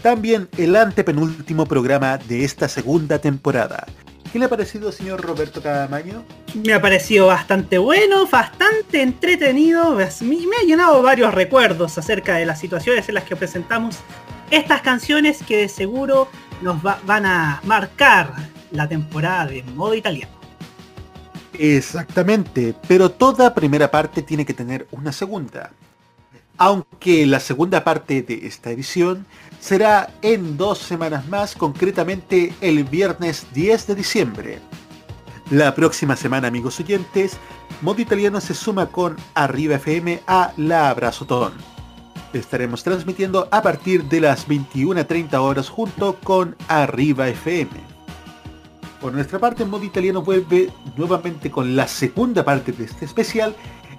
También 0.00 0.48
el 0.58 0.76
antepenúltimo 0.76 1.66
programa 1.66 2.18
de 2.18 2.44
esta 2.44 2.68
segunda 2.68 3.18
temporada. 3.18 3.84
¿Qué 4.32 4.38
le 4.38 4.44
ha 4.44 4.48
parecido, 4.48 4.92
señor 4.92 5.22
Roberto 5.22 5.60
Cadamaño? 5.60 6.22
Me 6.54 6.72
ha 6.72 6.80
parecido 6.80 7.26
bastante 7.26 7.78
bueno, 7.78 8.28
bastante 8.28 9.02
entretenido. 9.02 9.96
Me 9.96 10.06
me 10.20 10.56
ha 10.56 10.64
llenado 10.64 11.02
varios 11.02 11.34
recuerdos 11.34 11.98
acerca 11.98 12.36
de 12.36 12.46
las 12.46 12.60
situaciones 12.60 13.08
en 13.08 13.16
las 13.16 13.24
que 13.24 13.34
presentamos 13.34 13.96
estas 14.52 14.82
canciones 14.82 15.42
que 15.42 15.56
de 15.56 15.68
seguro 15.68 16.28
nos 16.62 16.84
va- 16.84 16.98
van 17.06 17.26
a 17.26 17.60
marcar 17.64 18.32
la 18.70 18.88
temporada 18.88 19.46
de 19.46 19.62
modo 19.62 19.94
italiano. 19.94 20.32
Exactamente, 21.58 22.74
pero 22.86 23.10
toda 23.10 23.54
primera 23.54 23.90
parte 23.90 24.22
tiene 24.22 24.44
que 24.44 24.54
tener 24.54 24.86
una 24.90 25.12
segunda. 25.12 25.70
Aunque 26.58 27.26
la 27.26 27.40
segunda 27.40 27.84
parte 27.84 28.22
de 28.22 28.46
esta 28.46 28.70
edición 28.70 29.26
será 29.60 30.10
en 30.22 30.56
dos 30.56 30.78
semanas 30.78 31.28
más, 31.28 31.54
concretamente 31.54 32.54
el 32.60 32.84
viernes 32.84 33.46
10 33.52 33.86
de 33.88 33.94
diciembre. 33.94 34.58
La 35.50 35.74
próxima 35.74 36.16
semana, 36.16 36.48
amigos 36.48 36.80
oyentes, 36.80 37.36
Modo 37.82 38.00
Italiano 38.00 38.40
se 38.40 38.54
suma 38.54 38.86
con 38.86 39.16
Arriba 39.34 39.76
FM 39.76 40.20
a 40.26 40.52
La 40.56 40.88
Abrazotón. 40.90 41.52
Estaremos 42.32 42.82
transmitiendo 42.82 43.48
a 43.50 43.62
partir 43.62 44.04
de 44.04 44.20
las 44.20 44.48
21.30 44.48 45.34
horas 45.34 45.68
junto 45.68 46.16
con 46.16 46.56
Arriba 46.68 47.28
FM. 47.28 47.70
Por 49.00 49.12
nuestra 49.12 49.38
parte, 49.38 49.64
Modo 49.64 49.84
Italiano 49.84 50.22
vuelve 50.22 50.70
nuevamente 50.96 51.50
con 51.50 51.76
la 51.76 51.86
segunda 51.86 52.44
parte 52.44 52.72
de 52.72 52.84
este 52.84 53.04
especial 53.04 53.54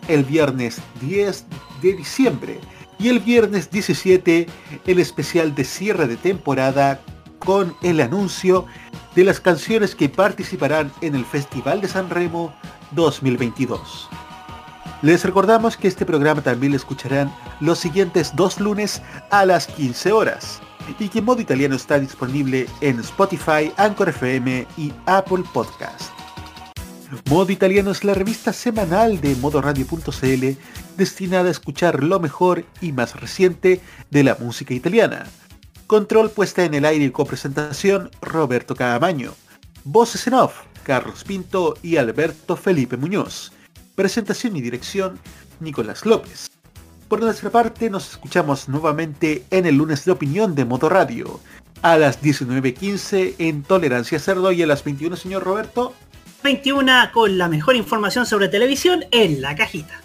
el 0.07 0.23
viernes 0.23 0.79
10 1.01 1.45
de 1.81 1.93
diciembre 1.93 2.59
y 2.99 3.09
el 3.09 3.19
viernes 3.19 3.69
17 3.69 4.47
el 4.85 4.99
especial 4.99 5.53
de 5.53 5.63
cierre 5.63 6.07
de 6.07 6.17
temporada 6.17 7.01
con 7.39 7.75
el 7.81 8.01
anuncio 8.01 8.65
de 9.15 9.23
las 9.23 9.39
canciones 9.39 9.95
que 9.95 10.09
participarán 10.09 10.91
en 11.01 11.15
el 11.15 11.25
Festival 11.25 11.81
de 11.81 11.87
San 11.87 12.09
Remo 12.09 12.53
2022. 12.91 14.09
Les 15.03 15.23
recordamos 15.23 15.77
que 15.77 15.87
este 15.87 16.05
programa 16.05 16.41
también 16.41 16.71
lo 16.71 16.77
escucharán 16.77 17.31
los 17.59 17.77
siguientes 17.77 18.35
dos 18.35 18.59
lunes 18.59 19.03
a 19.29 19.45
las 19.45 19.67
15 19.67 20.11
horas 20.11 20.59
y 20.97 21.07
que 21.09 21.21
Modo 21.21 21.39
Italiano 21.41 21.75
está 21.75 21.99
disponible 21.99 22.65
en 22.81 22.99
Spotify, 23.01 23.71
Anchor 23.77 24.09
FM 24.09 24.65
y 24.75 24.91
Apple 25.05 25.43
Podcast. 25.53 26.11
Modo 27.29 27.51
Italiano 27.51 27.91
es 27.91 28.03
la 28.03 28.15
revista 28.15 28.51
semanal 28.51 29.21
de 29.21 29.35
modoradio.cl 29.35 30.57
destinada 30.97 31.47
a 31.47 31.51
escuchar 31.51 32.03
lo 32.03 32.19
mejor 32.19 32.65
y 32.81 32.91
más 32.91 33.19
reciente 33.19 33.81
de 34.09 34.23
la 34.23 34.35
música 34.39 34.73
italiana. 34.73 35.27
Control 35.85 36.31
puesta 36.31 36.65
en 36.65 36.73
el 36.73 36.85
aire 36.85 37.05
y 37.05 37.11
copresentación 37.11 38.09
Roberto 38.21 38.75
Caamaño. 38.75 39.33
Voces 39.83 40.25
en 40.25 40.33
off 40.33 40.63
Carlos 40.83 41.23
Pinto 41.23 41.75
y 41.83 41.97
Alberto 41.97 42.57
Felipe 42.57 42.97
Muñoz. 42.97 43.51
Presentación 43.97 44.55
y 44.55 44.61
dirección 44.61 45.17
Nicolás 45.59 46.05
López. 46.05 46.51
Por 47.07 47.19
nuestra 47.19 47.49
parte 47.49 47.89
nos 47.89 48.11
escuchamos 48.11 48.69
nuevamente 48.69 49.43
en 49.49 49.65
el 49.65 49.73
lunes 49.73 50.05
de 50.05 50.11
opinión 50.11 50.53
de 50.53 50.65
Motorradio. 50.65 51.39
A 51.81 51.97
las 51.97 52.21
19.15 52.21 53.33
en 53.39 53.63
Tolerancia 53.63 54.19
Cerdo 54.19 54.51
y 54.51 54.61
a 54.61 54.67
las 54.67 54.83
21, 54.83 55.15
señor 55.15 55.43
Roberto. 55.43 55.95
21 56.43 57.09
con 57.11 57.39
la 57.39 57.47
mejor 57.47 57.75
información 57.75 58.27
sobre 58.27 58.49
televisión 58.49 59.03
en 59.09 59.41
la 59.41 59.55
cajita. 59.55 59.99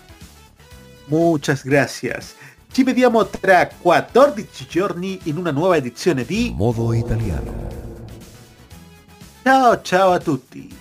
Muchas 1.09 1.63
gracias. 1.63 2.35
Ci 2.73 2.85
vediamo 2.85 3.27
tra 3.27 3.69
14 3.69 4.67
giorni 4.71 5.21
in 5.25 5.37
una 5.37 5.51
nuova 5.51 5.77
edizione 5.77 6.25
di 6.25 6.51
Modo 6.57 6.95
italiano. 6.95 7.69
Ciao 9.45 9.83
ciao 9.83 10.13
a 10.13 10.19
tutti. 10.19 10.81